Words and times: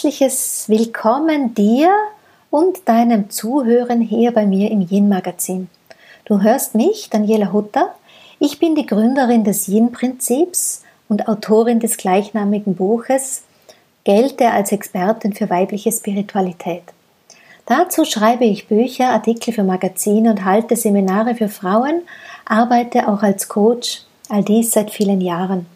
herzliches 0.00 0.64
Willkommen 0.66 1.54
dir 1.54 1.92
und 2.48 2.88
deinem 2.88 3.28
Zuhören 3.28 4.00
hier 4.00 4.32
bei 4.32 4.46
mir 4.46 4.70
im 4.70 4.80
Yin 4.80 5.10
Magazin. 5.10 5.68
Du 6.24 6.40
hörst 6.40 6.74
mich, 6.74 7.10
Daniela 7.10 7.52
Hutter. 7.52 7.94
Ich 8.38 8.58
bin 8.58 8.74
die 8.74 8.86
Gründerin 8.86 9.44
des 9.44 9.68
Yin 9.68 9.92
Prinzips 9.92 10.84
und 11.10 11.28
Autorin 11.28 11.80
des 11.80 11.98
gleichnamigen 11.98 12.76
Buches, 12.76 13.42
gelte 14.04 14.50
als 14.50 14.72
Expertin 14.72 15.34
für 15.34 15.50
weibliche 15.50 15.92
Spiritualität. 15.92 16.84
Dazu 17.66 18.06
schreibe 18.06 18.46
ich 18.46 18.68
Bücher, 18.68 19.10
Artikel 19.10 19.52
für 19.52 19.64
Magazine 19.64 20.30
und 20.30 20.46
halte 20.46 20.76
Seminare 20.76 21.34
für 21.34 21.50
Frauen, 21.50 22.00
arbeite 22.46 23.06
auch 23.06 23.22
als 23.22 23.50
Coach, 23.50 24.04
all 24.30 24.44
dies 24.44 24.70
seit 24.70 24.90
vielen 24.90 25.20
Jahren. 25.20 25.66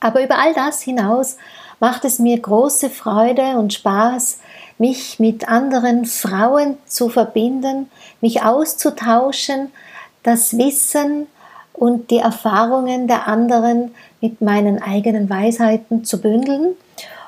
Aber 0.00 0.24
über 0.24 0.38
all 0.38 0.54
das 0.54 0.80
hinaus 0.80 1.36
macht 1.82 2.04
es 2.04 2.20
mir 2.20 2.38
große 2.38 2.90
Freude 2.90 3.58
und 3.58 3.72
Spaß, 3.74 4.38
mich 4.78 5.18
mit 5.18 5.48
anderen 5.48 6.06
Frauen 6.06 6.78
zu 6.86 7.08
verbinden, 7.08 7.90
mich 8.20 8.44
auszutauschen, 8.44 9.72
das 10.22 10.56
Wissen 10.56 11.26
und 11.72 12.12
die 12.12 12.18
Erfahrungen 12.18 13.08
der 13.08 13.26
anderen 13.26 13.96
mit 14.20 14.40
meinen 14.40 14.80
eigenen 14.80 15.28
Weisheiten 15.28 16.04
zu 16.04 16.20
bündeln. 16.20 16.76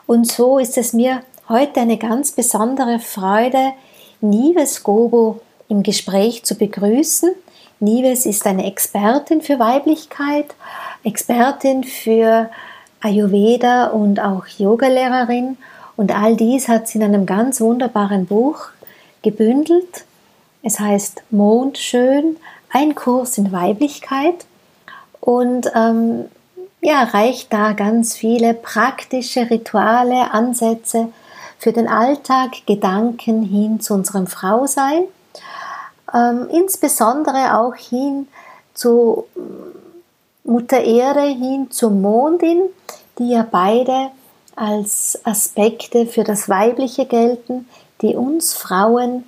Und 0.06 0.30
so 0.30 0.60
ist 0.60 0.78
es 0.78 0.92
mir 0.92 1.22
heute 1.48 1.80
eine 1.80 1.98
ganz 1.98 2.30
besondere 2.30 3.00
Freude, 3.00 3.72
Nives 4.20 4.84
Gobo 4.84 5.40
im 5.68 5.82
Gespräch 5.82 6.44
zu 6.44 6.54
begrüßen. 6.54 7.34
Nives 7.80 8.24
ist 8.24 8.46
eine 8.46 8.66
Expertin 8.66 9.42
für 9.42 9.58
Weiblichkeit, 9.58 10.46
Expertin 11.02 11.82
für 11.82 12.50
Ayurveda 13.04 13.88
und 13.88 14.18
auch 14.18 14.46
Yogalehrerin. 14.46 15.58
Und 15.96 16.16
all 16.16 16.36
dies 16.36 16.68
hat 16.68 16.88
sie 16.88 16.98
in 16.98 17.04
einem 17.04 17.26
ganz 17.26 17.60
wunderbaren 17.60 18.26
Buch 18.26 18.68
gebündelt. 19.22 20.04
Es 20.62 20.80
heißt 20.80 21.22
Mondschön, 21.30 22.36
ein 22.70 22.94
Kurs 22.94 23.36
in 23.38 23.52
Weiblichkeit. 23.52 24.46
Und 25.20 25.70
ähm, 25.74 26.24
ja, 26.80 27.02
reicht 27.04 27.52
da 27.52 27.72
ganz 27.72 28.14
viele 28.14 28.54
praktische 28.54 29.50
Rituale, 29.50 30.32
Ansätze 30.32 31.08
für 31.58 31.72
den 31.72 31.88
Alltag, 31.88 32.66
Gedanken 32.66 33.42
hin 33.42 33.80
zu 33.80 33.94
unserem 33.94 34.26
Frausein. 34.26 35.04
Ähm, 36.12 36.48
insbesondere 36.50 37.58
auch 37.58 37.74
hin 37.74 38.28
zu 38.74 39.26
Mutter 40.44 40.84
Erde 40.84 41.22
hin 41.22 41.70
zur 41.70 41.90
Mondin, 41.90 42.64
die 43.18 43.30
ja 43.30 43.46
beide 43.50 44.10
als 44.54 45.18
Aspekte 45.24 46.06
für 46.06 46.22
das 46.22 46.48
Weibliche 46.50 47.06
gelten, 47.06 47.66
die 48.02 48.14
uns 48.14 48.52
Frauen 48.52 49.24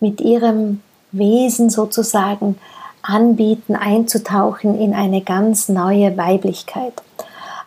mit 0.00 0.20
ihrem 0.20 0.82
Wesen 1.12 1.70
sozusagen 1.70 2.58
anbieten, 3.00 3.76
einzutauchen 3.76 4.78
in 4.78 4.92
eine 4.92 5.22
ganz 5.22 5.68
neue 5.68 6.16
Weiblichkeit. 6.16 6.94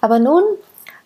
Aber 0.02 0.20
nun 0.20 0.44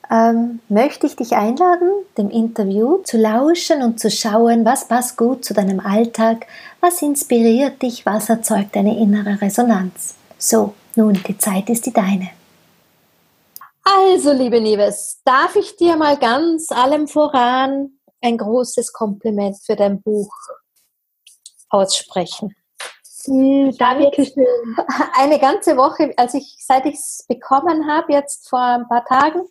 ähm, 0.09 0.59
möchte 0.69 1.05
ich 1.05 1.15
dich 1.15 1.33
einladen, 1.33 1.89
dem 2.17 2.31
Interview 2.31 2.97
zu 3.03 3.17
lauschen 3.17 3.83
und 3.83 3.99
zu 3.99 4.09
schauen, 4.09 4.65
was 4.65 4.87
passt 4.87 5.15
gut 5.15 5.45
zu 5.45 5.53
deinem 5.53 5.79
Alltag, 5.79 6.47
was 6.81 7.03
inspiriert 7.03 7.83
dich, 7.83 8.05
was 8.05 8.29
erzeugt 8.29 8.75
eine 8.75 8.97
innere 8.97 9.39
Resonanz. 9.41 10.15
So, 10.39 10.73
nun, 10.95 11.13
die 11.27 11.37
Zeit 11.37 11.69
ist 11.69 11.85
die 11.85 11.93
deine. 11.93 12.29
Also, 13.83 14.31
liebe 14.31 14.61
Nieves, 14.61 15.21
darf 15.25 15.55
ich 15.55 15.75
dir 15.75 15.97
mal 15.97 16.17
ganz 16.17 16.71
allem 16.71 17.07
voran 17.07 17.99
ein 18.21 18.37
großes 18.37 18.93
Kompliment 18.93 19.57
für 19.63 19.75
dein 19.75 20.01
Buch 20.01 20.33
aussprechen? 21.69 22.55
Hm, 23.25 23.75
Dankeschön. 23.77 24.45
Eine 25.17 25.39
ganze 25.39 25.77
Woche, 25.77 26.13
als 26.17 26.33
ich, 26.33 26.57
seit 26.59 26.85
ich 26.85 26.95
es 26.95 27.25
bekommen 27.27 27.87
habe, 27.89 28.13
jetzt 28.13 28.49
vor 28.49 28.59
ein 28.59 28.87
paar 28.87 29.05
Tagen, 29.05 29.41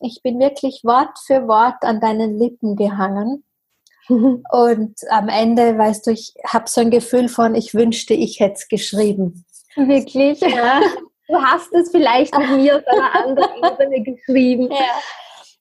ich 0.00 0.20
bin 0.22 0.38
wirklich 0.38 0.82
Wort 0.84 1.18
für 1.26 1.48
Wort 1.48 1.82
an 1.82 2.00
deinen 2.00 2.38
Lippen 2.38 2.76
gehangen. 2.76 3.44
Und 4.08 4.94
am 5.10 5.28
Ende, 5.28 5.76
weißt 5.76 6.06
du, 6.06 6.12
ich 6.12 6.34
habe 6.46 6.68
so 6.68 6.80
ein 6.80 6.90
Gefühl 6.90 7.28
von, 7.28 7.54
ich 7.54 7.74
wünschte, 7.74 8.14
ich 8.14 8.40
hätte 8.40 8.54
es 8.54 8.68
geschrieben. 8.68 9.44
Wirklich? 9.76 10.40
Ja. 10.40 10.80
Du 11.28 11.42
hast 11.42 11.72
es 11.72 11.90
vielleicht 11.90 12.36
mit 12.38 12.50
mir 12.50 12.76
auf 12.76 12.86
einer 12.86 13.14
anderen 13.14 13.64
Ebene 13.64 14.02
geschrieben. 14.02 14.70
Ja. 14.70 15.00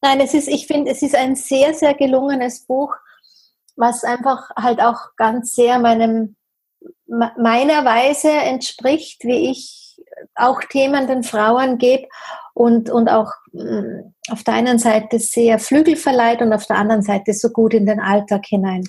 Nein, 0.02 0.20
es 0.20 0.34
ist, 0.34 0.48
ich 0.48 0.68
finde, 0.68 0.92
es 0.92 1.02
ist 1.02 1.16
ein 1.16 1.36
sehr, 1.36 1.74
sehr 1.74 1.96
gelungenes 1.96 2.66
Buch, 2.66 2.94
was 3.76 4.04
einfach 4.04 4.50
halt 4.56 4.80
auch 4.80 5.16
ganz 5.18 5.56
sehr 5.56 5.80
meinem, 5.80 6.36
meiner 7.08 7.84
Weise 7.84 8.30
entspricht, 8.30 9.24
wie 9.24 9.50
ich 9.50 9.98
auch 10.36 10.62
Themen 10.62 11.08
den 11.08 11.24
Frauen 11.24 11.78
gebe 11.78 12.08
und, 12.54 12.90
und 12.90 13.10
auch 13.10 13.32
mm, 13.52 14.14
auf 14.30 14.44
der 14.44 14.54
einen 14.54 14.80
Seite 14.80 15.20
sehr 15.20 15.60
Flügel 15.60 15.96
verleiht 15.96 16.42
und 16.42 16.54
auf 16.54 16.66
der 16.68 16.78
anderen 16.78 17.02
Seite 17.02 17.34
so 17.34 17.50
gut 17.50 17.74
in 17.74 17.86
den 17.86 18.00
Alltag 18.00 18.46
hinein. 18.46 18.88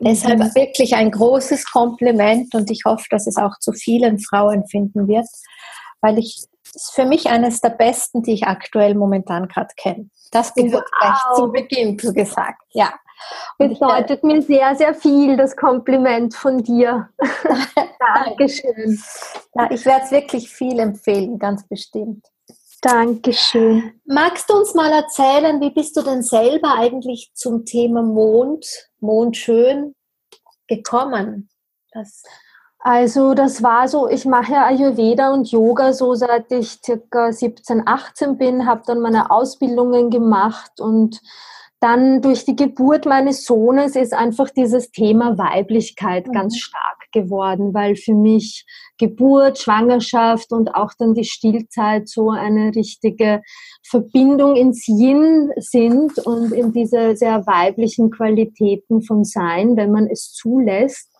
Deshalb 0.00 0.38
mhm. 0.38 0.54
wirklich 0.54 0.94
ein 0.94 1.10
großes 1.10 1.70
Kompliment 1.70 2.54
und 2.54 2.70
ich 2.70 2.82
hoffe, 2.84 3.06
dass 3.10 3.26
es 3.26 3.36
auch 3.36 3.58
zu 3.60 3.72
vielen 3.72 4.18
Frauen 4.18 4.66
finden 4.66 5.08
wird, 5.08 5.26
weil 6.00 6.18
ich 6.18 6.46
ist 6.74 6.94
für 6.94 7.04
mich 7.04 7.28
eines 7.28 7.60
der 7.60 7.70
besten, 7.70 8.22
die 8.22 8.32
ich 8.32 8.46
aktuell 8.46 8.94
momentan 8.94 9.48
gerade 9.48 9.74
kenne. 9.76 10.10
Das 10.30 10.54
gehört 10.54 10.84
wow. 10.84 11.00
gleich 11.00 11.36
zu 11.36 11.52
Beginn 11.52 11.98
zu 11.98 12.12
gesagt. 12.12 12.62
Ja. 12.72 12.92
Bedeutet 13.58 14.22
mir 14.24 14.42
sehr, 14.42 14.74
sehr 14.74 14.94
viel, 14.94 15.36
das 15.36 15.56
Kompliment 15.56 16.34
von 16.34 16.58
dir. 16.58 17.08
Dankeschön. 18.14 19.00
Ja, 19.54 19.70
ich 19.70 19.86
werde 19.86 20.04
es 20.04 20.10
wirklich 20.10 20.50
viel 20.50 20.78
empfehlen, 20.78 21.38
ganz 21.38 21.66
bestimmt. 21.66 22.26
Dankeschön. 22.84 23.98
Magst 24.04 24.50
du 24.50 24.54
uns 24.54 24.74
mal 24.74 24.92
erzählen, 24.92 25.58
wie 25.62 25.70
bist 25.70 25.96
du 25.96 26.02
denn 26.02 26.22
selber 26.22 26.74
eigentlich 26.74 27.30
zum 27.34 27.64
Thema 27.64 28.02
Mond, 28.02 28.66
Mondschön 29.00 29.94
gekommen? 30.68 31.48
Das 31.92 32.22
also 32.86 33.32
das 33.32 33.62
war 33.62 33.88
so, 33.88 34.10
ich 34.10 34.26
mache 34.26 34.58
Ayurveda 34.58 35.32
und 35.32 35.50
Yoga 35.50 35.94
so 35.94 36.14
seit 36.14 36.52
ich 36.52 36.80
circa 36.84 37.32
17, 37.32 37.88
18 37.88 38.36
bin, 38.36 38.66
habe 38.66 38.82
dann 38.86 39.00
meine 39.00 39.30
Ausbildungen 39.30 40.10
gemacht 40.10 40.78
und 40.80 41.18
dann 41.80 42.20
durch 42.20 42.44
die 42.44 42.56
Geburt 42.56 43.06
meines 43.06 43.46
Sohnes 43.46 43.96
ist 43.96 44.12
einfach 44.12 44.50
dieses 44.50 44.90
Thema 44.90 45.38
Weiblichkeit 45.38 46.26
mhm. 46.26 46.32
ganz 46.32 46.58
stark 46.58 47.03
geworden, 47.14 47.72
weil 47.72 47.96
für 47.96 48.12
mich 48.12 48.66
Geburt, 48.98 49.58
Schwangerschaft 49.58 50.52
und 50.52 50.74
auch 50.74 50.90
dann 50.98 51.14
die 51.14 51.24
Stillzeit 51.24 52.08
so 52.08 52.30
eine 52.30 52.74
richtige 52.74 53.40
Verbindung 53.82 54.56
ins 54.56 54.86
Yin 54.86 55.50
sind 55.56 56.18
und 56.26 56.52
in 56.52 56.72
diese 56.72 57.16
sehr 57.16 57.46
weiblichen 57.46 58.10
Qualitäten 58.10 59.00
vom 59.00 59.24
Sein, 59.24 59.76
wenn 59.76 59.90
man 59.90 60.06
es 60.06 60.32
zulässt. 60.32 61.10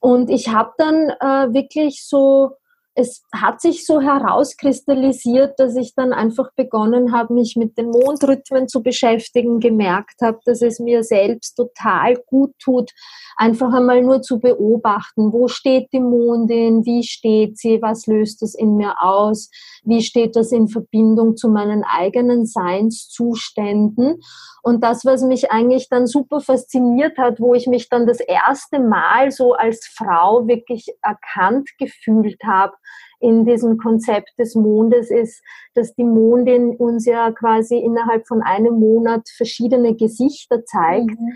Und 0.00 0.30
ich 0.30 0.48
habe 0.48 0.72
dann 0.78 1.10
äh, 1.20 1.52
wirklich 1.52 2.06
so 2.06 2.52
es 2.96 3.24
hat 3.34 3.60
sich 3.60 3.84
so 3.84 4.00
herauskristallisiert, 4.00 5.58
dass 5.58 5.74
ich 5.74 5.94
dann 5.94 6.12
einfach 6.12 6.52
begonnen 6.54 7.12
habe, 7.12 7.34
mich 7.34 7.56
mit 7.56 7.76
den 7.76 7.90
Mondrhythmen 7.90 8.68
zu 8.68 8.82
beschäftigen, 8.82 9.58
gemerkt 9.58 10.20
habe, 10.22 10.38
dass 10.44 10.62
es 10.62 10.78
mir 10.78 11.02
selbst 11.02 11.56
total 11.56 12.14
gut 12.26 12.52
tut, 12.62 12.92
einfach 13.36 13.72
einmal 13.72 14.02
nur 14.02 14.22
zu 14.22 14.38
beobachten, 14.38 15.32
wo 15.32 15.48
steht 15.48 15.92
die 15.92 16.00
Mondin, 16.00 16.84
wie 16.84 17.02
steht 17.02 17.58
sie, 17.58 17.82
was 17.82 18.06
löst 18.06 18.42
das 18.42 18.54
in 18.54 18.76
mir 18.76 19.02
aus, 19.02 19.50
wie 19.82 20.02
steht 20.02 20.36
das 20.36 20.52
in 20.52 20.68
Verbindung 20.68 21.36
zu 21.36 21.48
meinen 21.48 21.82
eigenen 21.82 22.46
Seinszuständen. 22.46 24.20
Und 24.62 24.82
das, 24.82 25.04
was 25.04 25.22
mich 25.22 25.50
eigentlich 25.50 25.88
dann 25.88 26.06
super 26.06 26.40
fasziniert 26.40 27.18
hat, 27.18 27.40
wo 27.40 27.54
ich 27.54 27.66
mich 27.66 27.88
dann 27.88 28.06
das 28.06 28.20
erste 28.20 28.78
Mal 28.78 29.30
so 29.30 29.52
als 29.52 29.86
Frau 29.86 30.46
wirklich 30.46 30.86
erkannt 31.02 31.68
gefühlt 31.78 32.42
habe, 32.44 32.72
in 33.20 33.44
diesem 33.44 33.78
Konzept 33.78 34.30
des 34.38 34.54
Mondes 34.54 35.10
ist, 35.10 35.42
dass 35.74 35.94
die 35.94 36.04
Mondin 36.04 36.76
uns 36.76 37.06
ja 37.06 37.30
quasi 37.32 37.78
innerhalb 37.78 38.26
von 38.26 38.42
einem 38.42 38.78
Monat 38.78 39.28
verschiedene 39.36 39.94
Gesichter 39.94 40.64
zeigt. 40.64 41.18
Mhm. 41.18 41.32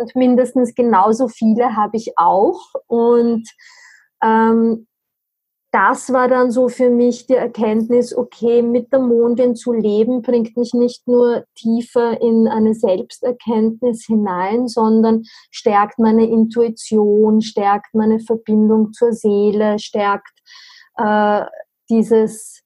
Und 0.00 0.16
mindestens 0.16 0.74
genauso 0.74 1.28
viele 1.28 1.76
habe 1.76 1.96
ich 1.96 2.12
auch. 2.16 2.60
Und 2.86 3.48
ähm, 4.22 4.86
das 5.72 6.12
war 6.12 6.28
dann 6.28 6.50
so 6.50 6.68
für 6.68 6.90
mich 6.90 7.26
die 7.26 7.34
Erkenntnis, 7.34 8.14
okay, 8.14 8.60
mit 8.60 8.92
der 8.92 9.00
Mondin 9.00 9.56
zu 9.56 9.72
leben 9.72 10.20
bringt 10.20 10.54
mich 10.54 10.74
nicht 10.74 11.08
nur 11.08 11.44
tiefer 11.54 12.20
in 12.20 12.46
eine 12.46 12.74
Selbsterkenntnis 12.74 14.04
hinein, 14.06 14.68
sondern 14.68 15.22
stärkt 15.50 15.98
meine 15.98 16.28
Intuition, 16.28 17.40
stärkt 17.40 17.94
meine 17.94 18.20
Verbindung 18.20 18.92
zur 18.92 19.14
Seele, 19.14 19.78
stärkt 19.78 20.42
äh, 20.96 21.44
dieses 21.90 22.62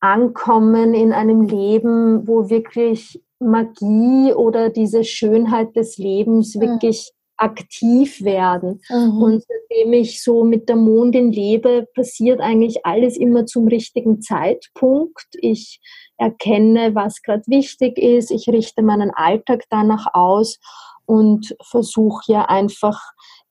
Ankommen 0.00 0.94
in 0.94 1.12
einem 1.12 1.42
Leben, 1.42 2.26
wo 2.28 2.50
wirklich 2.50 3.22
Magie 3.38 4.32
oder 4.32 4.70
diese 4.70 5.04
Schönheit 5.04 5.74
des 5.76 5.98
Lebens 5.98 6.54
mhm. 6.54 6.60
wirklich 6.60 7.12
aktiv 7.36 8.22
werden. 8.22 8.80
Mhm. 8.88 9.22
Und 9.22 9.44
seitdem 9.44 9.92
ich 9.92 10.22
so 10.22 10.44
mit 10.44 10.68
der 10.68 10.76
Mondin 10.76 11.32
lebe, 11.32 11.88
passiert 11.94 12.40
eigentlich 12.40 12.86
alles 12.86 13.16
immer 13.16 13.46
zum 13.46 13.66
richtigen 13.66 14.20
Zeitpunkt. 14.20 15.26
Ich 15.40 15.80
erkenne, 16.16 16.94
was 16.94 17.22
gerade 17.22 17.42
wichtig 17.46 17.98
ist. 17.98 18.30
Ich 18.30 18.48
richte 18.48 18.82
meinen 18.82 19.10
Alltag 19.10 19.64
danach 19.68 20.06
aus 20.14 20.58
und 21.06 21.56
versuche 21.62 22.32
ja 22.32 22.44
einfach 22.44 23.00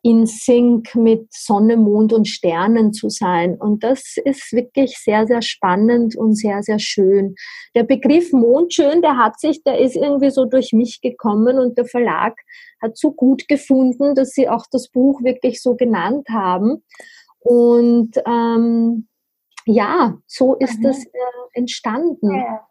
in 0.05 0.25
Sync 0.25 0.95
mit 0.95 1.33
Sonne, 1.33 1.77
Mond 1.77 2.11
und 2.11 2.27
Sternen 2.27 2.91
zu 2.91 3.09
sein. 3.09 3.55
Und 3.55 3.85
das 3.85 4.17
ist 4.23 4.51
wirklich 4.51 4.97
sehr, 4.97 5.25
sehr 5.25 5.41
spannend 5.41 6.17
und 6.17 6.35
sehr, 6.35 6.61
sehr 6.61 6.77
schön. 6.77 7.35
Der 7.73 7.83
Begriff 7.83 8.33
Mondschön, 8.33 9.01
der 9.01 9.17
hat 9.17 9.39
sich, 9.39 9.63
der 9.63 9.79
ist 9.79 9.95
irgendwie 9.95 10.29
so 10.29 10.43
durch 10.43 10.73
mich 10.73 10.99
gekommen 10.99 11.57
und 11.57 11.77
der 11.77 11.85
Verlag 11.85 12.35
hat 12.81 12.97
so 12.97 13.13
gut 13.13 13.47
gefunden, 13.47 14.13
dass 14.13 14.31
sie 14.31 14.49
auch 14.49 14.65
das 14.69 14.89
Buch 14.89 15.23
wirklich 15.23 15.61
so 15.61 15.75
genannt 15.75 16.27
haben. 16.29 16.83
Und 17.39 18.11
ähm, 18.27 19.07
ja, 19.65 20.17
so 20.27 20.55
ist 20.55 20.79
mhm. 20.79 20.83
das 20.83 21.05
äh, 21.05 21.09
entstanden. 21.53 22.35
Ja. 22.35 22.67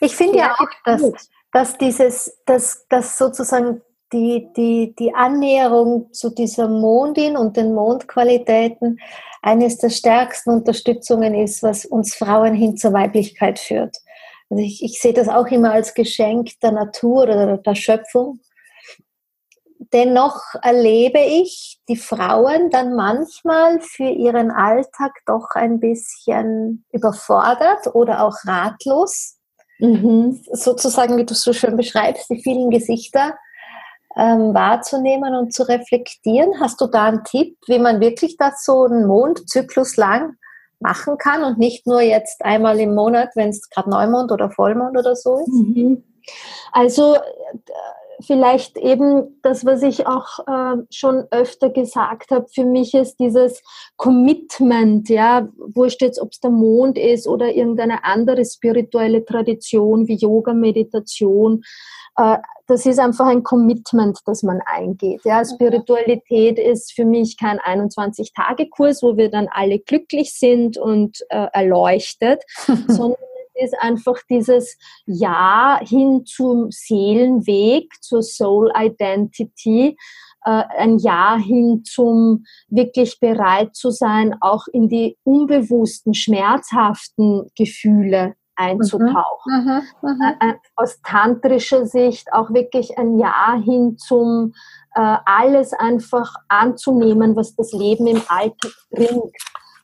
Ich 0.00 0.14
finde 0.14 0.36
ja 0.36 0.52
auch, 0.52 0.68
dass, 0.84 1.30
dass 1.50 1.78
dieses, 1.78 2.42
dass, 2.44 2.86
dass 2.88 3.16
sozusagen 3.16 3.80
die, 4.14 4.48
die, 4.56 4.94
die 4.96 5.12
Annäherung 5.12 6.12
zu 6.12 6.30
dieser 6.30 6.68
Mondin 6.68 7.36
und 7.36 7.56
den 7.56 7.74
Mondqualitäten 7.74 9.00
eines 9.42 9.76
der 9.78 9.90
stärksten 9.90 10.50
Unterstützungen 10.50 11.34
ist, 11.34 11.62
was 11.62 11.84
uns 11.84 12.14
Frauen 12.14 12.54
hin 12.54 12.76
zur 12.76 12.92
Weiblichkeit 12.92 13.58
führt. 13.58 13.96
Also 14.48 14.62
ich, 14.62 14.82
ich 14.82 15.00
sehe 15.00 15.12
das 15.12 15.28
auch 15.28 15.48
immer 15.48 15.72
als 15.72 15.94
Geschenk 15.94 16.50
der 16.62 16.72
Natur 16.72 17.24
oder 17.24 17.56
der 17.58 17.74
Schöpfung. 17.74 18.38
Dennoch 19.92 20.40
erlebe 20.62 21.20
ich 21.20 21.80
die 21.88 21.96
Frauen 21.96 22.70
dann 22.70 22.94
manchmal 22.94 23.80
für 23.80 24.08
ihren 24.08 24.50
Alltag 24.50 25.12
doch 25.26 25.48
ein 25.54 25.80
bisschen 25.80 26.84
überfordert 26.92 27.94
oder 27.94 28.24
auch 28.24 28.36
ratlos. 28.44 29.38
Mhm. 29.78 30.40
Sozusagen, 30.52 31.16
wie 31.16 31.26
du 31.26 31.34
es 31.34 31.42
so 31.42 31.52
schön 31.52 31.76
beschreibst, 31.76 32.30
die 32.30 32.40
vielen 32.40 32.70
Gesichter 32.70 33.34
ähm, 34.16 34.54
wahrzunehmen 34.54 35.34
und 35.34 35.52
zu 35.52 35.68
reflektieren. 35.68 36.60
Hast 36.60 36.80
du 36.80 36.86
da 36.86 37.04
einen 37.04 37.24
Tipp, 37.24 37.56
wie 37.66 37.78
man 37.78 38.00
wirklich 38.00 38.36
das 38.36 38.64
so 38.64 38.84
einen 38.84 39.06
Mondzyklus 39.06 39.96
lang 39.96 40.36
machen 40.80 41.18
kann 41.18 41.42
und 41.44 41.58
nicht 41.58 41.86
nur 41.86 42.00
jetzt 42.00 42.44
einmal 42.44 42.78
im 42.78 42.94
Monat, 42.94 43.30
wenn 43.34 43.48
es 43.48 43.68
gerade 43.70 43.90
Neumond 43.90 44.30
oder 44.32 44.50
Vollmond 44.50 44.96
oder 44.96 45.16
so 45.16 45.38
ist? 45.38 45.48
Mhm. 45.48 46.04
Also 46.72 47.16
vielleicht 48.20 48.76
eben 48.78 49.38
das, 49.42 49.64
was 49.64 49.82
ich 49.82 50.06
auch 50.06 50.38
äh, 50.46 50.82
schon 50.90 51.24
öfter 51.30 51.70
gesagt 51.70 52.30
habe, 52.30 52.46
für 52.52 52.64
mich 52.64 52.94
ist 52.94 53.16
dieses 53.16 53.62
Commitment, 53.96 55.08
ja, 55.08 55.48
wurscht 55.56 56.02
jetzt, 56.02 56.20
ob 56.20 56.32
es 56.32 56.40
der 56.40 56.50
Mond 56.50 56.98
ist 56.98 57.26
oder 57.26 57.52
irgendeine 57.52 58.04
andere 58.04 58.44
spirituelle 58.44 59.24
Tradition 59.24 60.08
wie 60.08 60.16
Yoga, 60.16 60.54
Meditation, 60.54 61.62
äh, 61.62 62.03
das 62.16 62.86
ist 62.86 62.98
einfach 62.98 63.26
ein 63.26 63.42
Commitment, 63.42 64.18
das 64.24 64.42
man 64.42 64.60
eingeht. 64.64 65.20
Ja, 65.24 65.44
Spiritualität 65.44 66.58
ist 66.58 66.92
für 66.92 67.04
mich 67.04 67.36
kein 67.38 67.58
21-Tage-Kurs, 67.58 69.02
wo 69.02 69.16
wir 69.16 69.30
dann 69.30 69.48
alle 69.50 69.78
glücklich 69.80 70.32
sind 70.34 70.78
und 70.78 71.18
äh, 71.28 71.46
erleuchtet, 71.52 72.42
sondern 72.88 73.18
es 73.54 73.72
ist 73.72 73.78
einfach 73.80 74.16
dieses 74.30 74.76
Ja 75.06 75.78
hin 75.82 76.24
zum 76.24 76.70
Seelenweg, 76.70 77.92
zur 78.00 78.22
Soul 78.22 78.72
Identity, 78.74 79.96
äh, 80.44 80.62
ein 80.78 80.98
Ja 80.98 81.36
hin 81.36 81.82
zum 81.84 82.44
wirklich 82.68 83.20
bereit 83.20 83.74
zu 83.76 83.90
sein, 83.90 84.36
auch 84.40 84.66
in 84.72 84.88
die 84.88 85.18
unbewussten, 85.24 86.14
schmerzhaften 86.14 87.50
Gefühle 87.56 88.34
einzutauchen. 88.56 89.52
Mhm, 89.64 89.82
mhm, 90.02 90.08
mhm. 90.10 90.22
Äh, 90.40 90.54
aus 90.76 91.00
tantrischer 91.02 91.86
Sicht 91.86 92.32
auch 92.32 92.50
wirklich 92.50 92.98
ein 92.98 93.18
Ja 93.18 93.54
hin 93.62 93.98
zum 93.98 94.54
äh, 94.94 95.16
alles 95.24 95.72
einfach 95.72 96.34
anzunehmen, 96.48 97.36
was 97.36 97.54
das 97.56 97.72
Leben 97.72 98.06
im 98.06 98.22
Alltag 98.28 98.72
bringt. 98.90 99.36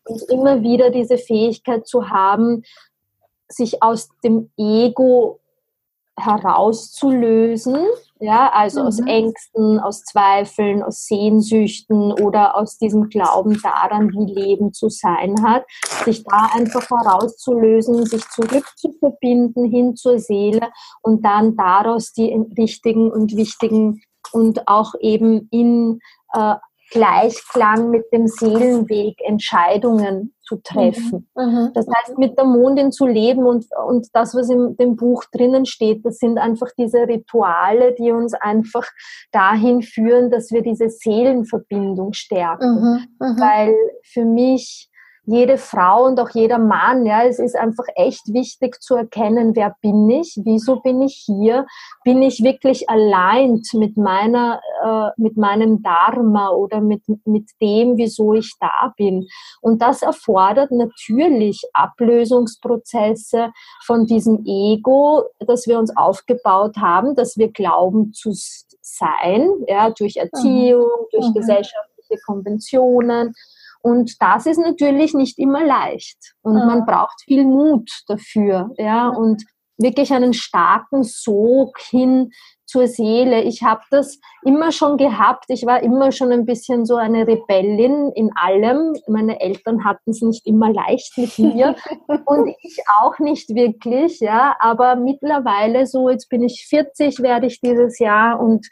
Und 0.05 0.23
immer 0.31 0.63
wieder 0.63 0.91
diese 0.91 1.19
Fähigkeit 1.19 1.87
zu 1.87 2.11
haben, 2.11 2.63
sich 3.49 3.83
aus 3.83 4.09
dem 4.25 4.51
Ego 4.57 5.41
herauszulösen, 6.17 7.79
ja, 8.21 8.51
also 8.53 8.81
mhm. 8.81 8.87
aus 8.87 9.01
Ängsten, 9.01 9.81
aus 9.81 10.05
Zweifeln, 10.05 10.83
aus 10.83 11.07
Sehnsüchten 11.07 12.13
oder 12.13 12.55
aus 12.57 12.77
diesem 12.77 13.09
Glauben 13.09 13.61
daran, 13.63 14.11
wie 14.11 14.33
Leben 14.33 14.75
zu 14.75 14.91
sein 14.91 15.43
hat, 15.43 15.65
sich 16.05 16.23
da 16.25 16.51
einfach 16.53 16.89
herauszulösen, 16.91 18.05
sich 18.05 18.29
zurückzuverbinden 18.29 19.65
hin 19.71 19.97
zur 19.97 20.19
Seele 20.19 20.71
und 21.03 21.25
dann 21.25 21.57
daraus 21.57 22.13
die 22.13 22.31
richtigen 22.59 23.11
und 23.11 23.35
wichtigen 23.37 24.03
und 24.33 24.69
auch 24.69 24.93
eben 25.01 25.49
in 25.51 26.01
äh, 26.35 26.57
Gleichklang 26.91 27.91
mit 27.91 28.05
dem 28.13 28.27
Seelenweg 28.27 29.17
Entscheidungen 29.25 30.35
zu 30.51 30.63
treffen. 30.63 31.29
Mhm. 31.37 31.45
mhm. 31.45 31.71
Das 31.75 31.87
heißt, 31.87 32.19
mit 32.19 32.37
der 32.37 32.45
Mondin 32.45 32.91
zu 32.91 33.07
leben 33.07 33.45
und, 33.45 33.67
und 33.87 34.09
das, 34.13 34.35
was 34.35 34.51
in 34.51 34.77
dem 34.77 34.97
Buch 34.97 35.25
drinnen 35.33 35.65
steht, 35.65 36.05
das 36.05 36.19
sind 36.19 36.39
einfach 36.39 36.69
diese 36.77 37.07
Rituale, 37.07 37.95
die 37.95 38.11
uns 38.11 38.35
einfach 38.35 38.87
dahin 39.31 39.83
führen, 39.83 40.31
dass 40.31 40.51
wir 40.51 40.63
diese 40.63 40.89
Seelenverbindung 40.89 42.13
stärken. 42.13 42.75
Mhm. 42.75 43.27
Mhm. 43.27 43.41
Weil 43.41 43.75
für 44.03 44.25
mich 44.25 44.90
jede 45.31 45.59
Frau 45.59 46.07
und 46.07 46.19
auch 46.19 46.31
jeder 46.31 46.59
Mann, 46.59 47.07
ja, 47.07 47.25
es 47.25 47.39
ist 47.39 47.55
einfach 47.55 47.85
echt 47.95 48.33
wichtig 48.33 48.83
zu 48.83 48.97
erkennen, 48.97 49.55
wer 49.55 49.77
bin 49.81 50.11
ich, 50.11 50.41
wieso 50.45 50.81
bin 50.81 51.01
ich 51.03 51.23
hier, 51.25 51.67
bin 52.03 52.21
ich 52.21 52.43
wirklich 52.43 52.91
allein 52.91 53.63
mit 53.75 53.97
meiner, 53.97 54.61
äh, 54.85 55.21
mit 55.21 55.37
meinem 55.37 55.83
Dharma 55.83 56.51
oder 56.51 56.81
mit, 56.81 57.03
mit 57.25 57.49
dem, 57.61 57.97
wieso 57.97 58.35
ich 58.35 58.55
da 58.59 58.93
bin. 58.97 59.29
Und 59.61 59.81
das 59.81 60.03
erfordert 60.03 60.73
natürlich 60.73 61.63
Ablösungsprozesse 61.75 63.53
von 63.85 64.07
diesem 64.07 64.45
Ego, 64.45 65.25
das 65.39 65.69
wir 65.69 65.79
uns 65.79 65.97
aufgebaut 65.97 66.77
haben, 66.77 67.15
dass 67.15 67.37
wir 67.37 67.53
glauben 67.53 68.13
zu 68.13 68.33
sein, 68.81 69.49
ja, 69.69 69.91
durch 69.91 70.17
Erziehung, 70.17 70.83
mhm. 70.83 71.07
durch 71.13 71.29
mhm. 71.29 71.35
gesellschaftliche 71.35 72.17
Konventionen, 72.27 73.35
und 73.83 74.21
das 74.21 74.47
ist 74.47 74.59
natürlich 74.59 75.15
nicht 75.15 75.39
immer 75.39 75.65
leicht. 75.65 76.35
Und 76.43 76.57
ja. 76.57 76.67
man 76.67 76.87
braucht 76.87 77.23
viel 77.25 77.45
Mut 77.45 77.91
dafür, 78.07 78.71
ja, 78.77 79.09
und 79.09 79.45
wirklich 79.79 80.13
einen 80.13 80.35
starken 80.35 81.03
Sog 81.03 81.79
hin 81.81 82.31
zur 82.67 82.87
Seele. 82.87 83.43
Ich 83.43 83.63
habe 83.63 83.83
das 83.91 84.21
immer 84.45 84.71
schon 84.71 84.97
gehabt. 84.97 85.47
Ich 85.49 85.67
war 85.67 85.83
immer 85.83 86.13
schon 86.13 86.31
ein 86.31 86.47
bisschen 86.47 86.87
so 86.87 86.97
eine 86.97 87.27
Rebellin 87.27 88.13
in 88.15 88.31
allem. 88.37 88.95
Meine 89.09 89.41
Eltern 89.41 89.85
hatten 89.85 90.11
es 90.11 90.23
nicht 90.23 90.47
immer 90.47 90.73
leicht 90.73 91.19
mit 91.19 91.37
mir 91.39 91.75
und 92.27 92.55
ich 92.63 92.79
auch 93.01 93.19
nicht 93.19 93.49
wirklich, 93.55 94.21
ja. 94.21 94.55
Aber 94.61 94.95
mittlerweile 94.95 95.87
so, 95.87 96.09
jetzt 96.11 96.29
bin 96.29 96.45
ich 96.45 96.67
40, 96.69 97.21
werde 97.21 97.47
ich 97.47 97.61
dieses 97.61 97.99
Jahr 97.99 98.41
und 98.41 98.69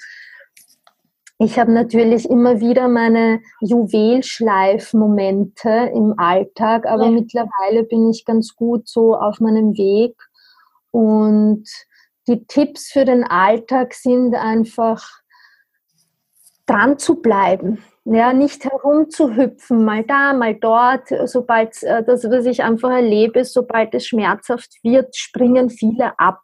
ich 1.38 1.58
habe 1.58 1.72
natürlich 1.72 2.28
immer 2.28 2.60
wieder 2.60 2.88
meine 2.88 3.40
Juwelschleifmomente 3.60 5.92
im 5.94 6.14
Alltag, 6.16 6.86
aber 6.86 7.04
ja. 7.04 7.12
mittlerweile 7.12 7.84
bin 7.84 8.10
ich 8.10 8.24
ganz 8.24 8.56
gut 8.56 8.88
so 8.88 9.14
auf 9.14 9.38
meinem 9.38 9.74
Weg. 9.74 10.16
Und 10.90 11.68
die 12.26 12.44
Tipps 12.46 12.90
für 12.90 13.04
den 13.04 13.22
Alltag 13.22 13.94
sind 13.94 14.34
einfach 14.34 15.08
dran 16.66 16.98
zu 16.98 17.22
bleiben. 17.22 17.84
Ja, 18.10 18.32
nicht 18.32 18.64
herumzuhüpfen, 18.64 19.84
mal 19.84 20.02
da, 20.02 20.32
mal 20.32 20.54
dort. 20.54 21.08
Sobald 21.26 21.82
äh, 21.82 22.02
das, 22.02 22.24
was 22.24 22.46
ich 22.46 22.62
einfach 22.62 22.90
erlebe, 22.90 23.44
sobald 23.44 23.94
es 23.94 24.06
schmerzhaft 24.06 24.72
wird, 24.82 25.14
springen 25.14 25.68
viele 25.68 26.18
ab, 26.18 26.40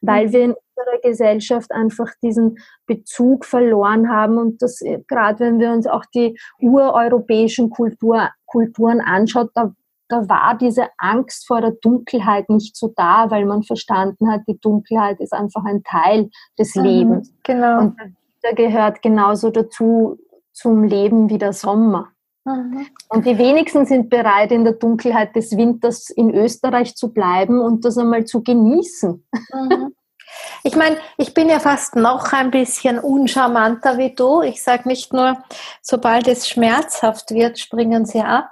weil 0.00 0.28
mhm. 0.28 0.32
wir 0.32 0.44
in 0.44 0.54
unserer 0.54 1.00
Gesellschaft 1.02 1.72
einfach 1.72 2.12
diesen 2.22 2.58
Bezug 2.86 3.44
verloren 3.44 4.08
haben 4.08 4.38
und 4.38 4.62
das 4.62 4.80
äh, 4.80 5.00
gerade 5.08 5.40
wenn 5.40 5.58
wir 5.58 5.72
uns 5.72 5.88
auch 5.88 6.04
die 6.14 6.38
ureuropäischen 6.60 7.70
Kultur, 7.70 8.28
Kulturen 8.46 9.00
anschaut, 9.00 9.50
da 9.54 9.72
da 10.08 10.26
war 10.26 10.56
diese 10.56 10.86
Angst 10.96 11.46
vor 11.46 11.60
der 11.60 11.72
Dunkelheit 11.82 12.48
nicht 12.48 12.76
so 12.76 12.92
da, 12.96 13.30
weil 13.30 13.44
man 13.44 13.62
verstanden 13.62 14.30
hat, 14.30 14.40
die 14.48 14.58
Dunkelheit 14.58 15.20
ist 15.20 15.34
einfach 15.34 15.64
ein 15.64 15.82
Teil 15.82 16.30
des 16.58 16.74
mhm, 16.74 16.82
Lebens. 16.82 17.34
Genau. 17.42 17.80
Und 17.80 17.96
da 18.42 18.52
gehört 18.52 19.02
genauso 19.02 19.50
dazu 19.50 20.18
zum 20.58 20.82
Leben 20.82 21.30
wie 21.30 21.38
der 21.38 21.52
Sommer. 21.52 22.08
Mhm. 22.44 22.86
Und 23.08 23.26
die 23.26 23.38
wenigsten 23.38 23.86
sind 23.86 24.10
bereit, 24.10 24.50
in 24.52 24.64
der 24.64 24.74
Dunkelheit 24.74 25.36
des 25.36 25.56
Winters 25.56 26.10
in 26.10 26.34
Österreich 26.34 26.96
zu 26.96 27.12
bleiben 27.12 27.60
und 27.60 27.84
das 27.84 27.96
einmal 27.96 28.24
zu 28.24 28.42
genießen. 28.42 29.24
Mhm. 29.52 29.94
Ich 30.62 30.76
meine, 30.76 30.98
ich 31.16 31.32
bin 31.32 31.48
ja 31.48 31.58
fast 31.58 31.96
noch 31.96 32.32
ein 32.34 32.50
bisschen 32.50 32.98
uncharmanter 32.98 33.96
wie 33.96 34.14
du. 34.14 34.42
Ich 34.42 34.62
sage 34.62 34.86
nicht 34.86 35.12
nur, 35.12 35.38
sobald 35.80 36.28
es 36.28 36.46
schmerzhaft 36.46 37.30
wird, 37.30 37.58
springen 37.58 38.04
sie 38.04 38.20
ab, 38.20 38.50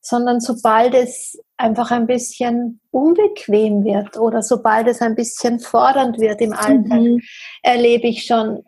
sondern 0.00 0.40
sobald 0.40 0.94
es 0.94 1.38
einfach 1.56 1.90
ein 1.90 2.06
bisschen 2.06 2.80
unbequem 2.92 3.84
wird 3.84 4.16
oder 4.16 4.42
sobald 4.42 4.86
es 4.86 5.02
ein 5.02 5.16
bisschen 5.16 5.58
fordernd 5.58 6.20
wird 6.20 6.40
im 6.40 6.52
Alltag, 6.52 7.00
mhm. 7.00 7.20
erlebe 7.62 8.06
ich 8.06 8.24
schon, 8.24 8.64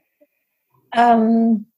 ähm, 0.92 1.70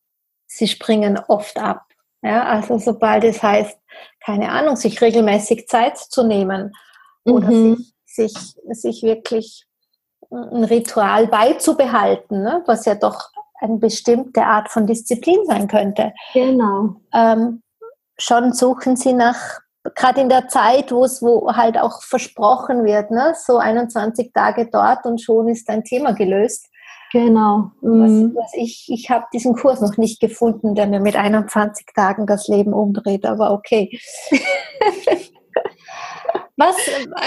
sie 0.50 0.68
springen 0.68 1.18
oft 1.28 1.58
ab. 1.58 1.84
Ja, 2.22 2.44
also 2.44 2.78
sobald 2.78 3.24
es 3.24 3.42
heißt, 3.42 3.78
keine 4.24 4.50
Ahnung, 4.50 4.76
sich 4.76 5.00
regelmäßig 5.00 5.68
Zeit 5.68 5.96
zu 5.96 6.22
nehmen 6.22 6.72
oder 7.24 7.50
mhm. 7.50 7.86
sich, 8.04 8.34
sich, 8.34 8.56
sich 8.72 9.02
wirklich 9.02 9.66
ein 10.30 10.64
Ritual 10.64 11.28
beizubehalten, 11.28 12.42
ne? 12.42 12.62
was 12.66 12.84
ja 12.84 12.94
doch 12.94 13.30
eine 13.60 13.78
bestimmte 13.78 14.42
Art 14.42 14.68
von 14.68 14.86
Disziplin 14.86 15.44
sein 15.46 15.66
könnte. 15.66 16.12
Genau. 16.34 16.96
Ähm, 17.14 17.62
schon 18.18 18.52
suchen 18.52 18.96
sie 18.96 19.12
nach, 19.12 19.60
gerade 19.94 20.20
in 20.20 20.28
der 20.28 20.48
Zeit, 20.48 20.92
wo 20.92 21.04
es 21.04 21.22
wo 21.22 21.54
halt 21.54 21.78
auch 21.78 22.02
versprochen 22.02 22.84
wird, 22.84 23.10
ne? 23.10 23.34
so 23.36 23.56
21 23.56 24.32
Tage 24.32 24.68
dort 24.70 25.06
und 25.06 25.20
schon 25.20 25.48
ist 25.48 25.68
ein 25.70 25.84
Thema 25.84 26.12
gelöst. 26.12 26.69
Genau. 27.12 27.72
Mhm. 27.80 28.34
Was, 28.34 28.44
was 28.44 28.54
ich 28.54 28.86
ich 28.88 29.10
habe 29.10 29.26
diesen 29.32 29.54
Kurs 29.54 29.80
noch 29.80 29.96
nicht 29.96 30.20
gefunden, 30.20 30.74
der 30.74 30.86
mir 30.86 31.00
mit 31.00 31.16
21 31.16 31.86
Tagen 31.94 32.26
das 32.26 32.46
Leben 32.48 32.72
umdreht, 32.72 33.26
aber 33.26 33.52
okay. 33.52 33.98
Was, 36.56 36.76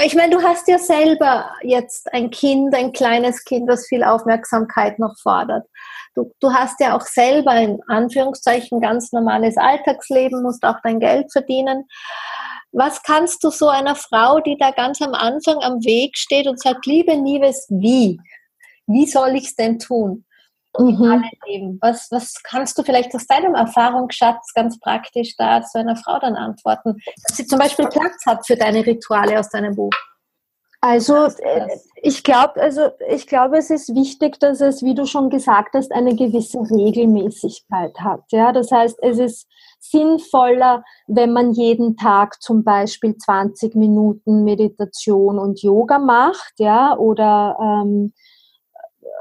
ich 0.05 0.13
meine, 0.13 0.35
du 0.35 0.43
hast 0.43 0.67
ja 0.67 0.77
selber 0.77 1.49
jetzt 1.63 2.13
ein 2.13 2.29
Kind, 2.29 2.75
ein 2.75 2.93
kleines 2.93 3.43
Kind, 3.43 3.67
das 3.67 3.87
viel 3.87 4.03
Aufmerksamkeit 4.03 4.99
noch 4.99 5.17
fordert. 5.17 5.65
Du, 6.13 6.31
du 6.39 6.53
hast 6.53 6.79
ja 6.79 6.95
auch 6.95 7.01
selber 7.01 7.55
in 7.55 7.81
Anführungszeichen 7.87 8.79
ganz 8.79 9.11
normales 9.11 9.57
Alltagsleben, 9.57 10.43
musst 10.43 10.63
auch 10.63 10.77
dein 10.83 10.99
Geld 10.99 11.31
verdienen. 11.31 11.85
Was 12.71 13.01
kannst 13.01 13.43
du 13.43 13.49
so 13.49 13.69
einer 13.69 13.95
Frau, 13.95 14.39
die 14.39 14.55
da 14.59 14.69
ganz 14.69 15.01
am 15.01 15.15
Anfang 15.15 15.57
am 15.63 15.83
Weg 15.83 16.15
steht 16.15 16.47
und 16.47 16.61
sagt, 16.61 16.85
liebe 16.85 17.17
Nieves, 17.17 17.65
wie? 17.69 18.19
Wie 18.87 19.07
soll 19.07 19.35
ich 19.35 19.45
es 19.45 19.55
denn 19.55 19.79
tun? 19.79 20.25
Mhm. 20.77 21.77
Was, 21.81 22.07
was 22.09 22.41
kannst 22.43 22.77
du 22.77 22.83
vielleicht 22.83 23.13
aus 23.13 23.27
deinem 23.27 23.53
Erfahrungsschatz 23.53 24.53
ganz 24.55 24.79
praktisch 24.79 25.35
da 25.37 25.61
zu 25.61 25.77
einer 25.77 25.95
Frau 25.95 26.17
dann 26.19 26.35
antworten, 26.35 26.97
dass 27.27 27.37
sie 27.37 27.45
zum 27.45 27.59
Beispiel 27.59 27.87
Platz 27.87 28.25
hat 28.25 28.45
für 28.47 28.55
deine 28.55 28.83
Rituale 28.83 29.39
aus 29.39 29.49
deinem 29.49 29.75
Buch? 29.75 29.91
Also 30.81 31.27
äh, 31.37 31.69
ich 32.01 32.25
glaube, 32.25 32.59
also 32.59 32.89
ich 33.07 33.25
glaube, 33.27 33.57
es 33.57 33.69
ist 33.69 33.95
wichtig, 33.95 34.37
dass 34.39 34.59
es, 34.59 34.83
wie 34.83 34.95
du 34.95 35.05
schon 35.05 35.29
gesagt 35.29 35.75
hast, 35.75 35.93
eine 35.93 36.13
gewisse 36.13 36.59
Regelmäßigkeit 36.59 37.97
hat. 38.01 38.23
Ja, 38.31 38.51
das 38.51 38.69
heißt, 38.69 38.97
es 39.01 39.17
ist 39.17 39.47
sinnvoller, 39.79 40.83
wenn 41.07 41.31
man 41.31 41.53
jeden 41.53 41.95
Tag 41.95 42.41
zum 42.41 42.65
Beispiel 42.65 43.15
20 43.15 43.75
Minuten 43.75 44.43
Meditation 44.43 45.39
und 45.39 45.61
Yoga 45.61 45.99
macht, 45.99 46.53
ja, 46.57 46.97
oder 46.97 47.57
ähm, 47.61 48.11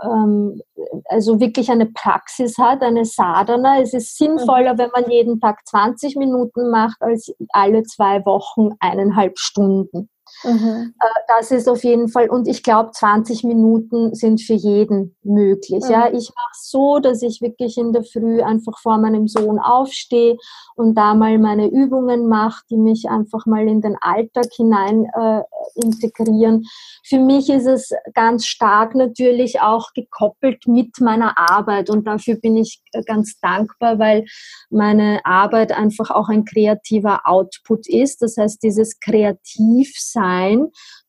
ähm, 0.03 0.61
also 1.07 1.41
wirklich 1.41 1.71
eine 1.71 1.87
Praxis 1.87 2.59
hat, 2.59 2.83
eine 2.83 3.05
Sadhana. 3.05 3.81
Es 3.81 3.95
ist 3.95 4.17
sinnvoller, 4.17 4.75
mhm. 4.75 4.79
wenn 4.79 4.91
man 4.91 5.11
jeden 5.11 5.41
Tag 5.41 5.61
20 5.67 6.17
Minuten 6.17 6.71
macht, 6.71 7.01
als 7.01 7.33
alle 7.51 7.83
zwei 7.85 8.25
Wochen 8.25 8.71
eineinhalb 8.81 9.39
Stunden. 9.39 10.09
Mhm. 10.45 10.95
Äh, 10.99 11.07
das 11.29 11.51
ist 11.51 11.69
auf 11.69 11.85
jeden 11.85 12.09
Fall, 12.09 12.29
und 12.29 12.49
ich 12.49 12.63
glaube, 12.63 12.91
20 12.93 13.45
Minuten 13.45 14.15
sind 14.15 14.41
für 14.41 14.55
jeden 14.55 15.17
möglich. 15.23 15.85
Mhm. 15.85 15.91
Ja, 15.91 16.07
ich 16.09 16.31
mache 16.31 16.55
so, 16.61 16.99
dass 16.99 17.23
ich 17.23 17.41
wirklich 17.41 17.79
in 17.79 17.93
der 17.93 18.03
Früh 18.03 18.43
einfach 18.43 18.79
vor 18.79 18.99
meinem 18.99 19.29
Sohn 19.29 19.59
aufstehe 19.59 20.37
und 20.75 20.95
da 20.95 21.15
mal 21.15 21.39
meine 21.39 21.69
Übungen 21.69 22.29
mache, 22.29 22.63
die 22.71 22.77
mich 22.77 23.09
einfach 23.09 23.47
mal 23.47 23.69
in 23.69 23.81
den 23.81 23.97
Alltag 24.01 24.47
hinein 24.57 25.07
äh, 25.15 25.43
integrieren. 25.75 26.65
Für 27.05 27.19
mich 27.19 27.49
ist 27.49 27.67
es 27.67 27.91
ganz 28.15 28.47
stark 28.47 28.95
natürlich 28.95 29.61
auch 29.61 29.93
gekoppelt 29.95 30.67
mit 30.67 31.01
meiner 31.01 31.39
Arbeit 31.39 31.91
und 31.91 32.07
dafür 32.07 32.37
bin 32.37 32.57
ich 32.57 32.83
äh, 32.93 33.03
ganz 33.05 33.39
dankbar, 33.41 33.99
weil 33.99 34.25
meine 34.71 35.21
Arbeit 35.25 35.73
einfach 35.73 36.11
auch 36.11 36.29
ein 36.29 36.45
kreativer 36.45 37.21
Output 37.25 37.89
ist. 37.89 38.23
Das 38.23 38.37
heißt, 38.37 38.63
dieses 38.63 38.99
Kreativsein 39.01 40.22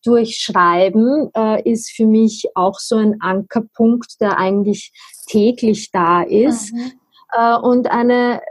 durch 0.04 0.38
Schreiben 0.38 1.30
äh, 1.36 1.70
ist 1.70 1.92
für 1.92 2.06
mich 2.06 2.46
auch 2.56 2.80
so 2.80 2.98
ein 2.98 3.22
Ankerpunkt, 3.22 4.20
der 4.20 4.38
eigentlich 4.38 4.92
täglich 5.28 5.92
da 5.92 6.24
ist. 6.24 6.74
Mhm. 6.74 6.92
Äh, 7.32 7.56
und 7.58 7.90
eine 7.90 8.42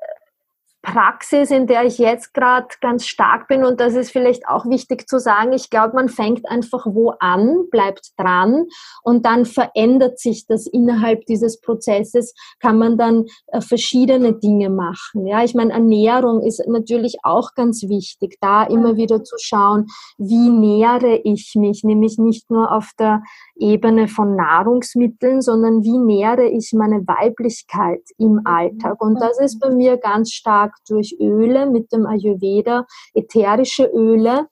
Praxis, 0.83 1.53
in 1.53 1.69
der 1.69 1.85
ich 1.85 1.99
jetzt 1.99 2.35
gerade 2.35 2.67
ganz 2.81 3.07
stark 3.07 3.47
bin 3.47 3.65
und 3.65 3.81
das 3.81 3.95
ist 3.95 4.11
vielleicht 4.11 4.49
auch 4.49 4.67
wichtig 4.67 5.09
zu 5.09 5.21
sagen, 5.21 5.53
ich 5.53 5.71
glaube, 5.71 5.95
man 5.95 6.09
fängt 6.09 6.49
einfach 6.51 6.87
wo 6.87 7.15
an, 7.21 7.69
bleibt 7.71 8.11
dran 8.19 8.67
und 9.03 9.25
dann 9.25 9.45
verändert 9.45 10.19
sich 10.19 10.47
das 10.47 10.67
innerhalb 10.67 11.25
dieses 11.27 11.61
Prozesses, 11.61 12.35
kann 12.59 12.79
man 12.79 12.99
dann 12.99 13.27
äh, 13.47 13.61
verschiedene 13.61 14.35
Dinge 14.35 14.71
machen. 14.71 15.27
Ja, 15.27 15.45
ich 15.45 15.55
meine, 15.55 15.73
Ernährung 15.73 16.43
ist 16.43 16.61
natürlich 16.67 17.19
auch 17.23 17.55
ganz 17.55 17.85
wichtig, 17.85 18.39
da 18.41 18.65
immer 18.65 18.97
wieder 18.97 19.23
zu 19.23 19.37
schauen, 19.39 19.87
wie 20.19 20.51
nähere 20.51 21.21
ich 21.23 21.53
mich, 21.55 21.85
nämlich 21.85 22.19
nicht 22.19 22.51
nur 22.51 22.73
auf 22.73 22.91
der 22.99 23.23
Ebene 23.55 24.09
von 24.09 24.35
Nahrungsmitteln, 24.35 25.43
sondern 25.43 25.85
wie 25.85 25.99
nähere 25.99 26.49
ich 26.49 26.73
meine 26.73 27.07
Weiblichkeit 27.07 28.03
im 28.19 28.41
Alltag. 28.45 29.01
Und 29.01 29.21
das 29.21 29.39
ist 29.39 29.61
bei 29.61 29.71
mir 29.71 29.97
ganz 29.97 30.33
stark 30.33 30.72
stark 30.73 30.85
durch 30.88 31.17
Öle 31.21 31.67
mit 31.67 31.93
dem 31.93 32.07
Ayurveda. 32.07 32.87
Ätherische 33.14 33.85
Öle 33.85 34.49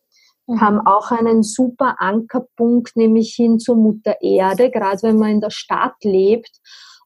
mhm. 0.46 0.60
haben 0.60 0.80
auch 0.80 1.10
einen 1.10 1.42
super 1.42 1.96
Ankerpunkt, 1.98 2.96
nämlich 2.96 3.34
hin 3.34 3.58
zur 3.58 3.76
Mutter 3.76 4.16
Erde, 4.20 4.70
gerade 4.70 5.02
wenn 5.02 5.16
man 5.16 5.30
in 5.30 5.40
der 5.40 5.50
Stadt 5.50 5.96
lebt 6.02 6.50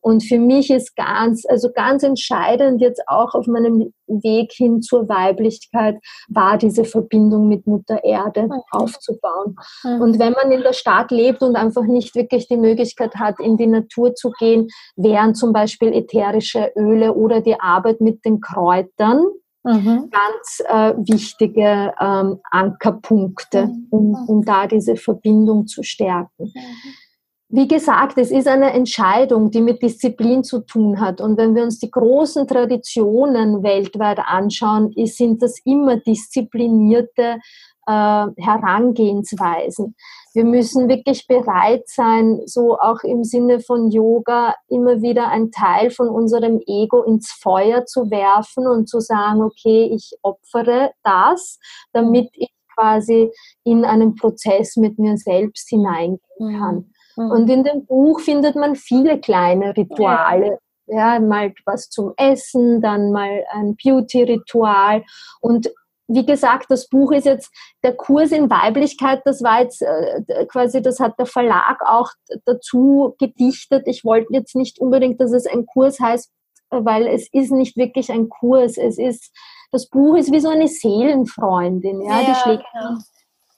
und 0.04 0.22
für 0.22 0.38
mich 0.38 0.70
ist 0.70 0.96
ganz, 0.96 1.46
also 1.48 1.70
ganz 1.72 2.02
entscheidend 2.02 2.82
jetzt 2.82 3.02
auch 3.06 3.34
auf 3.34 3.46
meinem 3.46 3.94
Weg 4.06 4.52
hin 4.52 4.82
zur 4.82 5.08
Weiblichkeit 5.08 5.96
war 6.28 6.58
diese 6.58 6.84
Verbindung 6.84 7.48
mit 7.48 7.66
Mutter 7.66 8.04
Erde 8.04 8.42
okay. 8.50 8.60
aufzubauen. 8.72 9.56
Mhm. 9.82 10.02
Und 10.02 10.18
wenn 10.18 10.34
man 10.34 10.52
in 10.52 10.60
der 10.60 10.74
Stadt 10.74 11.10
lebt 11.10 11.40
und 11.42 11.56
einfach 11.56 11.84
nicht 11.84 12.14
wirklich 12.14 12.48
die 12.48 12.58
Möglichkeit 12.58 13.14
hat, 13.14 13.40
in 13.40 13.56
die 13.56 13.66
Natur 13.66 14.14
zu 14.14 14.30
gehen, 14.38 14.68
wären 14.94 15.34
zum 15.34 15.54
Beispiel 15.54 15.94
ätherische 15.94 16.70
Öle 16.76 17.14
oder 17.14 17.40
die 17.40 17.58
Arbeit 17.58 18.02
mit 18.02 18.26
den 18.26 18.40
Kräutern, 18.40 19.24
Mhm. 19.66 20.10
ganz 20.10 20.60
äh, 20.68 20.92
wichtige 21.10 21.94
ähm, 21.98 22.38
Ankerpunkte, 22.50 23.68
mhm. 23.68 23.86
um, 23.88 24.14
um 24.28 24.44
da 24.44 24.66
diese 24.66 24.96
Verbindung 24.96 25.66
zu 25.66 25.82
stärken. 25.82 26.52
Mhm 26.54 27.03
wie 27.48 27.68
gesagt, 27.68 28.18
es 28.18 28.30
ist 28.30 28.48
eine 28.48 28.72
Entscheidung, 28.72 29.50
die 29.50 29.60
mit 29.60 29.82
Disziplin 29.82 30.42
zu 30.42 30.60
tun 30.60 31.00
hat. 31.00 31.20
Und 31.20 31.36
wenn 31.36 31.54
wir 31.54 31.62
uns 31.62 31.78
die 31.78 31.90
großen 31.90 32.46
Traditionen 32.46 33.62
weltweit 33.62 34.18
anschauen, 34.18 34.92
sind 35.04 35.42
das 35.42 35.58
immer 35.64 35.98
disziplinierte 35.98 37.38
äh, 37.86 38.26
Herangehensweisen. 38.36 39.94
Wir 40.32 40.44
müssen 40.44 40.88
wirklich 40.88 41.26
bereit 41.28 41.84
sein, 41.86 42.40
so 42.46 42.78
auch 42.78 43.04
im 43.04 43.22
Sinne 43.22 43.60
von 43.60 43.90
Yoga, 43.90 44.54
immer 44.68 45.00
wieder 45.00 45.28
einen 45.28 45.52
Teil 45.52 45.90
von 45.90 46.08
unserem 46.08 46.60
Ego 46.66 47.02
ins 47.02 47.30
Feuer 47.30 47.84
zu 47.86 48.10
werfen 48.10 48.66
und 48.66 48.88
zu 48.88 49.00
sagen, 49.00 49.42
okay, 49.42 49.90
ich 49.94 50.16
opfere 50.22 50.90
das, 51.04 51.60
damit 51.92 52.30
ich 52.32 52.50
quasi 52.74 53.30
in 53.62 53.84
einen 53.84 54.16
Prozess 54.16 54.76
mit 54.76 54.98
mir 54.98 55.16
selbst 55.16 55.68
hineingehen 55.68 56.18
kann. 56.58 56.93
Mhm. 57.16 57.30
Und 57.30 57.50
in 57.50 57.64
dem 57.64 57.86
Buch 57.86 58.20
findet 58.20 58.56
man 58.56 58.76
viele 58.76 59.20
kleine 59.20 59.76
Rituale. 59.76 60.58
Ja. 60.86 61.14
ja, 61.14 61.20
mal 61.20 61.52
was 61.64 61.88
zum 61.90 62.12
Essen, 62.16 62.80
dann 62.80 63.12
mal 63.12 63.44
ein 63.52 63.76
Beauty-Ritual. 63.76 65.04
Und 65.40 65.70
wie 66.06 66.26
gesagt, 66.26 66.66
das 66.68 66.88
Buch 66.88 67.12
ist 67.12 67.24
jetzt 67.24 67.50
der 67.82 67.94
Kurs 67.94 68.30
in 68.30 68.50
Weiblichkeit, 68.50 69.22
das 69.24 69.42
war 69.42 69.62
jetzt 69.62 69.80
äh, 69.80 70.46
quasi, 70.46 70.82
das 70.82 71.00
hat 71.00 71.18
der 71.18 71.26
Verlag 71.26 71.80
auch 71.86 72.10
dazu 72.44 73.14
gedichtet. 73.18 73.84
Ich 73.86 74.04
wollte 74.04 74.28
jetzt 74.32 74.54
nicht 74.54 74.78
unbedingt, 74.78 75.20
dass 75.20 75.32
es 75.32 75.46
ein 75.46 75.64
Kurs 75.64 76.00
heißt, 76.00 76.30
weil 76.70 77.06
es 77.06 77.28
ist 77.32 77.52
nicht 77.52 77.76
wirklich 77.76 78.10
ein 78.12 78.28
Kurs. 78.28 78.76
Es 78.76 78.98
ist, 78.98 79.32
das 79.72 79.88
Buch 79.88 80.16
ist 80.16 80.30
wie 80.30 80.40
so 80.40 80.50
eine 80.50 80.68
Seelenfreundin, 80.68 82.02
ja, 82.02 82.20
ja 82.20 82.26
die 82.26 82.34
schlägt 82.34 82.64
genau 82.72 82.98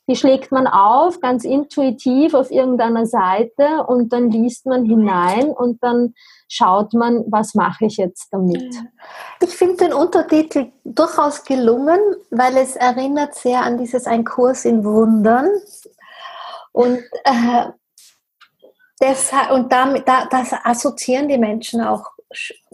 die 0.08 0.16
schlägt 0.16 0.52
man 0.52 0.66
auf, 0.66 1.20
ganz 1.20 1.44
intuitiv 1.44 2.34
auf 2.34 2.50
irgendeiner 2.50 3.06
Seite 3.06 3.84
und 3.86 4.12
dann 4.12 4.30
liest 4.30 4.66
man 4.66 4.84
hinein 4.84 5.50
und 5.50 5.82
dann 5.82 6.14
schaut 6.48 6.94
man, 6.94 7.24
was 7.28 7.54
mache 7.54 7.86
ich 7.86 7.96
jetzt 7.96 8.28
damit. 8.32 8.74
Ich 9.42 9.50
finde 9.50 9.86
den 9.86 9.92
Untertitel 9.92 10.70
durchaus 10.84 11.44
gelungen, 11.44 11.98
weil 12.30 12.56
es 12.56 12.76
erinnert 12.76 13.34
sehr 13.34 13.62
an 13.62 13.78
dieses 13.78 14.06
Ein 14.06 14.24
Kurs 14.24 14.64
in 14.64 14.84
Wundern. 14.84 15.48
Und 16.70 17.02
äh, 17.24 17.66
deshalb, 19.00 19.50
und 19.50 19.72
damit, 19.72 20.06
da, 20.06 20.26
das 20.26 20.52
assoziieren 20.52 21.28
die 21.28 21.38
Menschen 21.38 21.80
auch 21.80 22.04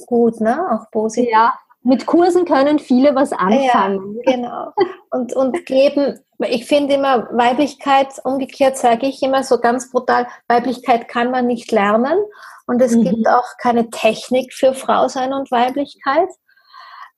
gut, 0.06 0.40
ne? 0.40 0.66
Auch 0.70 0.90
positiv. 0.90 1.30
Ja, 1.30 1.54
mit 1.84 2.06
Kursen 2.06 2.44
können 2.44 2.78
viele 2.78 3.14
was 3.14 3.32
anfangen. 3.32 4.16
Ja, 4.24 4.34
genau. 4.34 4.72
Und, 5.10 5.34
und 5.34 5.66
geben, 5.66 6.20
ich 6.38 6.64
finde 6.66 6.94
immer, 6.94 7.28
Weiblichkeit, 7.32 8.08
umgekehrt 8.24 8.78
sage 8.78 9.06
ich 9.06 9.22
immer 9.22 9.42
so 9.42 9.58
ganz 9.58 9.90
brutal, 9.90 10.26
Weiblichkeit 10.48 11.08
kann 11.08 11.30
man 11.30 11.46
nicht 11.46 11.70
lernen. 11.72 12.18
Und 12.66 12.80
es 12.80 12.94
mhm. 12.94 13.04
gibt 13.04 13.28
auch 13.28 13.56
keine 13.60 13.90
Technik 13.90 14.52
für 14.52 14.74
Frau 14.74 15.08
sein 15.08 15.32
und 15.32 15.50
Weiblichkeit. 15.50 16.28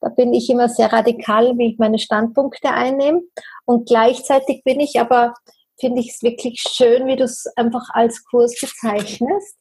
Da 0.01 0.09
bin 0.09 0.35
ich 0.35 0.51
immer 0.51 0.69
sehr 0.69 0.93
radikal, 0.93 1.57
wie 1.57 1.73
ich 1.73 1.79
meine 1.79 1.99
Standpunkte 1.99 2.71
einnehme. 2.71 3.23
Und 3.65 3.87
gleichzeitig 3.89 4.63
bin 4.65 4.81
ich 4.81 5.01
aber, 5.01 5.35
finde 5.79 6.01
ich 6.01 6.11
es 6.15 6.23
wirklich 6.23 6.63
schön, 6.67 7.07
wie 7.07 7.17
du 7.17 7.25
es 7.25 7.47
einfach 7.57 7.89
als 7.93 8.25
Kurs 8.25 8.55
bezeichnest. 8.61 9.59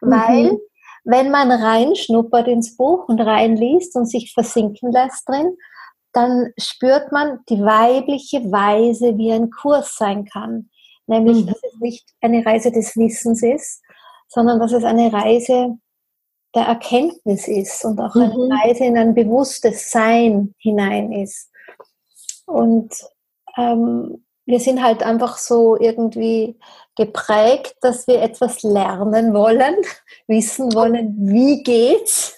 Mhm. 0.00 0.58
Wenn 1.10 1.30
man 1.30 1.50
reinschnuppert 1.50 2.48
ins 2.48 2.76
Buch 2.76 3.08
und 3.08 3.18
reinliest 3.18 3.96
und 3.96 4.04
sich 4.04 4.34
versinken 4.34 4.92
lässt 4.92 5.26
drin, 5.26 5.56
dann 6.12 6.52
spürt 6.58 7.12
man 7.12 7.38
die 7.48 7.62
weibliche 7.62 8.40
Weise, 8.52 9.16
wie 9.16 9.32
ein 9.32 9.50
Kurs 9.50 9.96
sein 9.96 10.26
kann. 10.26 10.68
Nämlich, 11.06 11.44
mhm. 11.44 11.46
dass 11.46 11.62
es 11.62 11.80
nicht 11.80 12.10
eine 12.20 12.44
Reise 12.44 12.70
des 12.70 12.94
Wissens 12.96 13.42
ist, 13.42 13.82
sondern 14.28 14.60
dass 14.60 14.72
es 14.72 14.84
eine 14.84 15.10
Reise 15.10 15.78
der 16.54 16.64
Erkenntnis 16.64 17.48
ist 17.48 17.86
und 17.86 17.98
auch 18.00 18.14
mhm. 18.14 18.24
eine 18.24 18.60
Reise 18.62 18.84
in 18.84 18.98
ein 18.98 19.14
bewusstes 19.14 19.90
Sein 19.90 20.54
hinein 20.58 21.12
ist. 21.12 21.50
Und 22.44 22.92
ähm, 23.56 24.26
wir 24.48 24.60
sind 24.60 24.82
halt 24.82 25.02
einfach 25.02 25.36
so 25.36 25.76
irgendwie 25.78 26.58
geprägt, 26.96 27.76
dass 27.82 28.06
wir 28.08 28.22
etwas 28.22 28.62
lernen 28.62 29.34
wollen, 29.34 29.76
wissen 30.26 30.74
wollen, 30.74 31.14
wie 31.18 31.62
geht's. 31.62 32.34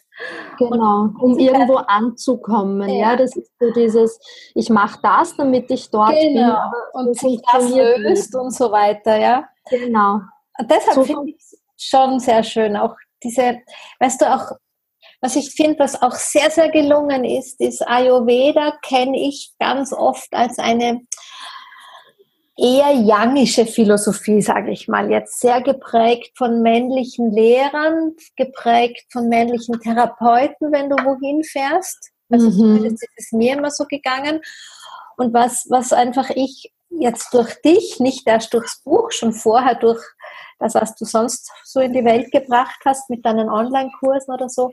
Genau, 0.58 1.08
um 1.20 1.38
irgendwo 1.38 1.76
anzukommen. 1.76 2.86
Ja. 2.90 3.12
ja. 3.12 3.16
das 3.16 3.34
ist 3.36 3.50
so 3.58 3.70
dieses, 3.70 4.18
ich 4.54 4.68
mache 4.68 4.98
das, 5.02 5.36
damit 5.36 5.70
ich 5.70 5.88
dort 5.90 6.10
genau. 6.10 6.58
bin. 6.92 7.06
Und 7.06 7.18
sich 7.18 7.40
das 7.50 7.70
löst 7.70 8.34
und 8.34 8.52
so 8.52 8.70
weiter, 8.72 9.16
ja. 9.16 9.48
Genau. 9.70 10.20
Und 10.58 10.70
deshalb 10.70 10.96
so 10.96 11.04
finde 11.04 11.30
ich 11.30 11.36
es 11.36 11.62
schon 11.78 12.18
sehr 12.18 12.42
schön, 12.42 12.76
auch 12.76 12.96
diese, 13.22 13.60
weißt 14.00 14.20
du, 14.20 14.34
auch 14.34 14.50
was 15.22 15.36
ich 15.36 15.50
finde, 15.50 15.78
was 15.78 16.00
auch 16.00 16.14
sehr, 16.14 16.50
sehr 16.50 16.70
gelungen 16.70 17.24
ist, 17.24 17.60
ist 17.60 17.86
Ayurveda 17.86 18.72
kenne 18.82 19.18
ich 19.18 19.52
ganz 19.58 19.92
oft 19.92 20.32
als 20.32 20.58
eine 20.58 21.00
eher 22.60 22.92
youngische 22.92 23.64
Philosophie, 23.64 24.42
sage 24.42 24.70
ich 24.70 24.86
mal, 24.86 25.10
jetzt 25.10 25.40
sehr 25.40 25.62
geprägt 25.62 26.32
von 26.36 26.62
männlichen 26.62 27.30
Lehrern, 27.32 28.14
geprägt 28.36 29.06
von 29.10 29.28
männlichen 29.28 29.80
Therapeuten, 29.80 30.70
wenn 30.70 30.90
du 30.90 30.96
wohin 30.96 31.42
fährst. 31.42 32.10
Also 32.28 32.50
mhm. 32.50 32.84
ist 32.84 33.02
es 33.16 33.32
mir 33.32 33.56
immer 33.56 33.70
so 33.70 33.84
gegangen. 33.86 34.40
Und 35.16 35.32
was, 35.32 35.66
was 35.70 35.92
einfach 35.92 36.30
ich 36.30 36.72
jetzt 36.90 37.32
durch 37.32 37.54
dich, 37.62 37.98
nicht 37.98 38.26
erst 38.26 38.52
durchs 38.52 38.82
Buch, 38.82 39.10
schon 39.10 39.32
vorher 39.32 39.74
durch 39.76 40.02
das, 40.58 40.74
was 40.74 40.94
du 40.94 41.04
sonst 41.04 41.50
so 41.64 41.80
in 41.80 41.92
die 41.92 42.04
Welt 42.04 42.30
gebracht 42.30 42.80
hast 42.84 43.08
mit 43.08 43.24
deinen 43.24 43.48
Online-Kursen 43.48 44.34
oder 44.34 44.48
so, 44.48 44.70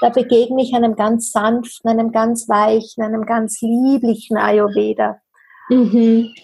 da 0.00 0.10
begegne 0.10 0.62
ich 0.62 0.74
einem 0.74 0.96
ganz 0.96 1.32
sanften, 1.32 1.90
einem 1.90 2.12
ganz 2.12 2.48
weichen, 2.48 3.02
einem 3.02 3.24
ganz 3.24 3.60
lieblichen 3.62 4.36
Ayurveda. 4.36 5.20
Mhm. 5.68 6.34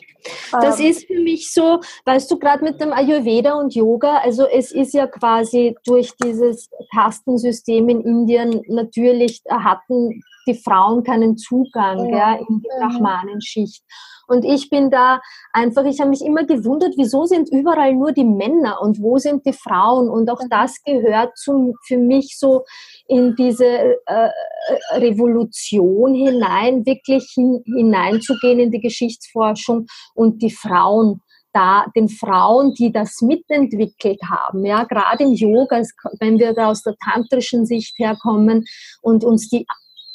Das 0.52 0.80
ähm. 0.80 0.86
ist 0.86 1.06
für 1.06 1.20
mich 1.20 1.52
so, 1.52 1.80
weißt 2.04 2.30
du, 2.30 2.38
gerade 2.38 2.64
mit 2.64 2.80
dem 2.80 2.92
Ayurveda 2.92 3.54
und 3.54 3.74
Yoga, 3.74 4.18
also 4.18 4.46
es 4.46 4.72
ist 4.72 4.94
ja 4.94 5.06
quasi 5.06 5.76
durch 5.84 6.12
dieses 6.22 6.70
Kastensystem 6.94 7.88
in 7.88 8.00
Indien 8.02 8.62
natürlich 8.68 9.42
hatten 9.48 10.22
die 10.46 10.54
Frauen 10.54 11.04
keinen 11.04 11.36
Zugang 11.36 12.12
ja, 12.12 12.34
in 12.34 12.60
die 12.60 12.68
Brahmanenschicht. 12.78 13.82
Und 14.28 14.44
ich 14.44 14.70
bin 14.70 14.90
da 14.90 15.20
einfach, 15.52 15.84
ich 15.84 16.00
habe 16.00 16.10
mich 16.10 16.24
immer 16.24 16.44
gewundert, 16.44 16.94
wieso 16.96 17.24
sind 17.24 17.50
überall 17.50 17.94
nur 17.94 18.12
die 18.12 18.24
Männer 18.24 18.80
und 18.80 19.00
wo 19.00 19.18
sind 19.18 19.44
die 19.46 19.52
Frauen? 19.52 20.08
Und 20.08 20.30
auch 20.30 20.40
das 20.50 20.82
gehört 20.84 21.36
zum, 21.36 21.74
für 21.86 21.98
mich 21.98 22.38
so 22.38 22.64
in 23.06 23.34
diese 23.36 23.96
äh, 24.06 24.30
Revolution 24.92 26.14
hinein, 26.14 26.84
wirklich 26.84 27.32
hin, 27.34 27.62
hineinzugehen 27.64 28.60
in 28.60 28.70
die 28.70 28.80
Geschichtsforschung 28.80 29.86
und 30.14 30.42
die 30.42 30.50
Frauen 30.50 31.22
da 31.52 31.86
den 31.96 32.08
Frauen, 32.08 32.74
die 32.74 32.92
das 32.92 33.22
mitentwickelt 33.22 34.20
haben, 34.28 34.64
ja, 34.64 34.84
gerade 34.84 35.24
im 35.24 35.32
Yoga, 35.32 35.82
wenn 36.20 36.38
wir 36.38 36.52
da 36.52 36.68
aus 36.68 36.82
der 36.82 36.94
tantrischen 37.02 37.64
Sicht 37.64 37.98
herkommen 37.98 38.64
und 39.00 39.24
uns 39.24 39.48
die 39.48 39.66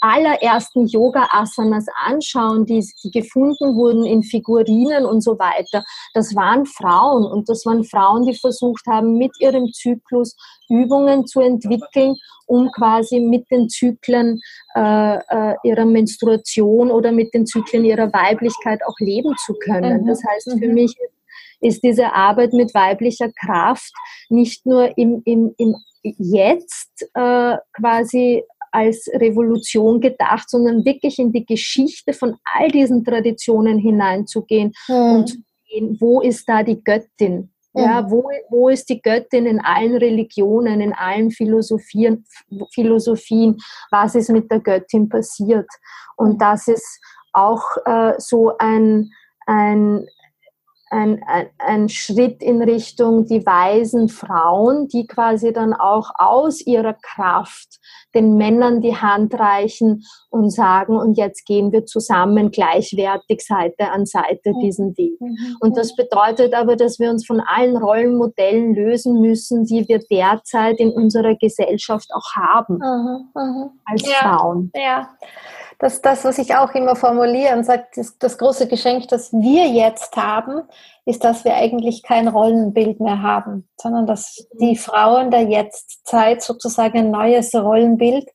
allerersten 0.03 0.85
Yoga-Asanas 0.85 1.85
anschauen, 2.05 2.65
die, 2.65 2.85
die 3.03 3.11
gefunden 3.11 3.75
wurden 3.75 4.05
in 4.05 4.21
Figurinen 4.21 5.05
und 5.05 5.21
so 5.21 5.39
weiter, 5.39 5.83
das 6.13 6.35
waren 6.35 6.65
Frauen 6.65 7.23
und 7.23 7.47
das 7.47 7.65
waren 7.65 7.85
Frauen, 7.85 8.25
die 8.25 8.35
versucht 8.35 8.85
haben, 8.85 9.17
mit 9.17 9.31
ihrem 9.39 9.71
Zyklus 9.71 10.35
Übungen 10.69 11.25
zu 11.25 11.39
entwickeln, 11.39 12.15
um 12.47 12.69
quasi 12.71 13.21
mit 13.21 13.49
den 13.49 13.69
Zyklen 13.69 14.41
äh, 14.75 15.15
äh, 15.15 15.55
ihrer 15.63 15.85
Menstruation 15.85 16.91
oder 16.91 17.11
mit 17.13 17.33
den 17.33 17.45
Zyklen 17.45 17.85
ihrer 17.85 18.11
Weiblichkeit 18.11 18.81
auch 18.85 18.99
leben 18.99 19.33
zu 19.45 19.53
können. 19.53 20.01
Mhm. 20.01 20.07
Das 20.07 20.21
heißt, 20.27 20.51
für 20.59 20.67
mhm. 20.67 20.73
mich 20.73 20.95
ist 21.61 21.81
diese 21.81 22.13
Arbeit 22.13 22.51
mit 22.51 22.73
weiblicher 22.73 23.31
Kraft 23.31 23.91
nicht 24.29 24.65
nur 24.65 24.97
im, 24.97 25.21
im, 25.25 25.53
im 25.57 25.75
Jetzt 26.03 27.09
äh, 27.13 27.55
quasi 27.71 28.43
als 28.73 29.07
Revolution 29.13 30.01
gedacht, 30.01 30.49
sondern 30.49 30.83
wirklich 30.83 31.19
in 31.19 31.31
die 31.31 31.45
Geschichte 31.45 32.13
von 32.13 32.35
all 32.43 32.69
diesen 32.69 33.03
Traditionen 33.03 33.77
hineinzugehen 33.77 34.73
mhm. 34.87 34.95
und 34.95 35.29
zu 35.29 35.37
sehen, 35.69 35.97
wo 35.99 36.21
ist 36.21 36.49
da 36.49 36.63
die 36.63 36.83
Göttin? 36.83 37.49
Ja, 37.75 38.09
wo, 38.09 38.29
wo 38.49 38.69
ist 38.69 38.87
die 38.89 39.01
Göttin 39.01 39.47
in 39.47 39.59
allen 39.59 39.97
Religionen, 39.97 40.79
in 40.79 40.93
allen 40.93 41.31
Philosophien, 41.31 42.23
Philosophien? 42.71 43.57
Was 43.89 44.13
ist 44.13 44.29
mit 44.29 44.51
der 44.51 44.59
Göttin 44.59 45.09
passiert? 45.09 45.67
Und 46.15 46.39
das 46.39 46.67
ist 46.67 46.99
auch 47.31 47.63
äh, 47.85 48.13
so 48.19 48.55
ein, 48.59 49.09
ein, 49.47 50.05
ein, 50.93 51.23
ein, 51.25 51.49
ein, 51.57 51.89
Schritt 51.89 52.41
in 52.41 52.61
Richtung 52.61 53.25
die 53.25 53.45
weisen 53.45 54.09
Frauen, 54.09 54.87
die 54.87 55.07
quasi 55.07 55.51
dann 55.51 55.73
auch 55.73 56.11
aus 56.17 56.61
ihrer 56.61 56.93
Kraft 56.93 57.79
den 58.13 58.37
Männern 58.37 58.81
die 58.81 58.95
Hand 58.95 59.33
reichen 59.33 60.03
und 60.29 60.51
sagen, 60.51 60.95
und 60.95 61.17
jetzt 61.17 61.45
gehen 61.45 61.71
wir 61.71 61.85
zusammen 61.85 62.51
gleichwertig 62.51 63.41
Seite 63.41 63.91
an 63.91 64.05
Seite 64.05 64.53
diesen 64.61 64.95
Weg. 64.97 65.19
Mhm. 65.19 65.57
Und 65.59 65.77
das 65.77 65.95
bedeutet 65.95 66.53
aber, 66.53 66.75
dass 66.75 66.99
wir 66.99 67.09
uns 67.09 67.25
von 67.25 67.41
allen 67.41 67.75
Rollenmodellen 67.75 68.75
lösen 68.75 69.19
müssen, 69.19 69.65
die 69.65 69.87
wir 69.87 69.99
derzeit 69.99 70.79
in 70.79 70.91
unserer 70.91 71.35
Gesellschaft 71.35 72.09
auch 72.13 72.35
haben, 72.35 72.75
mhm. 72.75 73.71
als 73.85 74.03
ja, 74.07 74.17
Frauen. 74.19 74.71
Ja, 74.75 75.09
das 75.83 75.95
ist 75.95 76.05
das, 76.05 76.23
was 76.23 76.37
ich 76.37 76.55
auch 76.55 76.73
immer 76.75 76.95
formuliere 76.95 77.57
und 77.57 77.65
sage, 77.65 77.85
das, 77.93 78.17
das 78.17 78.37
große 78.37 78.69
Geschenk, 78.69 79.09
das 79.09 79.33
wir 79.33 79.67
jetzt 79.67 80.15
haben, 80.15 80.61
ist, 81.03 81.25
dass 81.25 81.43
wir 81.43 81.55
eigentlich 81.55 82.03
kein 82.03 82.29
Rollenbild 82.29 83.01
mehr 83.01 83.21
haben, 83.21 83.67
sondern 83.75 84.07
dass 84.07 84.47
die 84.61 84.77
Frauen 84.77 85.29
der 85.29 85.41
Jetztzeit 85.41 86.41
sozusagen 86.41 86.97
ein 86.97 87.11
neues 87.11 87.53
Rollenbild 87.53 88.29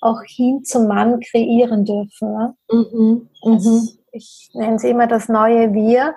auch 0.00 0.20
hin 0.24 0.62
zum 0.62 0.86
Mann 0.86 1.18
kreieren 1.18 1.84
dürfen. 1.84 2.32
Ne? 2.32 2.54
Mhm. 2.70 3.28
Mhm. 3.42 3.88
Ich 4.12 4.50
nenne 4.54 4.76
es 4.76 4.84
immer 4.84 5.08
das 5.08 5.28
neue 5.28 5.72
Wir, 5.72 6.14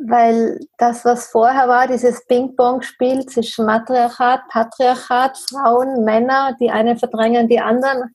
weil 0.00 0.58
das, 0.78 1.04
was 1.04 1.28
vorher 1.28 1.68
war, 1.68 1.86
dieses 1.86 2.26
Ping-Pong-Spiel 2.26 3.24
zwischen 3.26 3.66
Matriarchat, 3.66 4.48
Patriarchat, 4.48 5.38
Frauen, 5.38 6.02
Männer, 6.02 6.56
die 6.58 6.72
einen 6.72 6.98
verdrängen 6.98 7.48
die 7.48 7.60
anderen, 7.60 8.12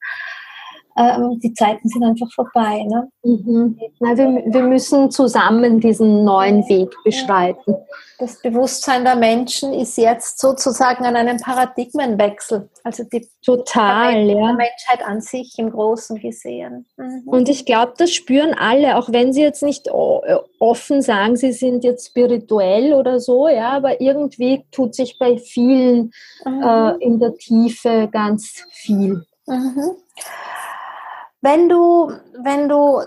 ähm, 0.98 1.40
die 1.40 1.54
Zeiten 1.54 1.88
sind 1.88 2.04
einfach 2.04 2.32
vorbei. 2.34 2.84
Ne? 2.88 3.10
Mhm. 3.24 3.80
Na, 4.00 4.18
wir, 4.18 4.44
wir 4.46 4.64
müssen 4.64 5.12
zusammen 5.12 5.80
diesen 5.80 6.24
neuen 6.24 6.68
Weg 6.68 6.96
beschreiten. 7.04 7.76
Das 8.20 8.42
Bewusstsein 8.42 9.04
der 9.04 9.16
Menschen 9.16 9.74
ist 9.74 9.96
jetzt 9.96 10.40
sozusagen 10.40 11.06
an 11.06 11.16
einem 11.16 11.38
Paradigmenwechsel. 11.38 12.68
Also 12.84 13.04
die 13.04 13.28
Total, 13.46 14.26
der, 14.26 14.36
ja. 14.36 14.54
Menschheit 14.54 15.06
an 15.06 15.22
sich 15.22 15.54
im 15.58 15.70
Großen 15.70 16.20
gesehen. 16.20 16.88
Mhm. 16.98 17.24
Und 17.28 17.48
ich 17.48 17.66
glaube, 17.66 17.94
das 17.96 18.12
spüren 18.12 18.56
alle, 18.58 18.98
auch 18.98 19.12
wenn 19.12 19.34
sie 19.34 19.42
jetzt 19.42 19.62
nicht 19.62 19.90
offen 19.92 21.02
sagen, 21.04 21.36
sie 21.36 21.52
sind 21.52 21.84
jetzt 21.84 22.08
spirituell 22.08 22.94
oder 22.94 23.20
so, 23.20 23.48
ja, 23.48 23.70
aber 23.70 24.02
irgendwie 24.02 24.66
tut 24.72 24.96
sich 24.96 25.20
bei 25.20 25.38
vielen 25.38 26.12
mhm. 26.44 26.64
äh, 26.64 26.96
in 26.98 27.20
der 27.20 27.36
Tiefe 27.36 28.10
ganz 28.12 28.66
viel. 28.72 29.26
Mhm. 29.46 29.92
Wenn 31.48 31.70
du, 31.70 32.12
wenn 32.44 32.68
du, 32.68 33.02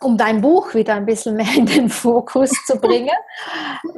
um 0.00 0.18
dein 0.18 0.40
Buch 0.40 0.74
wieder 0.74 0.94
ein 0.94 1.06
bisschen 1.06 1.36
mehr 1.36 1.54
in 1.54 1.66
den 1.66 1.88
Fokus 1.88 2.50
zu 2.66 2.76
bringen, 2.80 3.16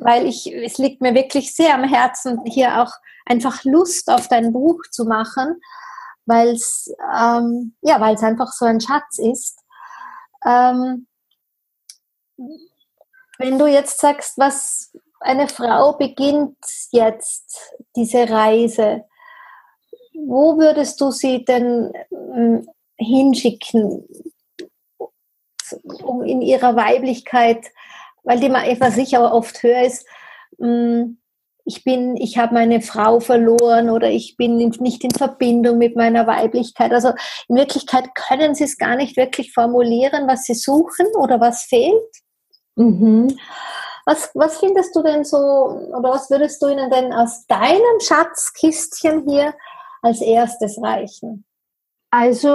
weil 0.01 0.27
ich, 0.27 0.53
es 0.53 0.77
liegt 0.77 1.01
mir 1.01 1.15
wirklich 1.15 1.55
sehr 1.55 1.75
am 1.75 1.85
Herzen, 1.85 2.43
hier 2.45 2.83
auch 2.83 2.93
einfach 3.25 3.65
Lust 3.65 4.11
auf 4.11 4.29
dein 4.29 4.53
Buch 4.53 4.83
zu 4.91 5.07
machen, 5.07 5.63
weil 6.27 6.49
es, 6.49 6.95
ähm, 7.19 7.75
ja, 7.81 7.99
weil 7.99 8.17
es 8.17 8.23
einfach 8.23 8.53
so 8.53 8.67
ein 8.67 8.83
Schatz 8.83 9.19
ist. 9.19 9.61
Ähm, 10.45 11.07
wenn 13.39 13.59
du 13.59 13.67
jetzt 13.67 13.99
sagst, 13.99 14.37
was 14.37 14.93
eine 15.21 15.49
Frau 15.49 15.95
beginnt 15.95 16.59
jetzt 16.91 17.73
diese 17.97 18.29
Reise, 18.29 19.05
wo 20.13 20.59
würdest 20.59 21.01
du 21.01 21.11
sie 21.11 21.47
denn 21.47 21.95
hm, 22.11 22.69
hinschicken, 22.99 24.07
um 26.03 26.23
in 26.23 26.43
ihrer 26.43 26.77
Weiblichkeit, 26.77 27.67
weil 28.23 28.41
die, 28.41 28.51
was 28.51 28.97
ich 28.97 29.17
aber 29.17 29.33
oft 29.33 29.63
höre, 29.63 29.83
ist, 29.83 30.07
hm, 30.59 31.19
ich 31.67 31.83
bin, 31.83 32.17
ich 32.17 32.39
habe 32.39 32.55
meine 32.55 32.81
Frau 32.81 33.19
verloren 33.19 33.91
oder 33.91 34.09
ich 34.09 34.37
bin 34.37 34.57
nicht 34.57 35.03
in 35.03 35.11
Verbindung 35.11 35.79
mit 35.79 35.97
meiner 35.97 36.27
Weiblichkeit. 36.29 36.93
Also 36.93 37.13
in 37.49 37.57
Wirklichkeit 37.57 38.15
können 38.15 38.55
sie 38.55 38.65
es 38.65 38.79
gar 38.79 38.95
nicht 38.95 39.17
wirklich 39.17 39.53
formulieren, 39.53 40.29
was 40.29 40.45
sie 40.45 40.55
suchen 40.55 41.07
oder 41.19 41.41
was 41.41 41.65
fehlt. 41.65 42.23
Mhm. 42.77 43.37
Was, 44.05 44.31
was 44.35 44.59
findest 44.59 44.95
du 44.95 45.03
denn 45.03 45.25
so, 45.25 45.37
oder 45.39 46.11
was 46.11 46.31
würdest 46.31 46.63
du 46.63 46.69
ihnen 46.69 46.89
denn 46.89 47.13
aus 47.13 47.45
deinem 47.49 48.01
Schatzkistchen 48.01 49.29
hier 49.29 49.53
als 50.03 50.21
erstes 50.21 50.81
reichen? 50.81 51.45
Also, 52.19 52.49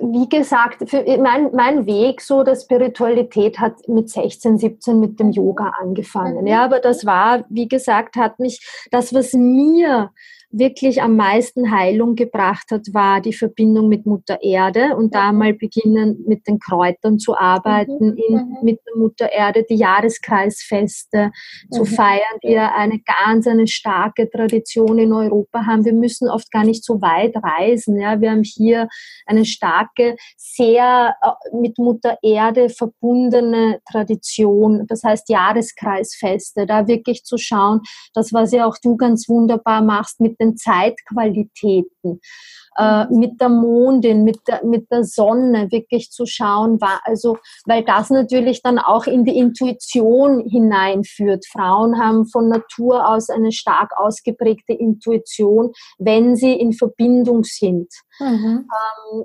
wie 0.00 0.28
gesagt, 0.28 0.90
für 0.90 1.04
mein, 1.18 1.52
mein 1.52 1.86
Weg 1.86 2.20
so 2.20 2.42
der 2.42 2.56
Spiritualität 2.56 3.60
hat 3.60 3.86
mit 3.86 4.10
16, 4.10 4.58
17 4.58 4.98
mit 4.98 5.20
dem 5.20 5.30
Yoga 5.30 5.72
angefangen. 5.80 6.40
Mhm. 6.40 6.46
Ja, 6.48 6.64
aber 6.64 6.80
das 6.80 7.06
war, 7.06 7.44
wie 7.48 7.68
gesagt, 7.68 8.16
hat 8.16 8.40
mich, 8.40 8.66
das, 8.90 9.14
was 9.14 9.34
mir 9.34 10.10
wirklich 10.50 11.02
am 11.02 11.16
meisten 11.16 11.70
Heilung 11.70 12.14
gebracht 12.14 12.70
hat, 12.70 12.82
war 12.92 13.20
die 13.20 13.32
Verbindung 13.32 13.88
mit 13.88 14.06
Mutter 14.06 14.42
Erde 14.42 14.96
und 14.96 15.14
da 15.14 15.32
mal 15.32 15.54
beginnen 15.54 16.24
mit 16.26 16.46
den 16.46 16.58
Kräutern 16.58 17.18
zu 17.18 17.36
arbeiten, 17.36 18.10
mhm. 18.10 18.16
in, 18.16 18.34
mhm. 18.34 18.56
mit 18.62 18.80
der 18.86 18.96
Mutter 18.96 19.32
Erde 19.32 19.64
die 19.68 19.74
Jahreskreisfeste 19.74 21.30
zu 21.70 21.80
mhm. 21.82 21.86
feiern, 21.86 22.38
die 22.42 22.52
ja 22.52 22.74
eine 22.74 23.00
ganz 23.00 23.46
eine 23.46 23.66
starke 23.66 24.30
Tradition 24.30 24.98
in 24.98 25.12
Europa 25.12 25.66
haben. 25.66 25.84
Wir 25.84 25.92
müssen 25.92 26.28
oft 26.28 26.50
gar 26.50 26.64
nicht 26.64 26.84
so 26.84 27.00
weit 27.02 27.34
reisen. 27.36 28.00
Ja, 28.00 28.20
wir 28.20 28.30
haben 28.30 28.44
hier 28.44 28.88
eine 29.26 29.44
starke, 29.44 30.16
sehr 30.36 31.16
äh, 31.22 31.56
mit 31.56 31.78
Mutter 31.78 32.18
Erde 32.22 32.68
verbundene 32.68 33.80
Tradition. 33.90 34.86
Das 34.86 35.02
heißt 35.02 35.28
Jahreskreisfeste, 35.28 36.66
da 36.66 36.86
wirklich 36.86 37.24
zu 37.24 37.36
schauen, 37.36 37.80
das 38.14 38.32
was 38.32 38.52
ja 38.52 38.66
auch 38.66 38.76
du 38.82 38.96
ganz 38.96 39.28
wunderbar 39.28 39.82
machst 39.82 40.20
mit 40.20 40.35
den 40.40 40.56
Zeitqualitäten, 40.56 42.20
äh, 42.76 43.06
mit 43.10 43.40
der 43.40 43.48
Mondin, 43.48 44.24
mit 44.24 44.40
der, 44.46 44.64
mit 44.64 44.90
der 44.90 45.04
Sonne 45.04 45.70
wirklich 45.70 46.10
zu 46.10 46.26
schauen, 46.26 46.80
war, 46.80 47.00
also, 47.04 47.38
weil 47.64 47.84
das 47.84 48.10
natürlich 48.10 48.62
dann 48.62 48.78
auch 48.78 49.06
in 49.06 49.24
die 49.24 49.38
Intuition 49.38 50.46
hineinführt. 50.48 51.46
Frauen 51.46 51.98
haben 51.98 52.26
von 52.26 52.48
Natur 52.48 53.08
aus 53.08 53.30
eine 53.30 53.52
stark 53.52 53.92
ausgeprägte 53.96 54.72
Intuition, 54.72 55.72
wenn 55.98 56.36
sie 56.36 56.52
in 56.52 56.72
Verbindung 56.72 57.44
sind. 57.44 57.88
Mhm. 58.18 58.68
Ähm, 58.68 59.24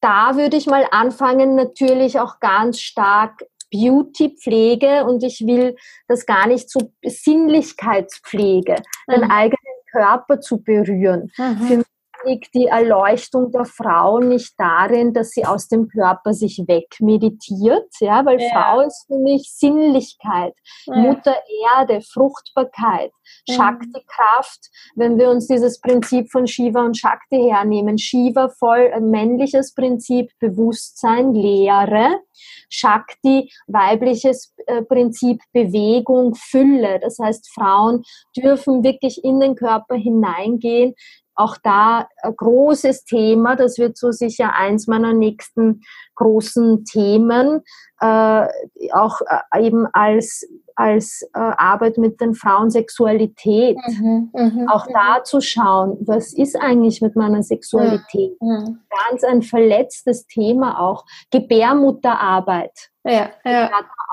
da 0.00 0.36
würde 0.36 0.56
ich 0.56 0.66
mal 0.66 0.86
anfangen, 0.90 1.54
natürlich 1.54 2.18
auch 2.18 2.40
ganz 2.40 2.80
stark 2.80 3.44
Beauty-Pflege 3.72 5.04
und 5.04 5.22
ich 5.24 5.40
will 5.46 5.76
das 6.06 6.26
gar 6.26 6.46
nicht 6.46 6.70
so 6.70 6.92
Sinnlichkeitspflege, 7.04 8.76
mhm. 9.06 9.12
den 9.12 9.30
eigenen 9.30 9.71
Körper 9.92 10.40
zu 10.40 10.62
berühren. 10.62 11.30
Mhm. 11.38 11.56
Für 11.66 11.76
mich 11.78 11.86
liegt 12.24 12.54
die 12.54 12.66
Erleuchtung 12.66 13.50
der 13.52 13.64
Frau 13.64 14.18
nicht 14.18 14.54
darin, 14.58 15.12
dass 15.12 15.30
sie 15.30 15.44
aus 15.44 15.68
dem 15.68 15.88
Körper 15.88 16.32
sich 16.32 16.62
wegmeditiert, 16.66 17.88
ja, 18.00 18.24
weil 18.24 18.40
ja. 18.40 18.48
Frau 18.52 18.80
ist 18.80 19.04
für 19.06 19.18
mich 19.18 19.50
Sinnlichkeit, 19.52 20.54
ja. 20.86 20.96
Mutter 20.96 21.36
Erde, 21.76 22.00
Fruchtbarkeit, 22.00 23.12
mhm. 23.48 23.52
Shakti-Kraft. 23.52 24.70
Wenn 24.94 25.18
wir 25.18 25.30
uns 25.30 25.46
dieses 25.46 25.80
Prinzip 25.80 26.30
von 26.30 26.46
Shiva 26.46 26.84
und 26.84 26.96
Shakti 26.96 27.48
hernehmen, 27.50 27.98
Shiva 27.98 28.48
voll 28.48 28.92
männliches 29.00 29.74
Prinzip, 29.74 30.30
Bewusstsein, 30.38 31.34
Lehre, 31.34 32.20
Shakti, 32.68 33.50
weibliches 33.66 34.54
äh, 34.66 34.82
Prinzip 34.82 35.40
Bewegung, 35.52 36.34
Fülle. 36.34 36.98
Das 37.00 37.18
heißt, 37.18 37.52
Frauen 37.52 38.02
dürfen 38.36 38.82
wirklich 38.82 39.22
in 39.24 39.40
den 39.40 39.54
Körper 39.54 39.96
hineingehen. 39.96 40.94
Auch 41.34 41.56
da 41.62 42.08
ein 42.22 42.36
großes 42.36 43.04
Thema, 43.04 43.56
das 43.56 43.78
wird 43.78 43.96
so 43.96 44.12
sicher 44.12 44.54
eins 44.54 44.86
meiner 44.86 45.12
nächsten 45.14 45.82
großen 46.14 46.84
Themen, 46.84 47.62
äh, 48.00 48.46
auch 48.92 49.20
äh, 49.22 49.66
eben 49.66 49.86
als 49.92 50.46
als 50.74 51.22
äh, 51.34 51.38
Arbeit 51.38 51.98
mit 51.98 52.20
den 52.20 52.34
Frauen 52.34 52.70
Sexualität. 52.70 53.76
Mhm, 53.88 54.30
mh, 54.32 54.72
auch 54.72 54.86
mh. 54.86 54.92
da 54.92 55.24
zu 55.24 55.40
schauen, 55.40 55.98
was 56.00 56.32
ist 56.32 56.56
eigentlich 56.56 57.00
mit 57.00 57.14
meiner 57.16 57.42
Sexualität? 57.42 58.40
Mhm. 58.40 58.80
Ganz 59.08 59.24
ein 59.24 59.42
verletztes 59.42 60.26
Thema 60.26 60.80
auch. 60.80 61.04
Gebärmutterarbeit. 61.30 62.90
Ja, 63.04 63.30
ja. 63.44 63.70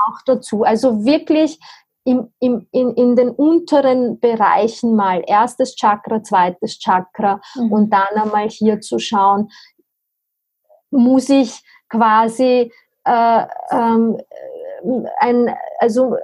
auch 0.08 0.20
dazu. 0.26 0.64
Also 0.64 1.06
wirklich 1.06 1.60
im, 2.06 2.32
im, 2.40 2.68
in, 2.72 2.94
in 2.96 3.16
den 3.16 3.30
unteren 3.30 4.20
Bereichen 4.20 4.96
mal 4.96 5.24
erstes 5.26 5.76
Chakra, 5.76 6.24
zweites 6.24 6.80
Chakra 6.80 7.42
mhm. 7.56 7.72
und 7.72 7.90
dann 7.92 8.08
einmal 8.16 8.50
hier 8.50 8.82
zu 8.82 9.00
schauen, 9.00 9.50
muss 10.92 11.30
ich 11.30 11.62
quasi 11.90 12.72
äh, 13.06 13.46
ähm, 13.72 14.18
ein, 15.20 15.56
also 15.80 16.16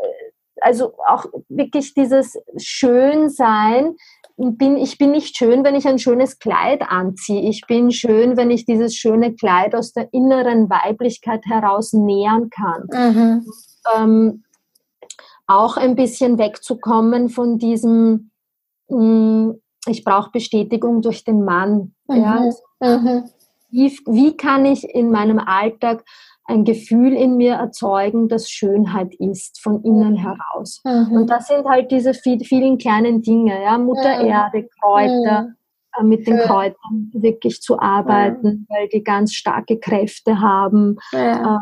also 0.61 0.93
auch 1.05 1.25
wirklich 1.49 1.93
dieses 1.93 2.37
Schönsein. 2.57 3.95
Bin, 4.37 4.77
ich 4.77 4.97
bin 4.97 5.11
nicht 5.11 5.37
schön, 5.37 5.63
wenn 5.63 5.75
ich 5.75 5.87
ein 5.87 5.99
schönes 5.99 6.39
Kleid 6.39 6.81
anziehe. 6.81 7.47
Ich 7.47 7.65
bin 7.67 7.91
schön, 7.91 8.35
wenn 8.35 8.51
ich 8.51 8.65
dieses 8.65 8.95
schöne 8.95 9.33
Kleid 9.35 9.75
aus 9.75 9.93
der 9.93 10.11
inneren 10.11 10.69
Weiblichkeit 10.69 11.45
heraus 11.45 11.93
nähern 11.93 12.49
kann. 12.49 12.87
Mhm. 12.91 13.45
Ähm, 13.95 14.43
auch 15.47 15.77
ein 15.77 15.95
bisschen 15.95 16.37
wegzukommen 16.37 17.29
von 17.29 17.57
diesem, 17.57 18.31
mh, 18.89 18.97
hm, 18.97 19.61
ich 19.87 20.03
brauche 20.03 20.31
Bestätigung 20.31 21.01
durch 21.01 21.23
den 21.23 21.43
Mann. 21.43 21.93
Mhm. 22.07 22.15
Ja? 22.15 22.49
Mhm. 22.81 23.23
Wie, 23.69 23.91
wie 24.07 24.37
kann 24.37 24.65
ich 24.65 24.83
in 24.83 25.11
meinem 25.11 25.39
Alltag 25.39 26.03
ein 26.45 26.63
Gefühl 26.63 27.13
in 27.13 27.37
mir 27.37 27.55
erzeugen, 27.55 28.29
das 28.29 28.49
Schönheit 28.49 29.15
ist, 29.15 29.59
von 29.61 29.83
innen 29.83 30.13
mhm. 30.13 30.17
heraus. 30.17 30.81
Mhm. 30.83 31.11
Und 31.11 31.29
das 31.29 31.47
sind 31.47 31.65
halt 31.65 31.91
diese 31.91 32.13
vielen 32.13 32.77
kleinen 32.77 33.21
Dinge, 33.21 33.61
ja, 33.63 33.77
Mutter 33.77 34.21
mhm. 34.21 34.29
Erde, 34.29 34.67
Kräuter, 34.79 35.41
mhm. 35.41 35.55
äh, 35.99 36.03
mit 36.03 36.27
den 36.27 36.37
Kräutern 36.37 37.11
wirklich 37.13 37.61
zu 37.61 37.79
arbeiten, 37.79 38.67
weil 38.69 38.87
die 38.89 39.03
ganz 39.03 39.33
starke 39.33 39.79
Kräfte 39.79 40.39
haben, 40.39 40.97
äh, 41.11 41.57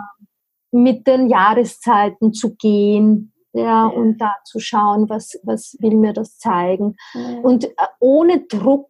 mit 0.71 1.07
den 1.07 1.29
Jahreszeiten 1.29 2.33
zu 2.33 2.55
gehen, 2.55 3.32
ja, 3.53 3.85
und 3.85 4.17
da 4.19 4.33
zu 4.43 4.59
schauen, 4.59 5.09
was, 5.09 5.39
was 5.43 5.77
will 5.79 5.95
mir 5.95 6.13
das 6.13 6.37
zeigen. 6.37 6.95
Und 7.43 7.65
äh, 7.65 7.69
ohne 7.99 8.41
Druck, 8.41 8.89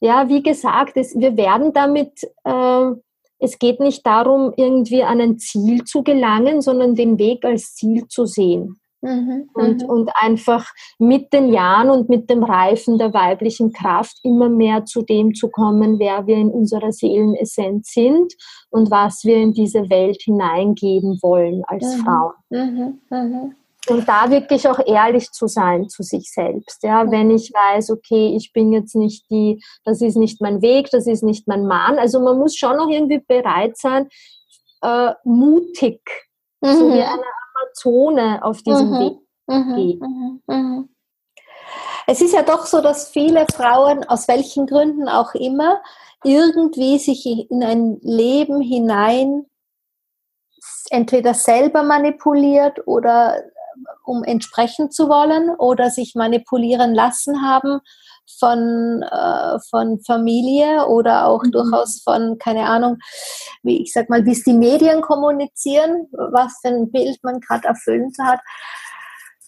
ja, 0.00 0.28
wie 0.28 0.42
gesagt, 0.42 0.96
es, 0.96 1.14
wir 1.18 1.36
werden 1.36 1.72
damit 1.72 2.22
äh, 2.44 2.92
es 3.44 3.58
geht 3.58 3.80
nicht 3.80 4.06
darum, 4.06 4.52
irgendwie 4.56 5.02
an 5.02 5.20
ein 5.20 5.38
Ziel 5.38 5.84
zu 5.84 6.02
gelangen, 6.02 6.62
sondern 6.62 6.94
den 6.94 7.18
Weg 7.18 7.44
als 7.44 7.74
Ziel 7.74 8.06
zu 8.08 8.26
sehen. 8.26 8.80
Mhm, 9.02 9.50
und, 9.52 9.82
mhm. 9.82 9.88
und 9.90 10.10
einfach 10.14 10.66
mit 10.98 11.30
den 11.34 11.52
Jahren 11.52 11.90
und 11.90 12.08
mit 12.08 12.30
dem 12.30 12.42
Reifen 12.42 12.96
der 12.96 13.12
weiblichen 13.12 13.70
Kraft 13.70 14.18
immer 14.22 14.48
mehr 14.48 14.86
zu 14.86 15.02
dem 15.02 15.34
zu 15.34 15.50
kommen, 15.50 15.98
wer 15.98 16.26
wir 16.26 16.36
in 16.36 16.48
unserer 16.48 16.90
Seelenessenz 16.90 17.92
sind 17.92 18.32
und 18.70 18.90
was 18.90 19.24
wir 19.24 19.36
in 19.36 19.52
diese 19.52 19.90
Welt 19.90 20.22
hineingeben 20.22 21.18
wollen 21.20 21.64
als 21.66 21.98
mhm, 21.98 22.00
Frauen. 22.00 22.32
Und 23.88 24.08
da 24.08 24.30
wirklich 24.30 24.66
auch 24.68 24.78
ehrlich 24.86 25.30
zu 25.30 25.46
sein 25.46 25.88
zu 25.88 26.02
sich 26.02 26.32
selbst. 26.32 26.82
Ja, 26.82 27.10
wenn 27.10 27.30
ich 27.30 27.52
weiß, 27.52 27.90
okay, 27.90 28.34
ich 28.34 28.52
bin 28.52 28.72
jetzt 28.72 28.94
nicht 28.94 29.28
die, 29.30 29.62
das 29.84 30.00
ist 30.00 30.16
nicht 30.16 30.40
mein 30.40 30.62
Weg, 30.62 30.90
das 30.90 31.06
ist 31.06 31.22
nicht 31.22 31.46
mein 31.46 31.66
Mann. 31.66 31.98
Also 31.98 32.20
man 32.20 32.38
muss 32.38 32.56
schon 32.56 32.76
noch 32.76 32.88
irgendwie 32.88 33.18
bereit 33.18 33.76
sein, 33.76 34.08
äh, 34.82 35.12
mutig, 35.24 36.00
mhm. 36.60 36.72
so 36.72 36.88
wie 36.88 37.02
eine 37.02 37.22
Amazone 37.56 38.42
auf 38.42 38.62
diesem 38.62 38.90
mhm. 38.90 38.98
Weg 38.98 39.18
mhm. 39.46 39.74
gehen. 39.74 40.00
Mhm. 40.00 40.42
mhm. 40.46 40.88
Es 42.06 42.20
ist 42.20 42.34
ja 42.34 42.42
doch 42.42 42.66
so, 42.66 42.82
dass 42.82 43.08
viele 43.08 43.46
Frauen, 43.54 44.04
aus 44.04 44.28
welchen 44.28 44.66
Gründen 44.66 45.08
auch 45.08 45.34
immer, 45.34 45.80
irgendwie 46.22 46.98
sich 46.98 47.26
in 47.50 47.62
ein 47.62 47.98
Leben 48.02 48.60
hinein 48.60 49.46
entweder 50.90 51.34
selber 51.34 51.82
manipuliert 51.82 52.86
oder 52.86 53.42
um 54.04 54.22
entsprechen 54.22 54.90
zu 54.90 55.08
wollen 55.08 55.50
oder 55.58 55.90
sich 55.90 56.14
manipulieren 56.14 56.94
lassen 56.94 57.42
haben 57.42 57.80
von, 58.38 59.02
äh, 59.02 59.58
von 59.70 60.00
Familie 60.00 60.86
oder 60.86 61.26
auch 61.26 61.42
mhm. 61.42 61.52
durchaus 61.52 62.02
von, 62.02 62.38
keine 62.38 62.66
Ahnung, 62.66 62.98
wie 63.62 63.82
ich 63.82 63.92
sag 63.92 64.08
mal, 64.10 64.24
wie 64.24 64.32
es 64.32 64.44
die 64.44 64.54
Medien 64.54 65.00
kommunizieren, 65.00 66.06
was 66.12 66.58
für 66.60 66.68
ein 66.68 66.90
Bild 66.90 67.18
man 67.22 67.40
gerade 67.40 67.68
erfüllen 67.68 68.12
hat. 68.22 68.40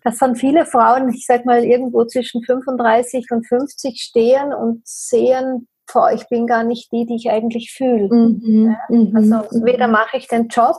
Dass 0.04 0.18
dann 0.18 0.36
viele 0.36 0.66
Frauen, 0.66 1.08
ich 1.08 1.26
sag 1.26 1.46
mal, 1.46 1.64
irgendwo 1.64 2.04
zwischen 2.04 2.42
35 2.44 3.26
und 3.30 3.46
50 3.46 4.00
stehen 4.00 4.54
und 4.54 4.86
sehen, 4.86 5.68
boah, 5.92 6.12
ich 6.12 6.28
bin 6.28 6.46
gar 6.46 6.62
nicht 6.62 6.92
die, 6.92 7.06
die 7.06 7.16
ich 7.16 7.30
eigentlich 7.30 7.72
fühle. 7.72 8.08
Mhm. 8.08 8.76
Ja? 8.90 8.96
Mhm. 8.96 9.16
Also 9.16 9.64
weder 9.64 9.88
mache 9.88 10.16
ich 10.16 10.28
den 10.28 10.48
Job 10.48 10.76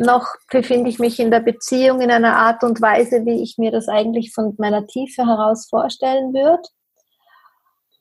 noch 0.00 0.26
befinde 0.50 0.88
ich 0.88 0.98
mich 0.98 1.20
in 1.20 1.30
der 1.30 1.40
Beziehung 1.40 2.00
in 2.00 2.10
einer 2.10 2.36
Art 2.36 2.64
und 2.64 2.80
Weise, 2.80 3.24
wie 3.26 3.42
ich 3.42 3.58
mir 3.58 3.70
das 3.70 3.88
eigentlich 3.88 4.32
von 4.32 4.54
meiner 4.58 4.86
Tiefe 4.86 5.26
heraus 5.26 5.68
vorstellen 5.68 6.32
würde. 6.32 6.62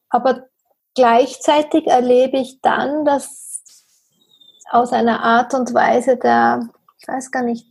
Aber 0.10 0.46
gleichzeitig 0.96 1.88
erlebe 1.88 2.38
ich 2.38 2.62
dann, 2.62 3.06
dass 3.06 3.64
aus 4.72 4.94
einer 4.94 5.24
Art 5.24 5.54
und 5.54 5.74
Weise 5.74 6.18
der, 6.18 6.70
ich 7.00 7.08
weiß 7.08 7.32
gar 7.32 7.44
nicht, 7.44 7.68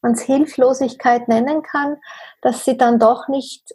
man 0.00 0.12
es 0.12 0.22
Hilflosigkeit 0.22 1.28
nennen 1.28 1.62
kann, 1.62 1.96
dass 2.40 2.64
sie 2.64 2.76
dann 2.76 2.98
doch 2.98 3.28
nicht 3.28 3.74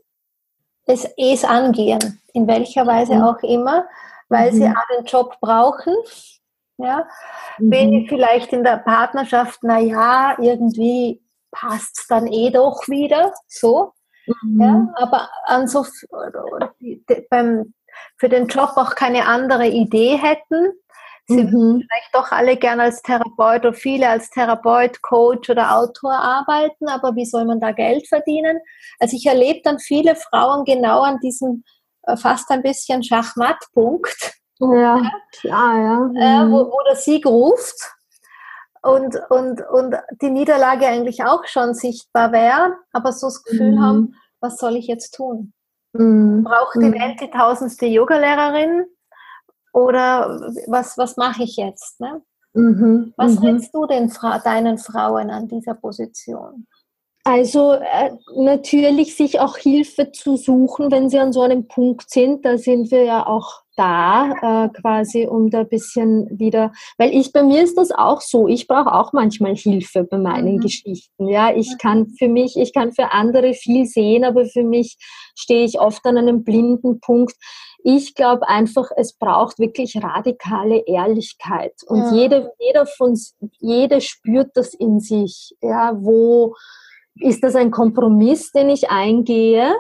es, 0.88 1.08
es 1.18 1.44
angehen, 1.44 2.22
in 2.34 2.48
welcher 2.48 2.88
Weise 2.88 3.16
mhm. 3.16 3.24
auch 3.24 3.40
immer, 3.44 3.86
weil 4.30 4.52
mhm. 4.52 4.56
sie 4.56 4.66
einen 4.66 5.06
Job 5.06 5.38
brauchen 5.42 5.94
ja? 6.78 7.08
Mhm. 7.58 7.72
Wenn 7.72 8.08
vielleicht 8.08 8.54
in 8.54 8.64
der 8.64 8.78
Partnerschaft, 8.78 9.60
na 9.64 9.80
ja, 9.80 10.36
irgendwie 10.40 11.22
passt 11.52 12.00
es 12.00 12.08
dann 12.08 12.28
eh 12.28 12.50
doch 12.50 12.88
wieder, 12.88 13.34
so. 13.48 13.94
Mhm. 14.44 14.62
Ja? 14.62 14.88
Aber 14.96 15.30
an 15.46 15.68
so, 15.68 15.86
beim, 17.30 17.74
für 18.18 18.30
den 18.30 18.48
Job 18.48 18.72
auch 18.76 18.96
keine 18.96 19.26
andere 19.26 19.68
Idee 19.68 20.18
hätten. 20.18 20.74
Sie 21.28 21.44
mhm. 21.44 21.52
würden 21.52 21.88
vielleicht 21.88 22.16
doch 22.16 22.32
alle 22.32 22.58
gerne 22.58 22.84
als 22.84 23.02
Therapeut 23.02 23.62
oder 23.62 23.74
viele 23.74 24.10
als 24.10 24.30
Therapeut, 24.32 25.02
Coach 25.02 25.50
oder 25.50 25.78
Autor 25.78 26.14
arbeiten, 26.14 26.90
aber 26.90 27.16
wie 27.16 27.26
soll 27.26 27.46
man 27.46 27.60
da 27.60 27.72
Geld 27.72 28.08
verdienen? 28.08 28.60
Also 29.00 29.16
ich 29.16 29.26
erlebe 29.26 29.62
dann 29.64 29.80
viele 29.80 30.16
Frauen 30.16 30.66
genau 30.66 31.02
an 31.02 31.20
diesem 31.20 31.64
äh, 32.04 32.18
fast 32.18 32.50
ein 32.50 32.64
bisschen 32.64 33.04
Schachmattpunkt, 33.04 34.41
ja, 34.62 35.02
klar, 35.32 35.78
ja. 35.78 36.44
Äh, 36.44 36.52
wo, 36.52 36.64
mhm. 36.64 36.70
wo 36.70 36.78
der 36.88 36.96
Sieg 36.96 37.26
ruft 37.26 37.96
und, 38.82 39.16
und, 39.30 39.62
und 39.70 39.96
die 40.22 40.30
Niederlage 40.30 40.88
eigentlich 40.88 41.24
auch 41.24 41.46
schon 41.46 41.74
sichtbar 41.74 42.32
wäre, 42.32 42.78
aber 42.92 43.12
so 43.12 43.28
das 43.28 43.44
Gefühl 43.44 43.74
mhm. 43.74 43.84
haben, 43.84 44.16
was 44.40 44.58
soll 44.58 44.76
ich 44.76 44.88
jetzt 44.88 45.12
tun? 45.12 45.54
Mhm. 45.94 46.44
Braucht 46.44 46.76
die 46.76 46.90
mhm. 46.90 46.94
Welt 46.94 47.22
die 47.22 47.30
tausendste 47.30 47.86
Yogalehrerin 47.86 48.86
oder 49.74 50.52
was, 50.68 50.98
was 50.98 51.18
mache 51.18 51.44
ich 51.44 51.58
jetzt? 51.58 52.00
Ne? 52.00 52.22
Mhm. 52.54 53.14
Was 53.18 53.40
mhm. 53.40 53.46
rätst 53.46 53.74
du 53.74 53.86
den 53.86 54.10
Fra 54.10 54.40
deinen 54.40 54.78
Frauen 54.78 55.30
an 55.30 55.48
dieser 55.48 55.76
Position? 55.76 56.68
Also 57.24 57.74
äh, 57.74 58.12
natürlich 58.36 59.16
sich 59.16 59.40
auch 59.40 59.58
Hilfe 59.58 60.12
zu 60.12 60.38
suchen, 60.38 60.92
wenn 60.92 61.10
sie 61.10 61.20
an 61.20 61.34
so 61.34 61.42
einem 61.42 61.68
Punkt 61.68 62.10
sind. 62.10 62.44
Da 62.46 62.58
sind 62.58 62.90
wir 62.90 63.04
ja 63.04 63.28
auch 63.28 63.62
da, 63.76 64.66
äh, 64.66 64.70
quasi, 64.70 65.28
um 65.28 65.50
da 65.50 65.60
ein 65.60 65.70
bisschen 65.70 66.28
wieder, 66.40 66.72
weil 66.98 67.14
ich, 67.16 67.32
bei 67.32 67.44
mir 67.44 67.64
ist 67.64 67.78
das 67.78 67.92
auch 67.92 68.22
so, 68.22 68.48
ich 68.48 68.68
brauche 68.68 68.94
auch 68.94 69.14
manchmal 69.14 69.56
Hilfe 69.56 70.04
bei 70.04 70.18
meinen 70.18 70.56
mhm. 70.56 70.62
Geschichten. 70.62 71.28
Ja, 71.28 71.56
ich 71.56 71.78
kann 71.78 72.08
für 72.18 72.28
mich, 72.28 72.58
ich 72.58 72.74
kann 72.74 72.92
für 72.92 73.12
andere 73.12 73.54
viel 73.54 73.86
sehen, 73.86 74.24
aber 74.24 74.46
für 74.46 74.64
mich 74.64 74.98
stehe 75.36 75.66
ich 75.66 75.80
oft 75.80 76.06
an 76.06 76.18
einem 76.18 76.44
blinden 76.44 77.00
Punkt. 77.00 77.36
Ich 77.84 78.14
glaube 78.14 78.48
einfach, 78.48 78.90
es 78.96 79.14
braucht 79.14 79.58
wirklich 79.58 79.96
radikale 80.04 80.84
Ehrlichkeit. 80.86 81.74
Und 81.88 82.00
ja. 82.00 82.14
jede, 82.14 82.54
jeder 82.60 82.86
von, 82.86 83.18
jede 83.60 84.02
spürt 84.02 84.52
das 84.56 84.74
in 84.74 85.00
sich, 85.00 85.56
ja, 85.62 85.94
wo, 85.96 86.56
ist 87.16 87.44
das 87.44 87.56
ein 87.56 87.72
Kompromiss, 87.72 88.52
den 88.52 88.70
ich 88.70 88.90
eingehe? 88.90 89.74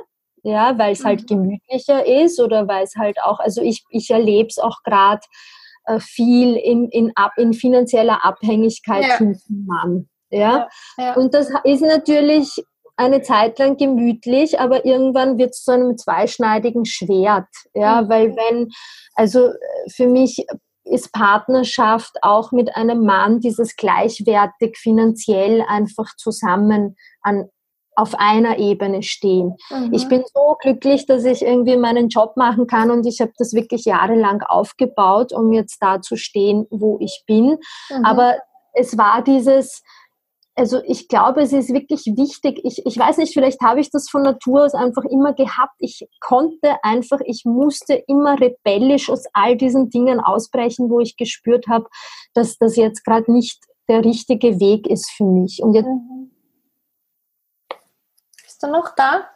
Ja, 0.44 0.78
weil 0.78 0.94
es 0.94 1.06
halt 1.06 1.22
mhm. 1.24 1.28
gemütlicher 1.28 2.06
ist 2.06 2.40
oder 2.40 2.68
weil 2.68 2.84
es 2.84 2.96
halt 2.96 3.22
auch, 3.24 3.40
also 3.40 3.62
ich, 3.62 3.84
ich 3.90 4.10
erlebe 4.10 4.48
es 4.48 4.58
auch 4.58 4.82
gerade 4.84 5.22
äh, 5.86 6.00
viel 6.00 6.56
in, 6.56 6.90
in, 6.90 7.12
ab, 7.16 7.34
in 7.38 7.54
finanzieller 7.54 8.26
Abhängigkeit 8.26 9.06
ja. 9.08 9.18
zum 9.18 9.36
Mann. 9.68 10.10
Ja? 10.32 10.40
ja? 10.40 10.68
Ja, 10.98 11.14
Und 11.14 11.34
das 11.36 11.50
ist 11.64 11.82
natürlich 11.82 12.64
eine 12.96 13.22
Zeit 13.22 13.60
lang 13.60 13.78
gemütlich, 13.78 14.60
aber 14.60 14.86
irgendwann 14.86 15.38
wird 15.38 15.52
es 15.52 15.64
zu 15.64 15.72
einem 15.72 15.98
zweischneidigen 15.98 16.86
Schwert. 16.86 17.48
Ja, 17.74 18.02
mhm. 18.02 18.10
weil 18.10 18.36
wenn, 18.36 18.70
also 19.16 19.48
äh, 19.48 19.90
für 19.94 20.08
mich 20.08 20.46
ist 20.92 21.14
Partnerschaft 21.14 22.18
auch 22.22 22.52
mit 22.52 22.76
einem 22.76 23.06
Mann 23.06 23.40
dieses 23.40 23.76
gleichwertig 23.76 24.78
finanziell 24.78 25.64
einfach 25.68 26.16
zusammen 26.18 26.96
an, 27.22 27.50
auf 27.96 28.16
einer 28.16 28.58
Ebene 28.58 29.04
stehen. 29.04 29.56
Mhm. 29.70 29.94
Ich 29.94 30.08
bin 30.08 30.24
so 30.34 30.56
glücklich, 30.60 31.06
dass 31.06 31.26
ich 31.26 31.42
irgendwie 31.42 31.78
meinen 31.78 32.10
Job 32.10 32.38
machen 32.38 32.68
kann 32.68 32.92
und 32.92 33.06
ich 33.06 33.22
habe 33.22 33.32
das 33.38 33.54
wirklich 33.54 33.86
jahrelang 33.86 34.42
aufgebaut, 34.42 35.34
um 35.34 35.52
jetzt 35.54 35.78
da 35.82 36.02
zu 36.02 36.16
stehen, 36.16 36.68
wo 36.70 36.98
ich 37.00 37.24
bin. 37.26 37.58
Mhm. 37.90 38.06
Aber 38.06 38.38
es 38.74 38.98
war 38.98 39.24
dieses, 39.24 39.84
also 40.62 40.80
ich 40.86 41.08
glaube, 41.08 41.42
es 41.42 41.54
ist 41.54 41.74
wirklich 41.74 42.06
wichtig. 42.06 42.62
Ich, 42.64 42.86
ich 42.86 42.96
weiß 42.96 43.18
nicht, 43.18 43.34
vielleicht 43.34 43.62
habe 43.62 43.80
ich 43.80 43.90
das 43.90 44.08
von 44.12 44.22
Natur 44.22 44.64
aus 44.64 44.76
einfach 44.76 45.04
immer 45.06 45.34
gehabt. 45.34 45.74
Ich 45.80 46.08
konnte 46.20 46.76
einfach, 46.84 47.20
ich 47.26 47.46
musste 47.46 47.96
immer 48.08 48.40
rebellisch 48.40 49.10
aus 49.10 49.24
all 49.34 49.58
diesen 49.58 49.90
Dingen 49.90 50.20
ausbrechen, 50.20 50.92
wo 50.92 51.00
ich 51.00 51.18
gespürt 51.18 51.66
habe, 51.68 51.88
dass 52.36 52.60
das 52.60 52.76
jetzt 52.76 53.04
gerade 53.04 53.32
nicht 53.32 53.60
der 53.90 54.06
richtige 54.06 54.60
Weg 54.60 54.86
ist 54.86 55.10
für 55.10 55.26
mich. 55.26 55.62
Und 55.64 55.74
jetzt 55.74 55.88
mhm. 55.88 56.32
Bist 58.44 58.62
du 58.62 58.68
noch 58.68 58.94
da? 58.96 59.28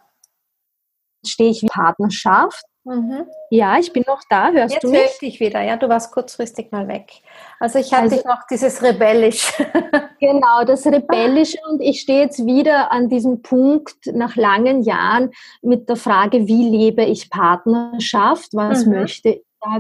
Stehe 1.26 1.50
ich 1.50 1.64
in 1.64 1.70
Partnerschaft 1.70 2.64
Mhm. 2.86 3.26
Ja, 3.50 3.80
ich 3.80 3.92
bin 3.92 4.04
noch 4.06 4.22
da. 4.30 4.52
Hörst 4.52 4.76
Jetzt 4.76 4.84
du 4.84 4.90
mich? 4.90 5.00
Jetzt 5.00 5.22
höre 5.22 5.28
ich 5.28 5.34
dich 5.34 5.40
wieder. 5.40 5.62
Ja, 5.62 5.76
du 5.76 5.90
warst 5.90 6.12
kurzfristig 6.12 6.72
mal 6.72 6.88
weg. 6.88 7.12
Also 7.60 7.80
ich 7.80 7.92
hatte 7.92 8.16
also, 8.16 8.28
noch 8.28 8.46
dieses 8.50 8.82
Rebellisch. 8.84 9.54
genau, 10.20 10.64
das 10.66 10.86
Rebellische 10.86 11.58
und 11.68 11.82
ich 11.82 12.02
stehe 12.02 12.22
jetzt 12.22 12.46
wieder 12.46 12.92
an 12.92 13.10
diesem 13.10 13.42
Punkt 13.42 14.06
nach 14.14 14.36
langen 14.36 14.84
Jahren 14.84 15.32
mit 15.64 15.90
der 15.90 15.96
Frage, 15.96 16.48
wie 16.48 16.70
lebe 16.70 17.04
ich 17.04 17.32
Partnerschaft? 17.32 18.50
Was 18.54 18.86
mhm. 18.86 18.94
möchte 18.94 19.30
ich 19.30 19.44
da 19.60 19.80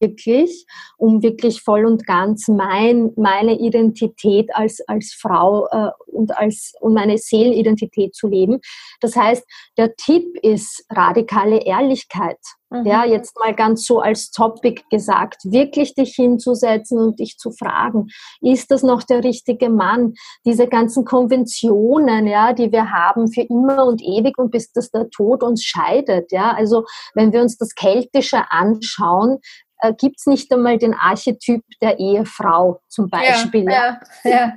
wirklich, 0.00 0.66
um 0.96 1.22
wirklich 1.22 1.62
voll 1.62 1.86
und 1.86 2.06
ganz 2.06 2.48
mein, 2.48 3.12
meine 3.16 3.58
Identität 3.58 4.54
als, 4.54 4.80
als 4.86 5.16
Frau 5.18 5.66
äh, 5.70 5.90
und, 6.06 6.36
als, 6.36 6.72
und 6.80 6.94
meine 6.94 7.18
Seelenidentität 7.18 8.14
zu 8.14 8.28
leben. 8.28 8.60
Das 9.00 9.16
heißt, 9.16 9.44
der 9.76 9.94
Tipp 9.96 10.24
ist 10.42 10.84
radikale 10.90 11.64
Ehrlichkeit. 11.64 12.38
Mhm. 12.70 12.84
Ja, 12.84 13.04
jetzt 13.04 13.38
mal 13.38 13.54
ganz 13.54 13.86
so 13.86 14.00
als 14.00 14.30
Topic 14.30 14.82
gesagt, 14.90 15.42
wirklich 15.44 15.94
dich 15.94 16.14
hinzusetzen 16.14 16.98
und 16.98 17.20
dich 17.20 17.38
zu 17.38 17.52
fragen, 17.52 18.08
ist 18.40 18.70
das 18.70 18.82
noch 18.82 19.04
der 19.04 19.22
richtige 19.22 19.70
Mann? 19.70 20.14
Diese 20.44 20.66
ganzen 20.66 21.04
Konventionen, 21.04 22.26
ja, 22.26 22.52
die 22.52 22.72
wir 22.72 22.90
haben 22.90 23.30
für 23.30 23.42
immer 23.42 23.86
und 23.86 24.02
ewig 24.02 24.36
und 24.38 24.50
bis 24.50 24.72
das 24.72 24.90
der 24.90 25.08
Tod 25.10 25.42
uns 25.44 25.62
scheidet, 25.62 26.32
ja. 26.32 26.52
Also, 26.52 26.84
wenn 27.14 27.32
wir 27.32 27.40
uns 27.40 27.56
das 27.56 27.74
Keltische 27.74 28.50
anschauen, 28.50 29.38
äh, 29.80 29.92
gibt 29.94 30.16
es 30.18 30.26
nicht 30.26 30.52
einmal 30.52 30.78
den 30.78 30.94
Archetyp 30.94 31.62
der 31.80 31.98
Ehefrau 31.98 32.80
zum 32.88 33.08
Beispiel. 33.08 33.64
Ja, 33.64 34.00
ja, 34.24 34.30
ja. 34.30 34.52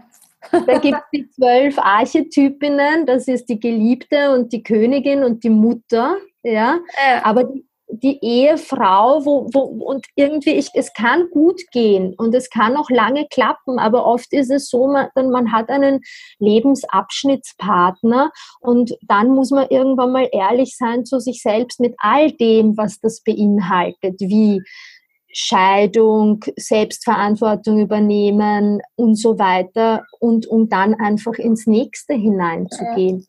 Da 0.51 0.77
gibt 0.77 0.97
es 0.97 1.03
die 1.13 1.29
zwölf 1.29 1.77
Archetypinnen, 1.77 3.05
das 3.05 3.27
ist 3.27 3.49
die 3.49 3.59
Geliebte 3.59 4.31
und 4.31 4.53
die 4.53 4.63
Königin 4.63 5.23
und 5.23 5.43
die 5.43 5.49
Mutter, 5.49 6.17
ja. 6.43 6.79
ja. 6.97 7.23
Aber 7.23 7.43
die, 7.43 7.65
die 7.91 8.19
Ehefrau, 8.21 9.25
wo, 9.25 9.49
wo, 9.51 9.61
und 9.61 10.05
irgendwie, 10.15 10.51
ich, 10.51 10.69
es 10.75 10.93
kann 10.93 11.29
gut 11.31 11.59
gehen 11.71 12.13
und 12.17 12.33
es 12.35 12.49
kann 12.49 12.77
auch 12.77 12.89
lange 12.89 13.27
klappen, 13.27 13.79
aber 13.79 14.05
oft 14.05 14.31
ist 14.31 14.51
es 14.51 14.69
so, 14.69 14.87
man, 14.87 15.09
man 15.15 15.51
hat 15.51 15.69
einen 15.69 16.01
Lebensabschnittspartner 16.37 18.31
und 18.61 18.95
dann 19.01 19.29
muss 19.29 19.51
man 19.51 19.67
irgendwann 19.69 20.11
mal 20.11 20.29
ehrlich 20.31 20.77
sein 20.77 21.03
zu 21.03 21.19
sich 21.19 21.41
selbst 21.41 21.79
mit 21.79 21.95
all 21.97 22.31
dem, 22.31 22.77
was 22.77 22.99
das 22.99 23.23
beinhaltet, 23.23 24.19
wie 24.19 24.61
Scheidung, 25.31 26.43
Selbstverantwortung 26.55 27.79
übernehmen 27.79 28.81
und 28.95 29.15
so 29.15 29.37
weiter 29.37 30.05
und 30.19 30.47
um 30.47 30.69
dann 30.69 30.95
einfach 30.95 31.33
ins 31.33 31.67
nächste 31.67 32.13
hineinzugehen. 32.13 33.27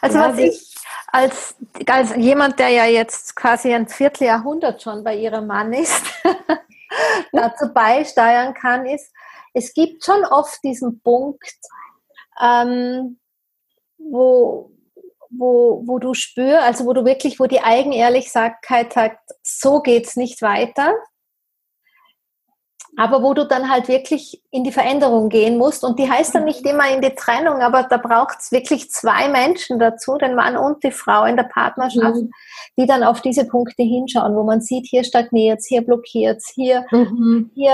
Also 0.00 0.18
ja, 0.18 0.28
was 0.30 0.38
ich 0.38 0.74
als, 1.08 1.54
als 1.86 2.16
jemand, 2.16 2.58
der 2.58 2.68
ja 2.70 2.86
jetzt 2.86 3.36
quasi 3.36 3.72
ein 3.72 3.88
Vierteljahrhundert 3.88 4.82
schon 4.82 5.04
bei 5.04 5.16
ihrem 5.16 5.46
Mann 5.46 5.72
ist, 5.72 6.02
dazu 7.32 7.72
beisteuern 7.72 8.54
kann, 8.54 8.86
ist, 8.86 9.12
es 9.52 9.72
gibt 9.72 10.04
schon 10.04 10.24
oft 10.24 10.58
diesen 10.64 11.00
Punkt, 11.00 11.56
ähm, 12.42 13.18
wo, 13.98 14.72
wo, 15.30 15.82
wo 15.86 15.98
du 15.98 16.14
spürst, 16.14 16.64
also 16.64 16.86
wo 16.86 16.92
du 16.92 17.04
wirklich, 17.04 17.38
wo 17.38 17.46
die 17.46 17.60
Eigenehrlichkeit 17.60 18.92
sagt, 18.92 19.30
so 19.42 19.80
geht's 19.80 20.16
nicht 20.16 20.42
weiter 20.42 20.94
aber 22.96 23.22
wo 23.22 23.34
du 23.34 23.46
dann 23.46 23.70
halt 23.70 23.88
wirklich 23.88 24.42
in 24.50 24.62
die 24.62 24.72
Veränderung 24.72 25.28
gehen 25.28 25.58
musst. 25.58 25.84
Und 25.84 25.98
die 25.98 26.08
heißt 26.08 26.34
dann 26.34 26.44
nicht 26.44 26.64
immer 26.64 26.88
in 26.94 27.00
die 27.00 27.14
Trennung, 27.14 27.60
aber 27.60 27.82
da 27.82 27.96
braucht 27.96 28.38
es 28.40 28.52
wirklich 28.52 28.90
zwei 28.90 29.28
Menschen 29.28 29.78
dazu, 29.78 30.16
den 30.16 30.34
Mann 30.34 30.56
und 30.56 30.82
die 30.84 30.92
Frau 30.92 31.24
in 31.24 31.36
der 31.36 31.44
Partnerschaft, 31.44 32.16
mhm. 32.16 32.30
die 32.78 32.86
dann 32.86 33.02
auf 33.02 33.20
diese 33.20 33.46
Punkte 33.46 33.82
hinschauen, 33.82 34.36
wo 34.36 34.44
man 34.44 34.60
sieht, 34.60 34.86
hier 34.86 35.04
stagniert 35.04 35.62
hier 35.66 35.82
blockiert 35.82 36.42
hier, 36.54 36.84
mhm. 36.90 37.50
hier 37.54 37.72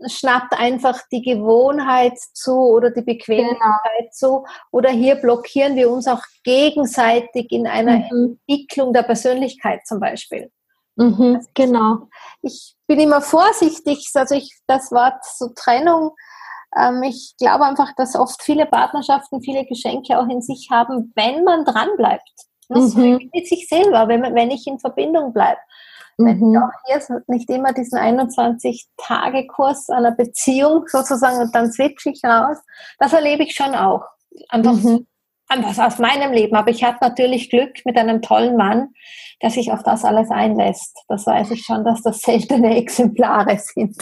äh, 0.00 0.08
schnappt 0.08 0.58
einfach 0.58 1.00
die 1.12 1.22
Gewohnheit 1.22 2.18
zu 2.32 2.52
oder 2.52 2.90
die 2.90 3.02
Bequemlichkeit 3.02 3.60
genau. 3.60 4.10
zu 4.12 4.44
oder 4.70 4.90
hier 4.90 5.16
blockieren 5.16 5.76
wir 5.76 5.90
uns 5.90 6.06
auch 6.06 6.22
gegenseitig 6.44 7.50
in 7.50 7.66
einer 7.66 7.98
mhm. 7.98 8.38
Entwicklung 8.48 8.92
der 8.92 9.02
Persönlichkeit 9.02 9.86
zum 9.86 10.00
Beispiel. 10.00 10.50
Mhm, 10.96 11.36
also 11.36 11.48
genau. 11.54 12.08
Ich 12.42 12.75
bin 12.86 13.00
immer 13.00 13.20
vorsichtig, 13.20 14.10
also 14.14 14.34
ich, 14.34 14.56
das 14.66 14.90
Wort 14.92 15.24
so 15.36 15.48
Trennung, 15.54 16.12
ähm, 16.76 17.02
ich 17.02 17.34
glaube 17.38 17.64
einfach, 17.64 17.94
dass 17.96 18.16
oft 18.16 18.42
viele 18.42 18.66
Partnerschaften 18.66 19.42
viele 19.42 19.64
Geschenke 19.64 20.18
auch 20.18 20.28
in 20.28 20.42
sich 20.42 20.68
haben, 20.70 21.12
wenn 21.14 21.44
man 21.44 21.64
dranbleibt. 21.64 22.22
Mhm. 22.68 23.30
Mit 23.32 23.46
sich 23.46 23.68
selber, 23.68 24.08
wenn, 24.08 24.22
wenn 24.34 24.50
ich 24.50 24.66
in 24.66 24.80
Verbindung 24.80 25.32
bleibe. 25.32 25.60
Wenn 26.18 26.38
mhm. 26.38 26.52
ich 26.52 26.58
auch 26.58 27.06
hier 27.08 27.22
nicht 27.28 27.48
immer 27.50 27.72
diesen 27.72 27.98
21-Tage-Kurs 27.98 29.90
einer 29.90 30.12
Beziehung 30.12 30.86
sozusagen 30.88 31.38
und 31.38 31.54
dann 31.54 31.70
switche 31.70 32.10
ich 32.10 32.24
raus, 32.24 32.58
das 32.98 33.12
erlebe 33.12 33.44
ich 33.44 33.54
schon 33.54 33.74
auch. 33.74 34.02
Einfach 34.48 34.72
mhm 34.72 35.06
anders 35.48 35.78
aus 35.78 35.98
meinem 35.98 36.32
Leben. 36.32 36.56
Aber 36.56 36.70
ich 36.70 36.84
hatte 36.84 36.98
natürlich 37.00 37.50
Glück 37.50 37.84
mit 37.84 37.96
einem 37.96 38.22
tollen 38.22 38.56
Mann, 38.56 38.88
der 39.42 39.50
sich 39.50 39.72
auf 39.72 39.82
das 39.82 40.04
alles 40.04 40.30
einlässt. 40.30 40.96
Das 41.08 41.26
weiß 41.26 41.50
ich 41.52 41.64
schon, 41.64 41.84
dass 41.84 42.02
das 42.02 42.20
seltene 42.20 42.76
Exemplare 42.76 43.58
sind. 43.58 43.96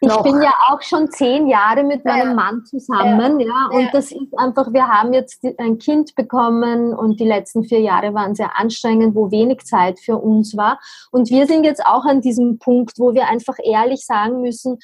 Ich 0.00 0.08
noch. 0.08 0.22
bin 0.22 0.42
ja 0.42 0.52
auch 0.68 0.82
schon 0.82 1.10
zehn 1.10 1.46
Jahre 1.46 1.82
mit 1.82 2.04
meinem 2.04 2.30
ja. 2.30 2.34
Mann 2.34 2.64
zusammen, 2.64 3.40
ja. 3.40 3.46
ja. 3.46 3.76
Und 3.76 3.84
ja. 3.84 3.90
das 3.92 4.12
ist 4.12 4.38
einfach, 4.38 4.72
wir 4.72 4.86
haben 4.86 5.12
jetzt 5.12 5.44
ein 5.58 5.78
Kind 5.78 6.14
bekommen 6.14 6.94
und 6.94 7.18
die 7.20 7.26
letzten 7.26 7.64
vier 7.64 7.80
Jahre 7.80 8.12
waren 8.14 8.34
sehr 8.34 8.58
anstrengend, 8.58 9.14
wo 9.14 9.30
wenig 9.30 9.64
Zeit 9.64 9.98
für 9.98 10.18
uns 10.18 10.56
war. 10.56 10.78
Und 11.10 11.30
wir 11.30 11.46
sind 11.46 11.64
jetzt 11.64 11.84
auch 11.84 12.04
an 12.04 12.20
diesem 12.20 12.58
Punkt, 12.58 12.98
wo 12.98 13.14
wir 13.14 13.28
einfach 13.28 13.56
ehrlich 13.62 14.04
sagen 14.04 14.42
müssen, 14.42 14.78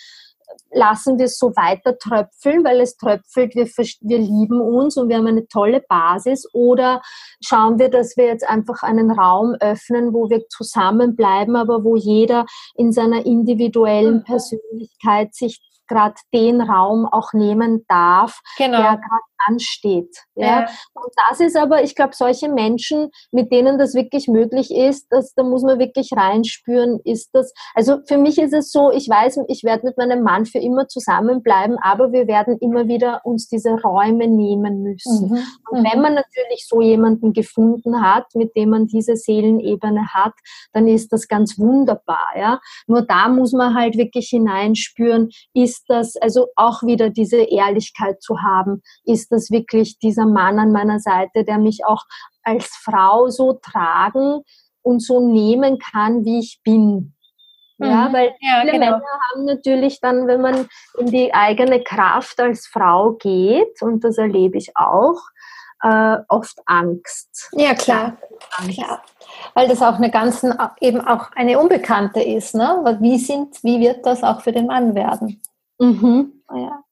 lassen 0.73 1.19
wir 1.19 1.27
es 1.27 1.39
so 1.39 1.55
weiter 1.57 1.99
tröpfeln, 1.99 2.65
weil 2.65 2.81
es 2.81 2.97
tröpfelt, 2.97 3.55
wir, 3.55 3.67
wir 3.67 4.19
lieben 4.19 4.61
uns 4.61 4.97
und 4.97 5.09
wir 5.09 5.17
haben 5.17 5.27
eine 5.27 5.47
tolle 5.49 5.81
Basis 5.89 6.49
oder 6.53 7.01
schauen 7.41 7.79
wir, 7.79 7.89
dass 7.89 8.17
wir 8.17 8.27
jetzt 8.27 8.49
einfach 8.49 8.83
einen 8.83 9.11
Raum 9.11 9.55
öffnen, 9.61 10.13
wo 10.13 10.29
wir 10.31 10.47
zusammenbleiben, 10.49 11.57
aber 11.57 11.85
wo 11.85 11.97
jeder 11.97 12.47
in 12.77 12.93
seiner 12.93 13.25
individuellen 13.25 14.17
mhm. 14.17 14.25
Persönlichkeit 14.25 15.35
sich 15.35 15.61
gerade 15.89 16.15
den 16.33 16.61
Raum 16.61 17.07
auch 17.07 17.33
nehmen 17.33 17.85
darf, 17.89 18.41
genau. 18.57 18.79
der 18.79 18.97
gerade 18.97 19.35
ansteht. 19.47 20.17
Ja? 20.35 20.47
ja? 20.47 20.69
Und 20.95 21.13
das 21.29 21.41
ist 21.41 21.57
aber, 21.57 21.83
ich 21.83 21.95
glaube, 21.95 22.15
solche 22.15 22.49
Menschen, 22.49 23.11
mit 23.31 23.53
denen 23.53 23.79
das 23.79 23.95
wirklich 23.95 24.29
möglich 24.29 24.71
ist, 24.75 25.07
dass, 25.11 25.35
da 25.35 25.43
muss 25.43 25.63
man 25.63 25.79
wirklich 25.79 26.11
reinspüren, 26.15 27.01
ist 27.05 27.31
das, 27.33 27.53
also 27.75 27.99
für 28.07 28.19
mich 28.19 28.39
ist 28.39 28.53
es 28.53 28.71
so, 28.71 28.91
ich 28.91 29.09
weiß, 29.09 29.41
ich 29.49 29.65
werde 29.65 29.87
mit 29.87 29.97
meinem 29.97 30.23
Mann 30.23 30.47
für 30.47 30.59
immer 30.59 30.89
zusammenbleiben, 30.89 31.79
aber 31.81 32.13
wir 32.13 32.27
werden 32.27 32.59
immer 32.59 32.89
wieder 32.89 33.21
uns 33.25 33.49
diese 33.49 33.81
Räume 33.81 34.29
nehmen 34.29 34.83
müssen. 34.83 35.29
Mhm. 35.29 35.39
Und 35.71 35.81
mhm. 35.81 35.89
wenn 35.91 36.01
man 36.01 36.15
natürlich 36.15 36.67
so 36.67 36.81
jemanden 36.81 37.33
gefunden 37.33 38.03
hat, 38.03 38.27
mit 38.35 38.57
dem 38.57 38.71
man 38.71 38.87
diese 38.87 39.17
Seelenebene 39.17 40.13
hat, 40.13 40.35
dann 40.73 40.89
ist 40.89 41.13
das 41.13 41.29
ganz 41.29 41.59
wunderbar. 41.59 42.29
Ja? 42.37 42.61
Nur 42.87 43.03
da 43.03 43.29
muss 43.29 43.53
man 43.53 43.75
halt 43.75 43.97
wirklich 43.97 44.29
hineinspüren, 44.29 45.31
ist 45.53 45.74
das, 45.89 46.17
also 46.17 46.49
auch 46.57 46.83
wieder 46.83 47.11
diese 47.11 47.39
Ehrlichkeit 47.39 48.23
zu 48.23 48.41
haben, 48.43 48.83
ist 49.05 49.33
das 49.33 49.51
wirklich 49.51 49.99
dieser 49.99 50.27
Mann 50.27 50.59
an 50.59 50.73
meiner 50.73 51.01
Seite, 51.01 51.45
der 51.45 51.59
mich 51.59 51.85
auch 51.85 52.03
als 52.43 52.67
Frau 52.83 53.29
so 53.29 53.55
tragen 53.55 54.43
und 54.83 55.03
so 55.03 55.21
nehmen 55.21 55.79
kann, 55.79 56.25
wie 56.25 56.39
ich 56.39 56.61
bin. 56.63 57.15
Ja, 57.79 58.09
mhm. 58.09 58.13
weil 58.13 58.35
ja, 58.41 58.61
viele 58.61 58.73
genau. 58.73 58.91
Männer 58.93 59.21
haben 59.31 59.45
natürlich 59.47 60.01
dann, 60.01 60.27
wenn 60.29 60.41
man 60.41 60.69
in 60.99 61.07
die 61.07 61.35
eigene 61.35 61.83
Kraft 61.83 62.39
als 62.41 62.67
Frau 62.67 63.13
geht, 63.13 63.83
und 63.83 64.05
das 64.05 64.19
erlebe 64.19 64.59
ich 64.59 64.77
auch, 64.77 65.21
äh, 65.83 66.17
oft 66.29 66.57
Angst. 66.67 67.51
Ja, 67.53 67.75
klar. 67.75 68.17
Angst. 68.59 68.79
klar. 68.79 69.03
Weil 69.55 69.69
das 69.69 69.83
auch 69.83 69.97
eine 69.97 70.11
ganzen, 70.11 70.55
eben 70.81 71.01
auch 71.01 71.33
eine 71.35 71.59
Unbekannte 71.59 72.23
ist, 72.23 72.55
ne? 72.55 72.99
Wie 73.01 73.19
sind, 73.19 73.63
wie 73.63 73.81
wird 73.81 74.07
das 74.07 74.23
auch 74.23 74.41
für 74.41 74.53
den 74.53 74.67
Mann 74.67 74.95
werden? 74.95 75.43
Mhm. 75.79 76.43
Ja. 76.55 76.85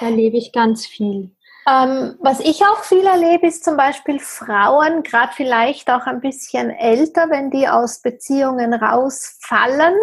Da 0.00 0.06
erlebe 0.06 0.36
ich 0.36 0.52
ganz 0.52 0.86
viel. 0.86 1.34
Ähm, 1.68 2.16
was 2.20 2.40
ich 2.40 2.64
auch 2.64 2.82
viel 2.82 3.04
erlebe, 3.04 3.46
ist 3.46 3.64
zum 3.64 3.76
Beispiel 3.76 4.20
Frauen, 4.20 5.02
gerade 5.02 5.32
vielleicht 5.34 5.90
auch 5.90 6.06
ein 6.06 6.20
bisschen 6.20 6.70
älter, 6.70 7.28
wenn 7.28 7.50
die 7.50 7.68
aus 7.68 8.00
Beziehungen 8.00 8.72
rausfallen, 8.72 9.94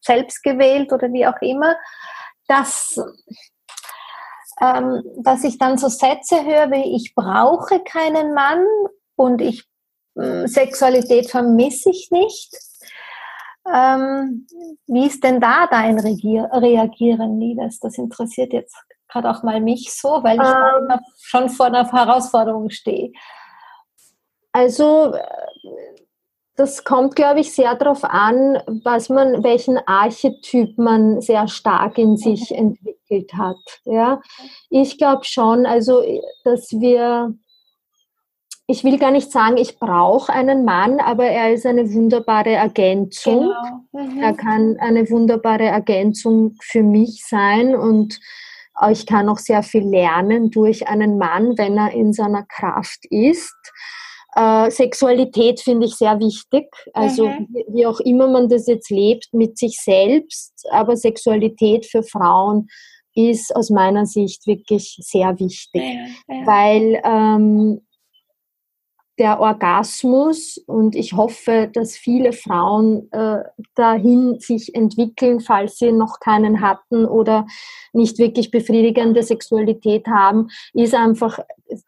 selbstgewählt 0.00 0.90
oder 0.92 1.12
wie 1.12 1.26
auch 1.26 1.40
immer, 1.42 1.76
dass, 2.48 2.98
ähm, 4.62 5.02
dass 5.18 5.44
ich 5.44 5.58
dann 5.58 5.76
so 5.76 5.88
Sätze 5.88 6.44
höre 6.44 6.70
wie 6.70 6.96
ich 6.96 7.14
brauche 7.14 7.80
keinen 7.80 8.32
Mann 8.32 8.64
und 9.16 9.42
ich 9.42 9.64
äh, 10.16 10.46
Sexualität 10.46 11.30
vermisse 11.30 11.90
ich 11.90 12.10
nicht. 12.10 12.56
Ähm, 13.72 14.46
wie 14.86 15.06
ist 15.06 15.24
denn 15.24 15.40
da 15.40 15.66
dein 15.66 15.98
Regier 15.98 16.48
Reagieren, 16.52 17.40
Liebes? 17.40 17.80
Das 17.80 17.96
interessiert 17.96 18.52
jetzt 18.52 18.76
gerade 19.08 19.30
auch 19.30 19.42
mal 19.42 19.60
mich 19.60 19.94
so, 19.94 20.22
weil 20.22 20.36
ich 20.36 20.92
ähm, 20.92 21.00
schon 21.20 21.48
vor 21.48 21.66
einer 21.66 21.90
Herausforderung 21.90 22.70
stehe? 22.70 23.12
Also 24.52 25.14
das 26.56 26.84
kommt, 26.84 27.16
glaube 27.16 27.40
ich, 27.40 27.52
sehr 27.52 27.74
darauf 27.74 28.04
an, 28.04 28.62
was 28.84 29.08
man, 29.08 29.42
welchen 29.42 29.78
Archetyp 29.86 30.78
man 30.78 31.20
sehr 31.20 31.48
stark 31.48 31.98
in 31.98 32.16
sich 32.16 32.50
mhm. 32.50 32.56
entwickelt 32.56 33.32
hat. 33.34 33.56
Ja, 33.84 34.20
ich 34.70 34.98
glaube 34.98 35.24
schon, 35.24 35.66
also 35.66 36.02
dass 36.44 36.70
wir 36.72 37.34
ich 38.66 38.82
will 38.82 38.98
gar 38.98 39.10
nicht 39.10 39.30
sagen, 39.30 39.56
ich 39.58 39.78
brauche 39.78 40.32
einen 40.32 40.64
Mann, 40.64 40.98
aber 41.00 41.26
er 41.26 41.52
ist 41.52 41.66
eine 41.66 41.92
wunderbare 41.92 42.52
Ergänzung. 42.52 43.52
Genau. 43.92 44.04
Mhm. 44.04 44.22
Er 44.22 44.32
kann 44.32 44.76
eine 44.78 45.10
wunderbare 45.10 45.64
Ergänzung 45.64 46.56
für 46.62 46.82
mich 46.82 47.24
sein 47.26 47.76
und 47.76 48.18
ich 48.90 49.06
kann 49.06 49.28
auch 49.28 49.38
sehr 49.38 49.62
viel 49.62 49.84
lernen 49.84 50.50
durch 50.50 50.88
einen 50.88 51.16
Mann, 51.16 51.56
wenn 51.58 51.78
er 51.78 51.92
in 51.92 52.12
seiner 52.12 52.42
Kraft 52.42 53.04
ist. 53.08 53.54
Äh, 54.34 54.70
Sexualität 54.70 55.60
finde 55.60 55.86
ich 55.86 55.94
sehr 55.94 56.18
wichtig. 56.18 56.66
Also 56.92 57.28
mhm. 57.28 57.46
wie, 57.50 57.64
wie, 57.68 57.86
auch 57.86 58.00
immer 58.00 58.26
man 58.26 58.48
das 58.48 58.66
jetzt 58.66 58.90
lebt 58.90 59.28
mit 59.32 59.58
sich 59.58 59.78
selbst, 59.80 60.66
aber 60.72 60.96
Sexualität 60.96 61.86
für 61.86 62.02
Frauen 62.02 62.68
ist 63.14 63.54
aus 63.54 63.70
meiner 63.70 64.06
Sicht 64.06 64.44
wirklich 64.48 64.98
sehr 65.00 65.38
wichtig, 65.38 65.82
ja, 66.28 66.34
ja. 66.34 66.46
weil 66.46 67.00
ähm, 67.04 67.80
der 69.18 69.40
Orgasmus 69.40 70.58
und 70.66 70.96
ich 70.96 71.12
hoffe, 71.12 71.70
dass 71.72 71.96
viele 71.96 72.32
Frauen 72.32 73.10
äh, 73.12 73.44
dahin 73.74 74.40
sich 74.40 74.74
entwickeln, 74.74 75.40
falls 75.40 75.78
sie 75.78 75.92
noch 75.92 76.18
keinen 76.18 76.60
hatten 76.60 77.04
oder 77.04 77.46
nicht 77.92 78.18
wirklich 78.18 78.50
befriedigende 78.50 79.22
Sexualität 79.22 80.06
haben, 80.06 80.48
ist 80.72 80.94
einfach 80.94 81.38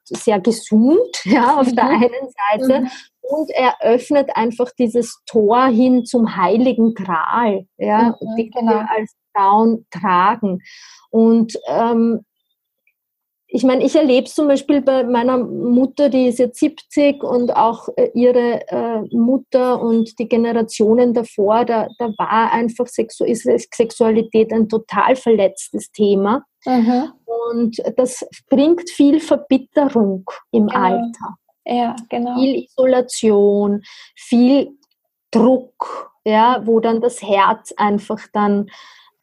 sehr 0.04 0.40
gesund, 0.40 0.98
ja, 1.24 1.56
auf 1.56 1.68
mhm. 1.68 1.76
der 1.76 1.84
einen 1.84 2.28
Seite. 2.50 2.80
Mhm. 2.82 2.90
Und 3.22 3.50
er 3.50 3.74
öffnet 3.80 4.30
einfach 4.36 4.70
dieses 4.78 5.20
Tor 5.26 5.66
hin 5.66 6.04
zum 6.04 6.36
heiligen 6.36 6.94
Gral, 6.94 7.66
ja, 7.76 8.14
mhm, 8.20 8.36
den 8.36 8.50
genau. 8.52 8.70
wir 8.70 8.90
als 8.90 9.16
Frauen 9.34 9.84
tragen. 9.90 10.60
Und 11.10 11.58
ähm, 11.66 12.24
ich 13.56 13.64
meine, 13.64 13.82
ich 13.82 13.96
erlebe 13.96 14.26
es 14.26 14.34
zum 14.34 14.48
Beispiel 14.48 14.82
bei 14.82 15.02
meiner 15.02 15.38
Mutter, 15.38 16.10
die 16.10 16.26
ist 16.26 16.38
jetzt 16.38 16.60
70 16.60 17.22
und 17.22 17.56
auch 17.56 17.88
äh, 17.96 18.10
ihre 18.12 18.68
äh, 18.68 19.00
Mutter 19.16 19.80
und 19.80 20.18
die 20.18 20.28
Generationen 20.28 21.14
davor, 21.14 21.64
da, 21.64 21.88
da 21.98 22.10
war 22.18 22.52
einfach 22.52 22.86
Sexu 22.86 23.24
ist 23.24 23.48
Sexualität 23.74 24.52
ein 24.52 24.68
total 24.68 25.16
verletztes 25.16 25.90
Thema. 25.90 26.44
Mhm. 26.66 27.12
Und 27.50 27.82
das 27.96 28.28
bringt 28.50 28.90
viel 28.90 29.20
Verbitterung 29.20 30.28
im 30.50 30.66
genau. 30.66 30.78
Alter. 30.78 31.36
Ja, 31.64 31.96
genau. 32.10 32.38
Viel 32.38 32.62
Isolation, 32.62 33.80
viel 34.16 34.68
Druck, 35.30 36.12
ja, 36.26 36.60
wo 36.66 36.80
dann 36.80 37.00
das 37.00 37.22
Herz 37.22 37.72
einfach 37.78 38.20
dann 38.34 38.68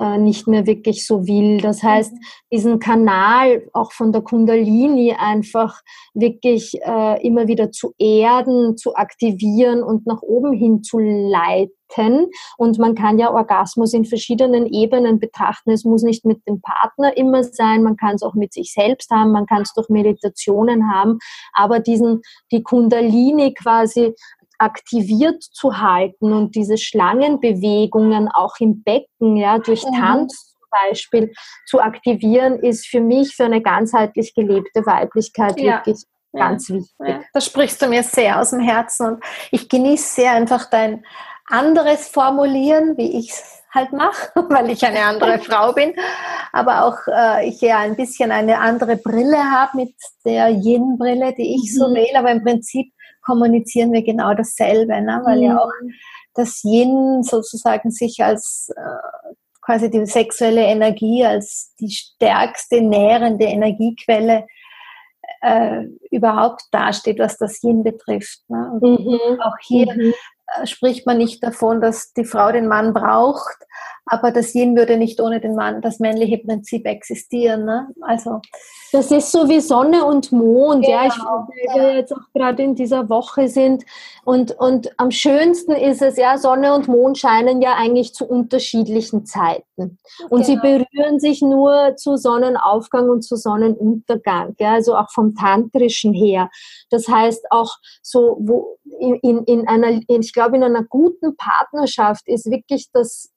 äh, 0.04 0.18
nicht 0.18 0.48
mehr 0.48 0.66
wirklich 0.66 1.08
so 1.08 1.28
will. 1.28 1.62
Das 1.62 1.82
heißt, 1.82 2.12
mhm. 2.12 2.20
diesen 2.52 2.80
Kanal 2.80 3.64
auch 3.72 3.94
von 3.94 4.12
der 4.12 4.22
Kundalini 4.22 5.16
einfach 5.18 5.80
wirklich 6.14 6.78
äh, 6.82 7.26
immer 7.26 7.48
wieder 7.48 7.72
zu 7.72 7.94
erden, 7.98 8.76
zu 8.76 8.96
aktivieren 8.96 9.82
und 9.82 10.06
nach 10.06 10.22
oben 10.22 10.52
hin 10.52 10.84
zu 10.84 11.00
leiten. 11.00 12.28
Und 12.58 12.80
man 12.80 12.96
kann 12.96 13.18
ja 13.18 13.32
Orgasmus 13.32 13.94
in 13.94 14.04
verschiedenen 14.04 14.66
Ebenen 14.66 15.20
betrachten. 15.20 15.72
Es 15.72 15.86
muss 15.86 16.04
nicht 16.04 16.26
mit 16.26 16.46
dem 16.48 16.60
Partner 16.60 17.16
immer 17.16 17.44
sein, 17.44 17.84
man 17.84 17.96
kann 17.96 18.16
es 18.16 18.24
auch 18.24 18.34
mit 18.34 18.52
sich 18.52 18.74
selbst 18.74 19.10
haben, 19.10 19.32
man 19.32 19.46
kann 19.46 19.62
es 19.62 19.74
durch 19.74 19.88
Meditationen 19.90 20.92
haben, 20.92 21.20
aber 21.54 21.80
diesen, 21.80 22.22
die 22.52 22.64
Kundalini 22.64 23.54
quasi 23.54 24.16
aktiviert 24.64 25.44
zu 25.44 25.80
halten 25.80 26.34
und 26.34 26.56
diese 26.56 26.78
Schlangenbewegungen 26.78 28.30
auch 28.30 28.56
im 28.60 28.84
Becken, 28.84 29.36
ja, 29.36 29.60
durch 29.60 29.84
mhm. 29.84 30.00
Tanz 30.00 30.56
zum 30.58 30.68
Beispiel 30.90 31.34
zu 31.68 31.82
aktivieren, 31.82 32.60
ist 32.60 32.88
für 32.88 33.02
mich 33.02 33.36
für 33.36 33.46
eine 33.46 33.62
ganzheitlich 33.62 34.34
gelebte 34.34 34.86
Weiblichkeit 34.86 35.60
ja. 35.60 35.78
wirklich 35.78 36.04
ganz 36.32 36.70
ja. 36.70 36.76
wichtig. 36.76 36.96
Ja. 37.06 37.22
Da 37.34 37.42
sprichst 37.42 37.82
du 37.82 37.88
mir 37.88 38.04
sehr 38.04 38.40
aus 38.40 38.52
dem 38.52 38.62
Herzen 38.62 39.08
und 39.08 39.24
ich 39.52 39.70
genieße 39.70 40.16
sehr 40.16 40.32
einfach 40.32 40.70
dein 40.70 41.06
anderes 41.48 42.08
Formulieren, 42.08 42.98
wie 42.98 43.20
ich 43.20 43.32
es 43.32 43.64
halt 43.74 43.92
mache, 43.92 44.30
weil 44.50 44.70
ich 44.70 44.84
eine 44.86 45.04
andere 45.04 45.40
Frau 45.44 45.74
bin, 45.74 45.94
aber 46.52 46.86
auch 46.86 46.98
äh, 47.08 47.48
ich 47.48 47.62
ja 47.62 47.80
ein 47.80 47.96
bisschen 47.96 48.32
eine 48.32 48.60
andere 48.60 48.98
Brille 48.98 49.52
habe 49.52 49.78
mit 49.78 49.96
der 50.26 50.50
Yin-Brille, 50.50 51.34
die 51.38 51.56
ich 51.56 51.74
so 51.76 51.90
mhm. 51.90 51.96
wähle, 51.96 52.20
aber 52.20 52.32
im 52.32 52.44
Prinzip 52.44 52.94
kommunizieren 53.24 53.92
wir 53.92 54.04
genau 54.04 54.34
dasselbe, 54.34 55.02
ne? 55.02 55.22
weil 55.26 55.38
mhm. 55.38 55.44
ja 55.44 55.60
auch 55.60 55.72
das 56.34 56.64
Yin 56.64 57.24
sozusagen 57.24 57.92
sich 57.92 58.24
als 58.24 58.72
äh, 58.76 59.34
quasi 59.62 59.90
die 59.90 60.06
sexuelle 60.06 60.64
Energie, 60.64 61.26
als 61.26 61.74
die 61.80 61.92
stärkste 61.92 62.82
nährende 62.82 63.46
Energiequelle 63.46 64.46
äh, 65.42 65.84
überhaupt 66.12 66.64
dasteht, 66.72 67.20
was 67.20 67.38
das 67.38 67.62
Yin 67.64 67.84
betrifft. 67.84 68.42
Ne? 68.50 68.80
Mhm. 68.82 69.42
Auch 69.42 69.58
hier 69.62 69.94
mhm. 69.94 70.14
Äh, 70.62 70.68
spricht 70.68 71.06
man 71.06 71.18
nicht 71.18 71.44
davon, 71.44 71.82
dass 71.82 72.14
die 72.14 72.26
Frau 72.26 72.52
den 72.52 72.68
Mann 72.68 72.94
braucht, 72.94 73.58
aber 74.06 74.32
das 74.32 74.54
Yin 74.54 74.76
würde 74.76 74.98
nicht 74.98 75.22
ohne 75.22 75.40
den 75.40 75.56
Mann, 75.56 75.82
das 75.82 76.00
männliche 76.00 76.40
Prinzip 76.40 76.86
existieren. 76.86 77.66
Ne? 77.66 77.88
Also 78.02 78.42
das 78.92 79.10
ist 79.12 79.32
so 79.32 79.50
wie 79.50 79.60
Sonne 79.60 80.06
und 80.06 80.32
Mond, 80.32 80.86
genau, 80.86 80.98
ja. 80.98 81.08
Ich, 81.08 81.18
weil 81.18 81.82
wir 81.82 81.96
jetzt 81.96 82.14
auch 82.14 82.32
gerade 82.34 82.62
in 82.62 82.76
dieser 82.76 83.10
Woche 83.10 83.48
sind. 83.48 83.84
Und, 84.24 84.52
und 84.60 84.92
am 84.98 85.10
schönsten 85.10 85.72
ist 85.72 86.02
es, 86.02 86.18
ja, 86.18 86.38
Sonne 86.38 86.76
und 86.76 86.88
Mond 86.88 87.18
scheinen 87.18 87.62
ja 87.62 87.74
eigentlich 87.76 88.14
zu 88.14 88.26
unterschiedlichen 88.26 89.26
Zeiten. 89.26 89.98
Und 90.30 90.30
genau. 90.30 90.44
sie 90.44 90.56
berühren 90.58 91.20
sich 91.20 91.42
nur 91.42 91.96
zu 91.96 92.18
Sonnenaufgang 92.18 93.10
und 93.10 93.24
zu 93.24 93.36
Sonnenuntergang, 93.36 94.56
ja, 94.60 94.74
also 94.74 94.96
auch 94.96 95.10
vom 95.10 95.34
Tantrischen 95.34 96.14
her. 96.14 96.52
Das 96.92 97.08
heißt 97.08 97.48
auch 97.50 97.78
so, 98.04 98.38
wo 98.42 98.78
in, 99.04 99.44
in 99.44 99.68
einer, 99.68 100.00
ich 100.08 100.34
glaube, 100.34 100.56
in 100.56 100.64
einer 100.64 100.84
guten 100.84 101.36
Partnerschaft 101.36 102.28
ist 102.28 102.50
wirklich 102.50 102.90
das, 102.94 103.32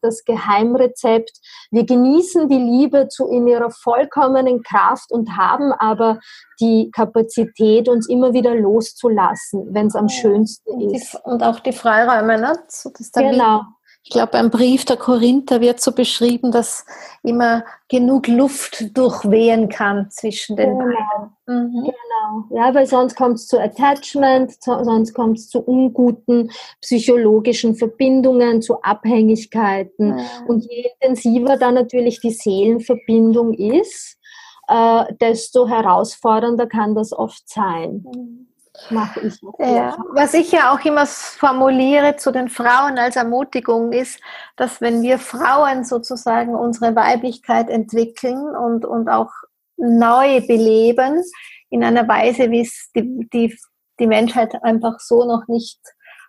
das 0.00 0.24
Geheimrezept. 0.24 1.30
Wir 1.70 1.84
genießen 1.84 2.48
die 2.48 2.58
Liebe 2.58 3.08
zu, 3.08 3.28
in 3.28 3.46
ihrer 3.46 3.70
vollkommenen 3.70 4.62
Kraft 4.62 5.12
und 5.12 5.36
haben 5.36 5.72
aber 5.72 6.18
die 6.60 6.90
Kapazität, 6.92 7.88
uns 7.88 8.08
immer 8.08 8.32
wieder 8.32 8.54
loszulassen, 8.54 9.68
wenn 9.72 9.88
es 9.88 9.94
am 9.94 10.08
schönsten 10.08 10.80
ist. 10.90 11.14
Und 11.24 11.42
auch 11.42 11.60
die 11.60 11.72
Freiräume, 11.72 12.38
ne? 12.38 12.58
So, 12.68 12.90
genau. 13.14 13.62
Ich 14.04 14.10
glaube, 14.10 14.32
beim 14.32 14.50
Brief 14.50 14.84
der 14.84 14.96
Korinther 14.96 15.60
wird 15.60 15.80
so 15.80 15.92
beschrieben, 15.92 16.50
dass 16.50 16.84
immer 17.22 17.64
genug 17.88 18.26
Luft 18.26 18.96
durchwehen 18.96 19.68
kann 19.68 20.10
zwischen 20.10 20.56
den 20.56 20.76
genau. 20.76 20.84
beiden. 20.84 21.30
Mhm. 21.46 21.84
Genau. 21.84 22.60
Ja, 22.60 22.74
weil 22.74 22.86
sonst 22.86 23.14
kommt 23.14 23.36
es 23.36 23.46
zu 23.46 23.60
Attachment, 23.60 24.52
sonst 24.60 25.14
kommt 25.14 25.38
es 25.38 25.48
zu 25.48 25.60
unguten 25.60 26.50
psychologischen 26.80 27.76
Verbindungen, 27.76 28.60
zu 28.60 28.82
Abhängigkeiten. 28.82 30.16
Mhm. 30.16 30.46
Und 30.48 30.64
je 30.68 30.90
intensiver 31.00 31.56
dann 31.56 31.74
natürlich 31.74 32.20
die 32.20 32.32
Seelenverbindung 32.32 33.54
ist, 33.54 34.18
äh, 34.66 35.04
desto 35.20 35.68
herausfordernder 35.68 36.66
kann 36.66 36.96
das 36.96 37.12
oft 37.12 37.48
sein. 37.48 38.04
Mhm 38.12 38.51
mache 38.90 39.20
ich. 39.20 39.40
Ja. 39.58 39.96
Was 40.12 40.34
ich 40.34 40.52
ja 40.52 40.72
auch 40.72 40.84
immer 40.84 41.06
formuliere 41.06 42.16
zu 42.16 42.30
den 42.30 42.48
Frauen 42.48 42.98
als 42.98 43.16
Ermutigung 43.16 43.92
ist, 43.92 44.20
dass 44.56 44.80
wenn 44.80 45.02
wir 45.02 45.18
Frauen 45.18 45.84
sozusagen 45.84 46.54
unsere 46.54 46.94
Weiblichkeit 46.96 47.68
entwickeln 47.68 48.56
und, 48.56 48.84
und 48.84 49.08
auch 49.08 49.30
neu 49.76 50.40
beleben, 50.46 51.22
in 51.70 51.82
einer 51.82 52.06
Weise, 52.06 52.50
wie 52.50 52.60
es 52.60 52.90
die, 52.94 53.28
die, 53.32 53.56
die 53.98 54.06
Menschheit 54.06 54.62
einfach 54.62 55.00
so 55.00 55.24
noch 55.24 55.48
nicht 55.48 55.80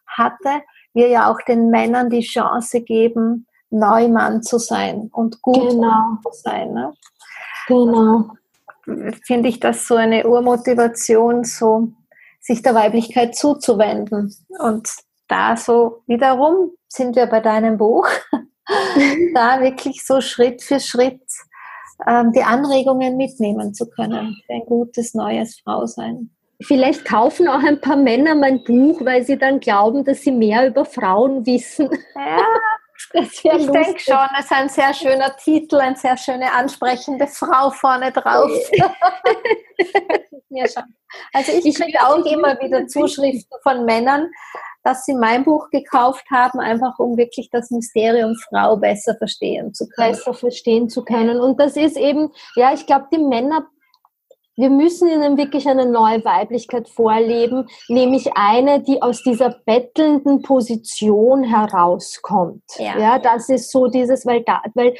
hatte, 0.07 0.63
wir 0.93 1.09
ja 1.09 1.29
auch 1.29 1.41
den 1.41 1.69
Männern 1.69 2.09
die 2.09 2.21
Chance 2.21 2.81
geben, 2.81 3.47
Neumann 3.69 4.43
zu 4.43 4.59
sein 4.59 5.09
und 5.11 5.41
gut 5.41 5.71
genau. 5.71 6.17
zu 6.23 6.29
sein. 6.31 6.73
Ne? 6.73 6.93
Genau. 7.67 8.29
Finde 9.25 9.49
ich 9.49 9.59
das 9.59 9.87
so 9.87 9.95
eine 9.95 10.27
Urmotivation, 10.27 11.43
so 11.43 11.91
sich 12.43 12.61
der 12.61 12.75
Weiblichkeit 12.75 13.35
zuzuwenden. 13.35 14.35
Und 14.59 14.89
da 15.27 15.55
so 15.57 16.03
wiederum 16.05 16.71
sind 16.87 17.15
wir 17.15 17.25
bei 17.25 17.39
deinem 17.39 17.77
Buch, 17.77 18.07
da 19.33 19.61
wirklich 19.61 20.05
so 20.05 20.21
Schritt 20.21 20.61
für 20.61 20.79
Schritt 20.79 21.21
ähm, 22.07 22.33
die 22.33 22.43
Anregungen 22.43 23.17
mitnehmen 23.17 23.73
zu 23.73 23.89
können 23.89 24.37
für 24.45 24.53
ein 24.53 24.65
gutes 24.65 25.13
neues 25.13 25.59
Frausein. 25.59 26.29
Vielleicht 26.61 27.05
kaufen 27.05 27.47
auch 27.47 27.63
ein 27.63 27.81
paar 27.81 27.95
Männer 27.95 28.35
mein 28.35 28.63
Buch, 28.63 29.03
weil 29.03 29.23
sie 29.23 29.37
dann 29.37 29.59
glauben, 29.59 30.03
dass 30.03 30.21
sie 30.21 30.31
mehr 30.31 30.67
über 30.67 30.85
Frauen 30.85 31.45
wissen. 31.45 31.89
Ja, 32.15 32.45
ich 33.13 33.41
denke 33.41 33.99
schon, 33.99 34.27
es 34.37 34.45
ist 34.45 34.51
ein 34.51 34.69
sehr 34.69 34.93
schöner 34.93 35.35
Titel, 35.37 35.77
eine 35.77 35.95
sehr 35.95 36.17
schöne 36.17 36.51
ansprechende 36.51 37.27
Frau 37.27 37.69
vorne 37.71 38.11
drauf. 38.11 38.51
mir 40.53 40.67
schon. 40.69 40.83
Also 41.33 41.51
ich, 41.51 41.65
ich 41.65 41.75
kriege 41.75 41.99
auch 42.01 42.23
immer 42.25 42.59
wieder 42.59 42.87
Zuschriften 42.87 43.57
von 43.61 43.85
Männern, 43.85 44.31
dass 44.83 45.05
sie 45.05 45.13
mein 45.13 45.43
Buch 45.43 45.69
gekauft 45.69 46.25
haben, 46.31 46.59
einfach 46.59 46.99
um 46.99 47.17
wirklich 47.17 47.49
das 47.51 47.71
Mysterium 47.71 48.35
Frau 48.49 48.77
besser 48.77 49.15
verstehen 49.15 49.73
zu 49.73 49.87
können. 49.89 50.11
Besser 50.11 50.33
verstehen 50.33 50.89
zu 50.89 51.03
können. 51.03 51.39
Und 51.39 51.59
das 51.59 51.75
ist 51.75 51.97
eben, 51.97 52.31
ja, 52.55 52.73
ich 52.73 52.85
glaube, 52.85 53.07
die 53.11 53.19
Männer 53.19 53.67
wir 54.55 54.69
müssen 54.69 55.09
ihnen 55.09 55.37
wirklich 55.37 55.67
eine 55.67 55.85
neue 55.85 56.23
Weiblichkeit 56.23 56.87
vorleben, 56.87 57.67
nämlich 57.87 58.29
eine, 58.35 58.81
die 58.81 59.01
aus 59.01 59.23
dieser 59.23 59.49
bettelnden 59.65 60.41
Position 60.41 61.43
herauskommt. 61.43 62.63
Ja, 62.77 62.97
ja 62.97 63.19
das 63.19 63.49
ist 63.49 63.71
so 63.71 63.87
dieses, 63.87 64.25
weil 64.25 64.43
da, 64.43 64.61
weil 64.75 64.93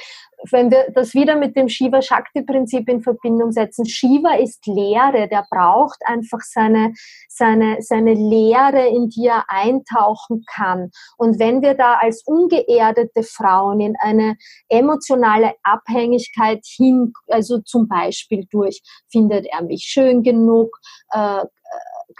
wenn 0.51 0.71
wir 0.71 0.91
das 0.93 1.13
wieder 1.13 1.35
mit 1.35 1.55
dem 1.55 1.69
Shiva-Shakti-Prinzip 1.69 2.89
in 2.89 3.01
Verbindung 3.01 3.51
setzen, 3.51 3.85
Shiva 3.85 4.35
ist 4.35 4.65
Leere, 4.67 5.27
der 5.27 5.45
braucht 5.49 5.99
einfach 6.05 6.41
seine, 6.41 6.93
seine, 7.29 7.77
seine 7.81 8.13
Leere, 8.13 8.87
in 8.87 9.09
die 9.09 9.27
er 9.27 9.45
eintauchen 9.47 10.43
kann. 10.53 10.91
Und 11.17 11.39
wenn 11.39 11.61
wir 11.61 11.73
da 11.73 11.95
als 11.95 12.23
ungeerdete 12.25 13.23
Frauen 13.23 13.79
in 13.79 13.95
eine 13.99 14.35
emotionale 14.69 15.53
Abhängigkeit 15.63 16.65
hin, 16.65 17.13
also 17.27 17.59
zum 17.59 17.87
Beispiel 17.87 18.45
durch, 18.49 18.81
findet 19.11 19.47
er 19.47 19.63
mich 19.63 19.83
schön 19.83 20.23
genug, 20.23 20.77
äh, 21.11 21.43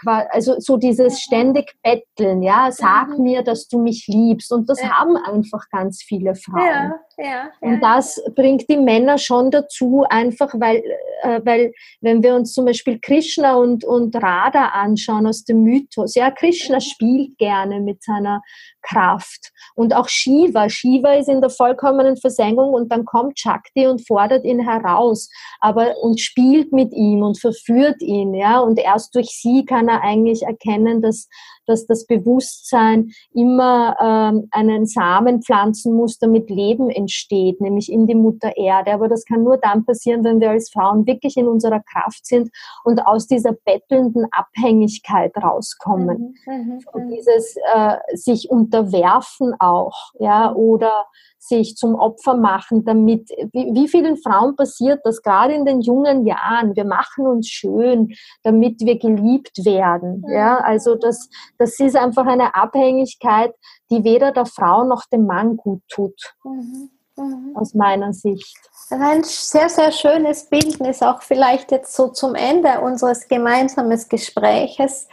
also 0.04 0.56
so 0.58 0.76
dieses 0.76 1.20
ständig 1.20 1.74
Betteln, 1.82 2.42
ja, 2.42 2.70
sag 2.70 3.18
mhm. 3.18 3.22
mir, 3.22 3.42
dass 3.42 3.68
du 3.68 3.80
mich 3.80 4.06
liebst. 4.08 4.52
Und 4.52 4.68
das 4.68 4.80
ja. 4.80 4.90
haben 4.90 5.16
einfach 5.16 5.68
ganz 5.70 6.02
viele 6.02 6.34
Frauen. 6.34 6.64
Ja, 6.64 7.00
ja, 7.16 7.50
und 7.60 7.80
das 7.80 8.20
bringt 8.34 8.68
die 8.68 8.76
Männer 8.76 9.18
schon 9.18 9.50
dazu, 9.50 10.04
einfach 10.08 10.52
weil, 10.54 10.82
äh, 11.22 11.40
weil 11.44 11.72
wenn 12.00 12.22
wir 12.22 12.34
uns 12.34 12.52
zum 12.52 12.64
Beispiel 12.64 12.98
Krishna 13.00 13.54
und, 13.54 13.84
und 13.84 14.14
Radha 14.16 14.68
anschauen 14.68 15.26
aus 15.26 15.44
dem 15.44 15.62
Mythos, 15.62 16.14
ja, 16.14 16.30
Krishna 16.30 16.76
mhm. 16.76 16.80
spielt 16.80 17.38
gerne 17.38 17.80
mit 17.80 18.02
seiner 18.02 18.42
Kraft. 18.82 19.52
Und 19.74 19.94
auch 19.94 20.08
Shiva. 20.08 20.68
Shiva 20.68 21.14
ist 21.14 21.28
in 21.28 21.40
der 21.40 21.50
vollkommenen 21.50 22.16
Versenkung 22.16 22.74
und 22.74 22.92
dann 22.92 23.04
kommt 23.04 23.38
Shakti 23.38 23.86
und 23.86 24.06
fordert 24.06 24.44
ihn 24.44 24.60
heraus, 24.60 25.30
aber 25.60 25.96
und 26.02 26.20
spielt 26.20 26.72
mit 26.72 26.92
ihm 26.92 27.22
und 27.22 27.40
verführt 27.40 28.00
ihn, 28.00 28.34
ja. 28.34 28.60
Und 28.60 28.78
erst 28.78 29.14
durch 29.14 29.28
sie 29.28 29.64
kann 29.74 29.88
er 29.88 30.02
eigentlich 30.02 30.44
erkennen, 30.44 31.02
dass, 31.02 31.28
dass 31.66 31.84
das 31.86 32.06
Bewusstsein 32.06 33.10
immer 33.32 33.96
ähm, 34.00 34.46
einen 34.52 34.86
Samen 34.86 35.42
pflanzen 35.42 35.94
muss, 35.94 36.18
damit 36.18 36.48
Leben 36.48 36.90
entsteht, 36.90 37.60
nämlich 37.60 37.90
in 37.90 38.06
die 38.06 38.14
Mutter 38.14 38.56
Erde. 38.56 38.92
Aber 38.92 39.08
das 39.08 39.24
kann 39.24 39.42
nur 39.42 39.56
dann 39.56 39.84
passieren, 39.84 40.22
wenn 40.22 40.40
wir 40.40 40.50
als 40.50 40.70
Frauen 40.70 41.06
wirklich 41.08 41.36
in 41.36 41.48
unserer 41.48 41.80
Kraft 41.80 42.24
sind 42.24 42.50
und 42.84 43.04
aus 43.04 43.26
dieser 43.26 43.52
bettelnden 43.52 44.26
Abhängigkeit 44.30 45.36
rauskommen. 45.36 46.36
Mhm, 46.46 46.54
mhm 46.54 46.80
und 46.92 47.06
mhm. 47.06 47.10
dieses 47.10 47.56
äh, 47.74 47.96
sich 48.12 48.50
unterwerfen 48.50 49.54
auch, 49.58 50.12
ja, 50.20 50.54
oder 50.54 51.06
sich 51.46 51.76
zum 51.76 51.94
Opfer 51.94 52.36
machen, 52.36 52.84
damit, 52.84 53.28
wie, 53.52 53.74
wie 53.74 53.88
vielen 53.88 54.16
Frauen 54.16 54.56
passiert 54.56 55.00
das 55.04 55.22
gerade 55.22 55.54
in 55.54 55.64
den 55.64 55.80
jungen 55.80 56.26
Jahren? 56.26 56.74
Wir 56.74 56.84
machen 56.84 57.26
uns 57.26 57.48
schön, 57.48 58.14
damit 58.42 58.80
wir 58.80 58.98
geliebt 58.98 59.64
werden. 59.64 60.24
Ja, 60.28 60.58
also 60.58 60.94
das, 60.94 61.28
das 61.58 61.78
ist 61.80 61.96
einfach 61.96 62.26
eine 62.26 62.54
Abhängigkeit, 62.54 63.54
die 63.90 64.04
weder 64.04 64.32
der 64.32 64.46
Frau 64.46 64.84
noch 64.84 65.04
dem 65.06 65.26
Mann 65.26 65.56
gut 65.56 65.82
tut. 65.88 66.34
Mhm. 66.44 66.90
Mhm. 67.16 67.56
Aus 67.56 67.74
meiner 67.74 68.12
Sicht. 68.12 68.58
Ein 68.90 69.22
sehr, 69.22 69.68
sehr 69.68 69.92
schönes 69.92 70.48
Bildnis, 70.48 71.00
auch 71.00 71.22
vielleicht 71.22 71.70
jetzt 71.70 71.94
so 71.94 72.08
zum 72.08 72.34
Ende 72.34 72.80
unseres 72.80 73.28
gemeinsamen 73.28 74.00
Gespräches, 74.08 75.08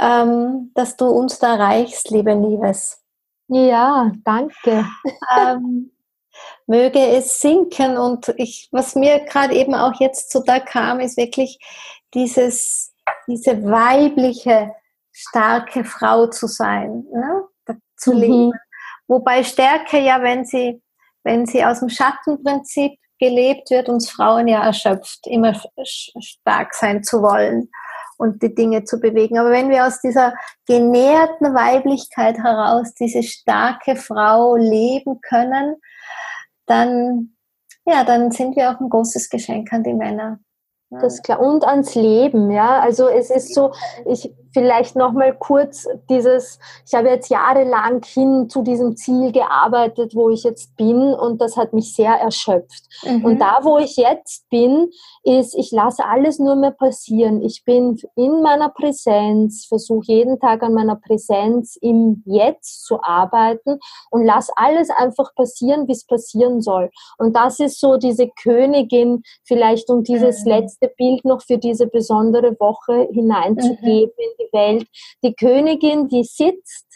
ähm, 0.00 0.72
dass 0.74 0.96
du 0.96 1.06
uns 1.06 1.38
da 1.38 1.54
reichst, 1.54 2.10
liebe 2.10 2.34
Liebes. 2.34 3.04
Ja, 3.48 4.12
danke. 4.24 4.86
ähm, 5.36 5.90
möge 6.66 7.00
es 7.00 7.40
sinken. 7.40 7.96
Und 7.96 8.32
ich, 8.36 8.68
was 8.72 8.94
mir 8.94 9.20
gerade 9.20 9.54
eben 9.54 9.74
auch 9.74 9.98
jetzt 10.00 10.30
so 10.30 10.42
da 10.42 10.60
kam, 10.60 11.00
ist 11.00 11.16
wirklich 11.16 11.58
dieses, 12.14 12.94
diese 13.26 13.62
weibliche, 13.64 14.72
starke 15.12 15.84
Frau 15.84 16.28
zu 16.28 16.46
sein, 16.46 17.04
ne? 17.12 17.42
zu 17.96 18.12
mhm. 18.12 18.20
leben. 18.20 18.52
Wobei 19.08 19.42
Stärke 19.42 19.98
ja, 19.98 20.22
wenn 20.22 20.44
sie, 20.44 20.80
wenn 21.24 21.46
sie 21.46 21.64
aus 21.64 21.80
dem 21.80 21.88
Schattenprinzip 21.88 22.92
gelebt 23.18 23.70
wird, 23.70 23.88
uns 23.88 24.08
Frauen 24.10 24.46
ja 24.46 24.62
erschöpft, 24.64 25.26
immer 25.26 25.60
stark 25.84 26.74
sein 26.74 27.02
zu 27.02 27.20
wollen 27.20 27.68
und 28.18 28.42
die 28.42 28.54
Dinge 28.54 28.84
zu 28.84 29.00
bewegen. 29.00 29.38
Aber 29.38 29.50
wenn 29.50 29.70
wir 29.70 29.86
aus 29.86 30.00
dieser 30.00 30.34
genährten 30.66 31.54
Weiblichkeit 31.54 32.36
heraus 32.38 32.92
diese 32.94 33.22
starke 33.22 33.96
Frau 33.96 34.56
leben 34.56 35.20
können, 35.22 35.76
dann, 36.66 37.36
ja, 37.86 38.04
dann 38.04 38.30
sind 38.30 38.56
wir 38.56 38.70
auch 38.70 38.80
ein 38.80 38.90
großes 38.90 39.30
Geschenk 39.30 39.72
an 39.72 39.84
die 39.84 39.94
Männer. 39.94 40.40
Das 40.90 41.22
klar. 41.22 41.40
Und 41.40 41.64
ans 41.66 41.94
Leben, 41.94 42.50
ja. 42.50 42.80
Also 42.80 43.08
es 43.08 43.30
ist 43.30 43.54
so, 43.54 43.72
ich 44.06 44.32
vielleicht 44.52 44.96
nochmal 44.96 45.36
kurz 45.38 45.86
dieses, 46.08 46.58
ich 46.86 46.94
habe 46.94 47.08
jetzt 47.08 47.28
jahrelang 47.28 48.02
hin 48.04 48.48
zu 48.48 48.62
diesem 48.62 48.96
Ziel 48.96 49.32
gearbeitet, 49.32 50.14
wo 50.14 50.30
ich 50.30 50.42
jetzt 50.42 50.76
bin 50.76 51.14
und 51.14 51.40
das 51.40 51.56
hat 51.56 51.72
mich 51.72 51.94
sehr 51.94 52.14
erschöpft. 52.14 52.84
Mhm. 53.04 53.24
Und 53.24 53.38
da, 53.40 53.60
wo 53.62 53.78
ich 53.78 53.96
jetzt 53.96 54.48
bin, 54.48 54.88
ist, 55.22 55.54
ich 55.54 55.70
lasse 55.70 56.04
alles 56.04 56.38
nur 56.38 56.56
mehr 56.56 56.70
passieren. 56.70 57.42
Ich 57.42 57.64
bin 57.64 57.98
in 58.16 58.42
meiner 58.42 58.70
Präsenz, 58.70 59.66
versuche 59.66 60.06
jeden 60.06 60.40
Tag 60.40 60.62
an 60.62 60.74
meiner 60.74 60.96
Präsenz 60.96 61.76
im 61.80 62.22
Jetzt 62.26 62.84
zu 62.84 63.02
arbeiten 63.02 63.78
und 64.10 64.24
lasse 64.24 64.52
alles 64.56 64.90
einfach 64.90 65.34
passieren, 65.34 65.86
wie 65.88 65.92
es 65.92 66.06
passieren 66.06 66.62
soll. 66.62 66.90
Und 67.18 67.36
das 67.36 67.60
ist 67.60 67.80
so 67.80 67.96
diese 67.96 68.28
Königin 68.42 69.22
vielleicht 69.44 69.90
um 69.90 70.02
dieses 70.02 70.44
mhm. 70.44 70.52
letzte 70.52 70.77
Bild 70.86 71.24
noch 71.24 71.42
für 71.42 71.58
diese 71.58 71.88
besondere 71.88 72.58
Woche 72.60 73.08
hineinzugeben 73.12 74.12
mhm. 74.16 74.24
in 74.24 74.30
die 74.38 74.52
Welt. 74.52 74.88
Die 75.24 75.34
Königin, 75.34 76.08
die 76.08 76.22
sitzt, 76.22 76.86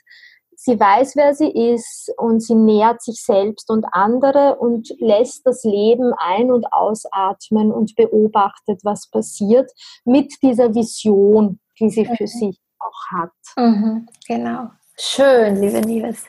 sie 0.55 0.79
weiß, 0.79 1.17
wer 1.17 1.35
sie 1.35 1.51
ist 1.51 2.13
und 2.17 2.41
sie 2.41 2.55
nährt 2.55 3.03
sich 3.03 3.21
selbst 3.21 3.69
und 3.69 3.85
andere 3.93 4.57
und 4.57 4.95
lässt 5.01 5.45
das 5.45 5.65
Leben 5.65 6.15
ein- 6.17 6.53
und 6.53 6.73
ausatmen 6.73 7.73
und 7.73 7.97
beobachtet, 7.97 8.81
was 8.85 9.09
passiert 9.09 9.71
mit 10.05 10.33
dieser 10.43 10.75
Vision, 10.75 11.59
die 11.81 11.91
sie 11.91 12.05
für 12.05 12.23
mhm. 12.23 12.27
sich 12.27 12.61
auch 12.79 13.19
hat. 13.19 13.33
Mhm, 13.57 14.07
genau. 14.27 14.69
Schön, 14.97 15.57
liebe 15.57 15.81
Nieves. 15.81 16.27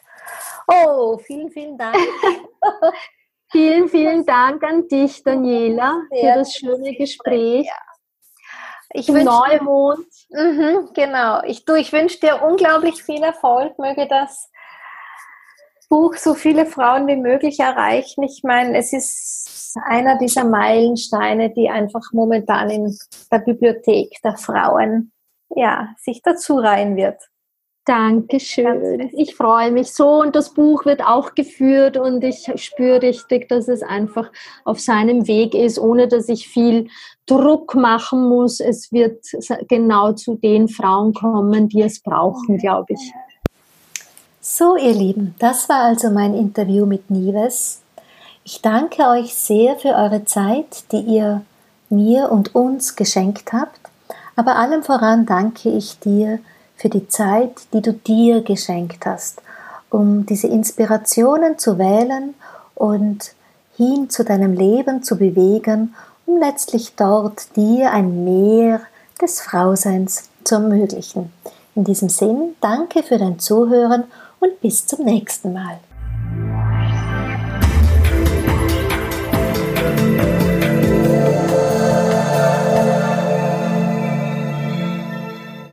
Oh, 0.67 1.17
vielen, 1.17 1.49
vielen 1.51 1.77
Dank. 1.77 1.97
vielen, 3.53 3.87
vielen 3.87 4.25
Dank 4.25 4.61
an 4.63 4.87
dich, 4.87 5.23
Daniela, 5.23 6.01
für 6.09 6.35
das 6.35 6.55
schöne 6.55 6.93
Gespräch. 6.95 7.69
Ich 8.95 9.07
wünsche 9.07 9.25
Neumond. 9.25 10.07
Mhm, 10.29 10.89
genau. 10.93 11.41
Ich, 11.45 11.63
ich 11.67 11.93
wünsche 11.93 12.19
dir 12.19 12.43
unglaublich 12.43 13.01
viel 13.01 13.23
Erfolg. 13.23 13.77
Möge 13.79 14.07
das 14.07 14.49
Buch 15.89 16.15
so 16.15 16.33
viele 16.33 16.65
Frauen 16.65 17.07
wie 17.07 17.15
möglich 17.15 17.59
erreichen. 17.59 18.23
Ich 18.23 18.41
meine, 18.43 18.77
es 18.77 18.93
ist 18.93 19.77
einer 19.85 20.17
dieser 20.17 20.43
Meilensteine, 20.43 21.51
die 21.51 21.69
einfach 21.69 22.11
momentan 22.11 22.69
in 22.69 22.97
der 23.31 23.39
Bibliothek 23.39 24.19
der 24.23 24.37
Frauen 24.37 25.11
ja, 25.55 25.89
sich 25.99 26.21
dazu 26.23 26.57
reihen 26.57 26.95
wird. 26.95 27.21
Dankeschön. 27.85 29.09
Ich 29.13 29.35
freue 29.35 29.69
mich 29.69 29.91
so 29.91 30.21
und 30.21 30.37
das 30.37 30.53
Buch 30.53 30.85
wird 30.85 31.03
auch 31.03 31.35
geführt 31.35 31.97
und 31.97 32.23
ich 32.23 32.49
spüre 32.55 33.01
richtig, 33.01 33.49
dass 33.49 33.67
es 33.67 33.83
einfach 33.83 34.31
auf 34.63 34.79
seinem 34.79 35.27
Weg 35.27 35.53
ist, 35.53 35.77
ohne 35.77 36.07
dass 36.07 36.29
ich 36.29 36.47
viel 36.47 36.87
Druck 37.25 37.75
machen 37.75 38.29
muss. 38.29 38.61
Es 38.61 38.93
wird 38.93 39.25
genau 39.67 40.13
zu 40.13 40.35
den 40.35 40.69
Frauen 40.69 41.13
kommen, 41.13 41.67
die 41.67 41.81
es 41.81 41.99
brauchen, 41.99 42.57
glaube 42.57 42.93
ich. 42.93 43.13
So, 44.39 44.77
ihr 44.77 44.93
Lieben, 44.93 45.35
das 45.39 45.67
war 45.67 45.83
also 45.83 46.09
mein 46.09 46.33
Interview 46.35 46.85
mit 46.85 47.09
Nives. 47.09 47.81
Ich 48.45 48.61
danke 48.61 49.03
euch 49.07 49.33
sehr 49.33 49.77
für 49.77 49.95
eure 49.95 50.23
Zeit, 50.23 50.91
die 50.91 51.01
ihr 51.01 51.43
mir 51.89 52.31
und 52.31 52.55
uns 52.55 52.95
geschenkt 52.95 53.51
habt. 53.51 53.79
Aber 54.35 54.55
allem 54.55 54.83
voran 54.83 55.25
danke 55.25 55.69
ich 55.69 55.99
dir, 55.99 56.39
für 56.83 56.89
die 56.89 57.07
Zeit, 57.07 57.61
die 57.71 57.81
du 57.81 57.93
dir 57.93 58.41
geschenkt 58.41 59.05
hast, 59.05 59.41
um 59.89 60.25
diese 60.25 60.47
Inspirationen 60.47 61.57
zu 61.57 61.77
wählen 61.77 62.33
und 62.75 63.33
hin 63.77 64.09
zu 64.09 64.25
deinem 64.25 64.51
Leben 64.51 65.01
zu 65.01 65.17
bewegen, 65.17 65.95
um 66.25 66.41
letztlich 66.41 66.93
dort 66.97 67.55
dir 67.55 67.93
ein 67.93 68.25
Mehr 68.25 68.81
des 69.21 69.39
Frauseins 69.39 70.29
zu 70.43 70.55
ermöglichen. 70.55 71.31
In 71.73 71.85
diesem 71.85 72.09
Sinn, 72.09 72.55
danke 72.59 73.01
für 73.01 73.17
dein 73.17 73.39
Zuhören 73.39 74.03
und 74.41 74.59
bis 74.59 74.85
zum 74.85 75.05
nächsten 75.05 75.53
Mal. 75.53 75.79